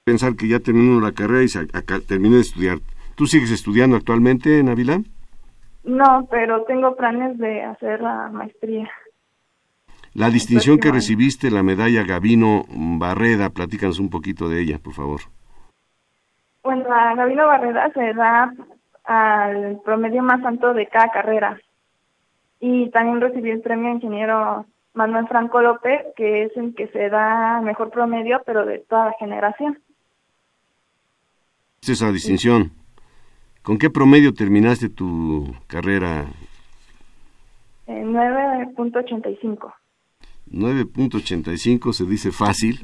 Pensar 0.08 0.36
que 0.36 0.48
ya 0.48 0.58
terminó 0.58 1.02
la 1.02 1.12
carrera 1.12 1.42
y 1.42 1.48
se, 1.48 1.58
acá, 1.74 2.00
terminé 2.00 2.36
de 2.36 2.40
estudiar. 2.40 2.78
¿Tú 3.14 3.26
sigues 3.26 3.50
estudiando 3.50 3.94
actualmente, 3.94 4.62
Navilán? 4.62 5.04
No, 5.84 6.26
pero 6.30 6.62
tengo 6.62 6.96
planes 6.96 7.36
de 7.36 7.62
hacer 7.62 8.00
la 8.00 8.30
maestría. 8.30 8.90
La 10.14 10.30
distinción 10.30 10.78
que 10.78 10.90
recibiste, 10.90 11.50
la 11.50 11.62
medalla 11.62 12.04
Gavino 12.04 12.64
Barreda, 12.70 13.50
platícanos 13.50 13.98
un 13.98 14.08
poquito 14.08 14.48
de 14.48 14.62
ella, 14.62 14.78
por 14.82 14.94
favor. 14.94 15.20
Bueno, 16.62 16.84
la 16.88 17.14
Gavino 17.14 17.46
Barreda 17.46 17.90
se 17.92 18.14
da 18.14 18.54
al 19.04 19.78
promedio 19.84 20.22
más 20.22 20.42
alto 20.42 20.72
de 20.72 20.86
cada 20.86 21.10
carrera 21.10 21.60
y 22.60 22.88
también 22.92 23.20
recibí 23.20 23.50
el 23.50 23.60
premio 23.60 23.92
ingeniero 23.92 24.64
Manuel 24.94 25.28
Franco 25.28 25.60
López, 25.60 26.00
que 26.16 26.44
es 26.44 26.56
el 26.56 26.74
que 26.74 26.88
se 26.88 27.10
da 27.10 27.60
mejor 27.60 27.90
promedio, 27.90 28.40
pero 28.46 28.64
de 28.64 28.78
toda 28.78 29.04
la 29.04 29.14
generación. 29.18 29.78
Esa 31.88 32.12
distinción. 32.12 32.72
¿Con 33.62 33.78
qué 33.78 33.88
promedio 33.88 34.34
terminaste 34.34 34.90
tu 34.90 35.54
carrera? 35.66 36.26
9.85. 37.86 39.72
9.85 40.52 41.92
se 41.94 42.04
dice 42.04 42.30
fácil, 42.30 42.78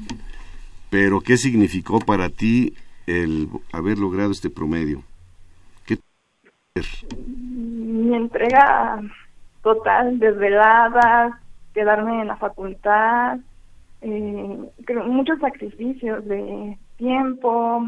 pero 0.89 1.21
¿qué 1.21 1.37
significó 1.37 1.99
para 1.99 2.29
ti 2.29 2.73
el 3.05 3.47
haber 3.71 3.99
logrado 3.99 4.31
este 4.31 4.49
promedio? 4.49 5.03
¿Qué 5.85 5.99
Mi 7.27 8.15
entrega 8.15 9.01
total, 9.61 10.17
desveladas, 10.17 11.35
quedarme 11.75 12.21
en 12.21 12.27
la 12.27 12.37
facultad, 12.37 13.37
eh, 14.01 14.59
muchos 15.05 15.39
sacrificios 15.39 16.25
de 16.25 16.75
tiempo, 16.97 17.87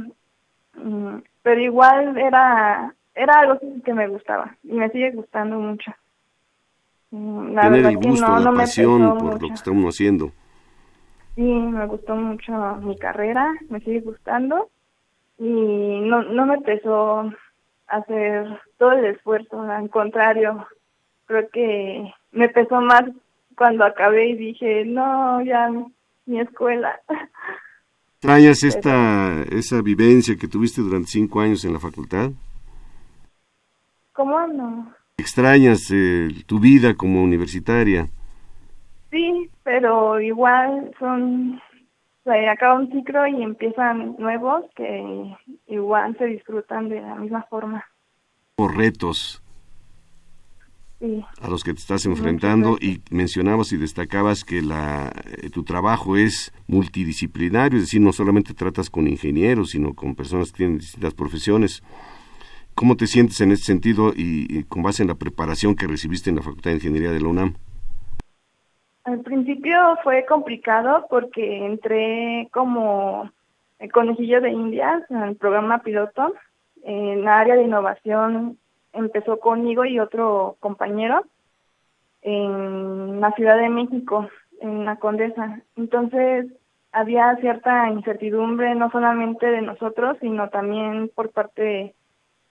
pero 1.41 1.61
igual 1.61 2.17
era 2.17 2.93
era 3.15 3.39
algo 3.39 3.59
que 3.84 3.93
me 3.93 4.07
gustaba 4.07 4.55
y 4.63 4.73
me 4.73 4.89
sigue 4.89 5.11
gustando 5.11 5.57
mucho. 5.57 5.91
La 7.11 7.63
Tener 7.63 7.86
el 7.86 7.97
gusto, 7.97 8.28
no, 8.28 8.39
la 8.39 8.51
pasión 8.51 9.17
por 9.17 9.41
lo 9.41 9.47
que 9.47 9.53
estamos 9.53 9.95
haciendo. 9.95 10.32
Sí, 11.36 11.41
me 11.41 11.86
gustó 11.86 12.15
mucho 12.15 12.51
mi 12.82 12.97
carrera, 12.97 13.53
me 13.69 13.80
sigue 13.80 14.01
gustando 14.01 14.69
y 15.39 15.99
no, 16.01 16.23
no 16.23 16.45
me 16.45 16.59
pesó 16.61 17.32
hacer 17.88 18.59
todo 18.78 18.91
el 18.91 19.05
esfuerzo, 19.05 19.61
al 19.61 19.89
contrario, 19.89 20.67
creo 21.25 21.49
que 21.49 22.13
me 22.32 22.49
pesó 22.49 22.82
más 22.82 23.03
cuando 23.55 23.86
acabé 23.86 24.30
y 24.30 24.36
dije, 24.36 24.86
no, 24.86 25.41
ya 25.41 25.71
mi 26.25 26.39
escuela. 26.39 26.99
¿Extrañas 28.20 28.63
esta, 28.63 29.43
esa 29.43 29.84
vivencia 29.84 30.36
que 30.36 30.47
tuviste 30.47 30.82
durante 30.82 31.09
cinco 31.11 31.39
años 31.39 31.63
en 31.65 31.74
la 31.74 31.80
facultad? 31.80 32.32
¿Cómo 34.11 34.47
no? 34.47 34.91
¿Extrañas 35.18 35.91
eh, 35.91 36.30
tu 36.47 36.59
vida 36.59 36.95
como 36.95 37.22
universitaria? 37.22 38.07
Sí, 39.11 39.51
pero 39.63 40.20
igual 40.20 40.91
son, 40.97 41.61
se 42.24 42.49
acaba 42.49 42.80
un 42.80 42.91
ciclo 42.91 43.28
y 43.28 43.43
empiezan 43.43 44.15
nuevos 44.18 44.65
que 44.76 45.38
igual 45.68 46.18
se 46.18 46.26
disfrutan 46.26 46.89
de 46.89 47.01
la 47.01 47.13
misma 47.18 47.43
forma. 47.43 47.86
Por 48.55 48.76
retos 48.76 49.43
Sí. 51.00 51.24
a 51.41 51.48
los 51.48 51.64
que 51.64 51.74
te 51.74 51.80
estás 51.80 52.08
enfrentando 52.08 52.78
y 52.82 53.02
mencionabas 53.12 53.72
y 53.72 53.78
destacabas 53.78 54.43
que 54.43 54.64
la, 54.64 55.12
eh, 55.43 55.52
tu 55.52 55.64
trabajo 55.64 56.18
es 56.18 56.52
multidisciplinario, 56.68 57.78
es 57.78 57.84
decir, 57.84 58.02
no 58.02 58.12
solamente 58.12 58.56
tratas 58.56 58.89
con 58.89 59.08
ingenieros, 59.08 59.70
sino 59.70 59.93
con 59.93 60.16
personas 60.16 60.52
que 60.52 60.58
tienen 60.58 60.80
distintas 60.80 61.14
profesiones. 61.14 61.84
¿Cómo 62.74 62.98
te 62.98 63.06
sientes 63.06 63.39
en 63.41 63.52
ese 63.52 63.66
sentido 63.66 64.10
y, 64.16 64.48
y 64.50 64.64
con 64.64 64.82
base 64.82 65.04
en 65.04 65.10
la 65.10 65.16
preparación 65.16 65.76
que 65.76 65.86
recibiste 65.86 66.32
en 66.32 66.38
la 66.38 66.41
Facultad 66.41 66.72
de 66.72 66.78
Ingeniería 66.78 67.12
de 67.12 67.22
la 67.22 67.28
UNAM? 67.28 67.54
Al 69.04 69.22
principio 69.22 69.78
fue 70.04 70.26
complicado 70.26 71.06
porque 71.10 71.66
entré 71.66 72.50
como 72.52 73.32
el 73.80 73.91
conejillo 73.91 74.41
de 74.41 74.52
indias 74.52 75.04
en 75.10 75.18
el 75.18 75.36
programa 75.38 75.80
piloto. 75.80 76.34
En 76.84 77.28
área 77.28 77.56
de 77.56 77.64
innovación 77.64 78.58
empezó 78.93 79.39
conmigo 79.39 79.85
y 79.85 79.99
otro 79.99 80.57
compañero 80.59 81.23
en 82.21 83.21
la 83.21 83.31
Ciudad 83.31 83.57
de 83.57 83.69
México, 83.69 84.29
en 84.61 84.85
la 84.85 84.97
Condesa. 84.97 85.61
Entonces 85.75 86.47
había 86.91 87.35
cierta 87.38 87.89
incertidumbre 87.89 88.73
no 88.75 88.89
solamente 88.91 89.45
de 89.45 89.61
nosotros, 89.61 90.17
sino 90.19 90.49
también 90.49 91.11
por 91.13 91.31
parte 91.31 91.93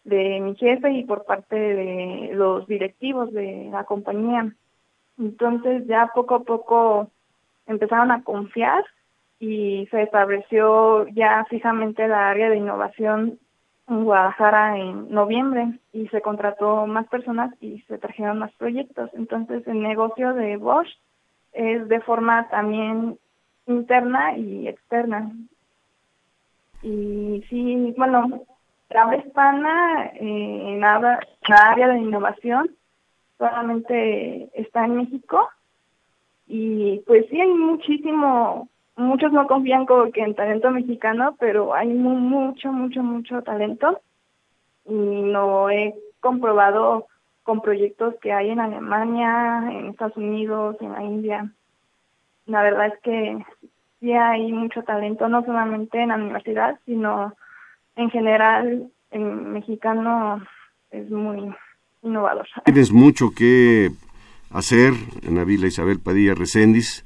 de, 0.04 0.40
mi 0.40 0.54
jefe 0.54 0.92
y 0.92 1.04
por 1.04 1.24
parte 1.24 1.56
de 1.56 2.30
los 2.34 2.66
directivos 2.66 3.32
de 3.32 3.68
la 3.72 3.84
compañía. 3.84 4.52
Entonces 5.18 5.86
ya 5.86 6.10
poco 6.14 6.36
a 6.36 6.42
poco 6.44 7.10
empezaron 7.66 8.12
a 8.12 8.22
confiar 8.22 8.84
y 9.40 9.86
se 9.90 10.02
estableció 10.02 11.08
ya 11.08 11.44
fijamente 11.50 12.06
la 12.06 12.30
área 12.30 12.48
de 12.48 12.56
innovación 12.56 13.38
en 13.88 14.04
Guadalajara 14.04 14.78
en 14.78 15.10
noviembre 15.10 15.78
y 15.92 16.08
se 16.08 16.20
contrató 16.20 16.86
más 16.86 17.06
personas 17.08 17.54
y 17.60 17.80
se 17.82 17.98
trajeron 17.98 18.38
más 18.38 18.52
proyectos. 18.54 19.10
Entonces 19.14 19.66
el 19.66 19.82
negocio 19.82 20.34
de 20.34 20.56
Bosch 20.56 20.88
es 21.52 21.88
de 21.88 22.00
forma 22.00 22.48
también 22.48 23.18
interna 23.66 24.36
y 24.36 24.68
externa. 24.68 25.30
Y 26.82 27.44
sí, 27.48 27.94
bueno, 27.96 28.42
la 28.90 29.02
habla 29.02 29.16
hispana 29.16 30.06
eh, 30.14 30.74
en 30.74 30.80
la 30.80 31.20
área 31.48 31.88
de 31.88 31.98
innovación 31.98 32.70
solamente 33.38 34.50
está 34.54 34.84
en 34.84 34.96
México 34.96 35.48
y 36.46 36.98
pues 37.06 37.26
sí 37.28 37.40
hay 37.40 37.48
muchísimo 37.48 38.68
muchos 38.96 39.32
no 39.32 39.46
confían 39.46 39.86
como 39.86 40.10
que 40.10 40.22
en 40.22 40.34
talento 40.34 40.70
mexicano 40.70 41.36
pero 41.38 41.74
hay 41.74 41.88
mucho 41.88 42.72
mucho 42.72 43.02
mucho 43.02 43.42
talento. 43.42 44.00
Y 44.88 45.30
lo 45.30 45.70
he 45.70 45.94
comprobado 46.20 47.06
con 47.42 47.60
proyectos 47.60 48.14
que 48.20 48.32
hay 48.32 48.50
en 48.50 48.60
Alemania 48.60 49.64
en 49.70 49.86
Estados 49.86 50.16
Unidos 50.16 50.76
en 50.80 50.92
la 50.92 51.02
India. 51.02 51.52
La 52.46 52.62
verdad 52.62 52.86
es 52.86 53.00
que 53.02 53.44
sí 54.00 54.12
hay 54.12 54.52
mucho 54.52 54.82
talento 54.82 55.28
no 55.28 55.44
solamente 55.44 56.00
en 56.00 56.08
la 56.08 56.16
universidad 56.16 56.78
sino 56.86 57.34
en 57.96 58.10
general 58.10 58.90
en 59.10 59.52
mexicano 59.52 60.42
es 60.90 61.10
muy 61.10 61.54
innovador. 62.02 62.46
Tienes 62.64 62.92
mucho 62.92 63.30
que 63.34 63.90
hacer, 64.50 64.92
Navila 65.28 65.66
Isabel 65.66 66.00
Padilla 66.00 66.34
Recendis, 66.34 67.05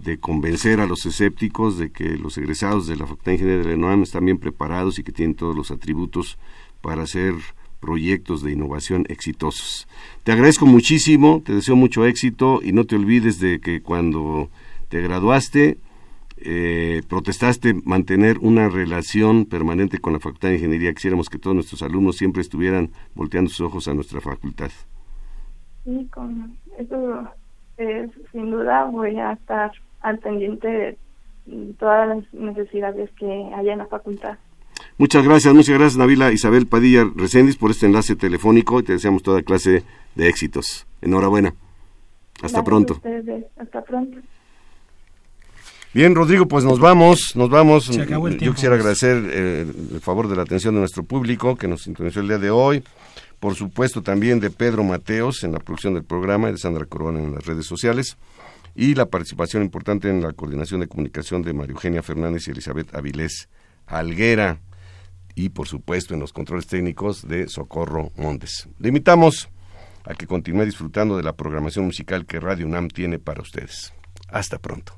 de 0.00 0.18
convencer 0.18 0.80
a 0.80 0.86
los 0.86 1.06
escépticos 1.06 1.78
de 1.78 1.90
que 1.90 2.16
los 2.16 2.38
egresados 2.38 2.86
de 2.86 2.96
la 2.96 3.06
Facultad 3.06 3.26
de 3.26 3.34
Ingeniería 3.34 3.64
de 3.64 3.76
la 3.76 3.86
UNAM 3.86 4.02
están 4.02 4.24
bien 4.24 4.38
preparados 4.38 4.98
y 4.98 5.04
que 5.04 5.12
tienen 5.12 5.34
todos 5.34 5.56
los 5.56 5.70
atributos 5.70 6.38
para 6.80 7.02
hacer 7.02 7.34
proyectos 7.80 8.42
de 8.42 8.52
innovación 8.52 9.04
exitosos. 9.08 9.86
Te 10.24 10.32
agradezco 10.32 10.66
muchísimo, 10.66 11.42
te 11.44 11.54
deseo 11.54 11.76
mucho 11.76 12.04
éxito 12.04 12.60
y 12.62 12.72
no 12.72 12.84
te 12.84 12.96
olvides 12.96 13.38
de 13.40 13.60
que 13.60 13.82
cuando 13.82 14.50
te 14.88 15.00
graduaste 15.00 15.78
eh, 16.40 17.02
protestaste 17.08 17.74
mantener 17.84 18.38
una 18.38 18.68
relación 18.68 19.44
permanente 19.44 19.98
con 19.98 20.12
la 20.12 20.20
Facultad 20.20 20.48
de 20.48 20.54
Ingeniería. 20.54 20.92
Quisiéramos 20.92 21.28
que 21.28 21.38
todos 21.38 21.54
nuestros 21.54 21.82
alumnos 21.82 22.16
siempre 22.16 22.42
estuvieran 22.42 22.90
volteando 23.14 23.50
sus 23.50 23.62
ojos 23.62 23.88
a 23.88 23.94
nuestra 23.94 24.20
facultad. 24.20 24.70
Sí, 25.84 26.08
con 26.12 26.56
eso 26.78 27.28
es, 27.76 28.10
sin 28.30 28.50
duda 28.50 28.84
voy 28.84 29.16
a 29.18 29.32
estar 29.32 29.72
al 30.00 30.18
pendiente 30.18 30.68
de 31.46 31.74
todas 31.78 32.08
las 32.08 32.34
necesidades 32.34 33.10
que 33.18 33.50
haya 33.54 33.72
en 33.72 33.78
la 33.78 33.86
facultad. 33.86 34.38
Muchas 34.96 35.24
gracias, 35.24 35.54
muchas 35.54 35.78
gracias 35.78 35.96
Navila 35.96 36.32
Isabel 36.32 36.66
Padilla 36.66 37.04
Recendis 37.16 37.56
por 37.56 37.70
este 37.70 37.86
enlace 37.86 38.16
telefónico 38.16 38.80
y 38.80 38.82
te 38.82 38.92
deseamos 38.92 39.22
toda 39.22 39.42
clase 39.42 39.82
de 40.14 40.28
éxitos. 40.28 40.86
Enhorabuena. 41.00 41.54
Hasta 42.42 42.62
Gracias 42.62 42.64
pronto. 42.64 43.00
Hasta 43.56 43.82
pronto. 43.82 44.18
Bien, 45.94 46.14
Rodrigo, 46.14 46.46
pues 46.46 46.64
nos 46.64 46.78
vamos, 46.78 47.34
nos 47.34 47.48
vamos. 47.48 47.86
Se 47.86 48.02
acabó 48.02 48.28
el 48.28 48.38
Yo 48.38 48.52
quisiera 48.52 48.74
agradecer 48.74 49.16
eh, 49.32 49.66
el 49.92 50.00
favor 50.00 50.28
de 50.28 50.36
la 50.36 50.42
atención 50.42 50.74
de 50.74 50.80
nuestro 50.80 51.02
público 51.02 51.56
que 51.56 51.66
nos 51.66 51.82
sintonizó 51.82 52.20
el 52.20 52.28
día 52.28 52.38
de 52.38 52.50
hoy. 52.50 52.84
Por 53.40 53.54
supuesto, 53.54 54.02
también 54.02 54.38
de 54.38 54.50
Pedro 54.50 54.84
Mateos 54.84 55.44
en 55.44 55.52
la 55.52 55.58
producción 55.58 55.94
del 55.94 56.04
programa 56.04 56.48
y 56.48 56.52
de 56.52 56.58
Sandra 56.58 56.84
Corona 56.84 57.20
en 57.20 57.34
las 57.34 57.46
redes 57.46 57.66
sociales. 57.66 58.16
Y 58.80 58.94
la 58.94 59.06
participación 59.06 59.64
importante 59.64 60.08
en 60.08 60.22
la 60.22 60.32
coordinación 60.32 60.78
de 60.78 60.86
comunicación 60.86 61.42
de 61.42 61.52
María 61.52 61.72
Eugenia 61.72 62.00
Fernández 62.00 62.46
y 62.46 62.52
Elizabeth 62.52 62.94
Avilés 62.94 63.48
Alguera. 63.88 64.58
Y, 65.34 65.48
por 65.48 65.66
supuesto, 65.66 66.14
en 66.14 66.20
los 66.20 66.32
controles 66.32 66.68
técnicos 66.68 67.26
de 67.26 67.48
Socorro 67.48 68.12
Montes. 68.16 68.68
Le 68.78 68.90
invitamos 68.90 69.50
a 70.06 70.14
que 70.14 70.28
continúe 70.28 70.64
disfrutando 70.64 71.16
de 71.16 71.24
la 71.24 71.32
programación 71.32 71.86
musical 71.86 72.24
que 72.24 72.38
Radio 72.38 72.68
UNAM 72.68 72.86
tiene 72.86 73.18
para 73.18 73.42
ustedes. 73.42 73.92
Hasta 74.30 74.58
pronto. 74.58 74.92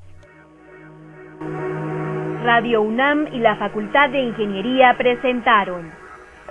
Radio 2.45 2.83
UNAM 2.83 3.29
y 3.33 3.39
la 3.39 3.57
Facultad 3.57 4.11
de 4.11 4.21
Ingeniería 4.25 4.95
presentaron 4.99 5.91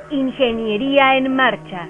Ingeniería 0.10 1.16
en 1.16 1.36
Marcha. 1.36 1.90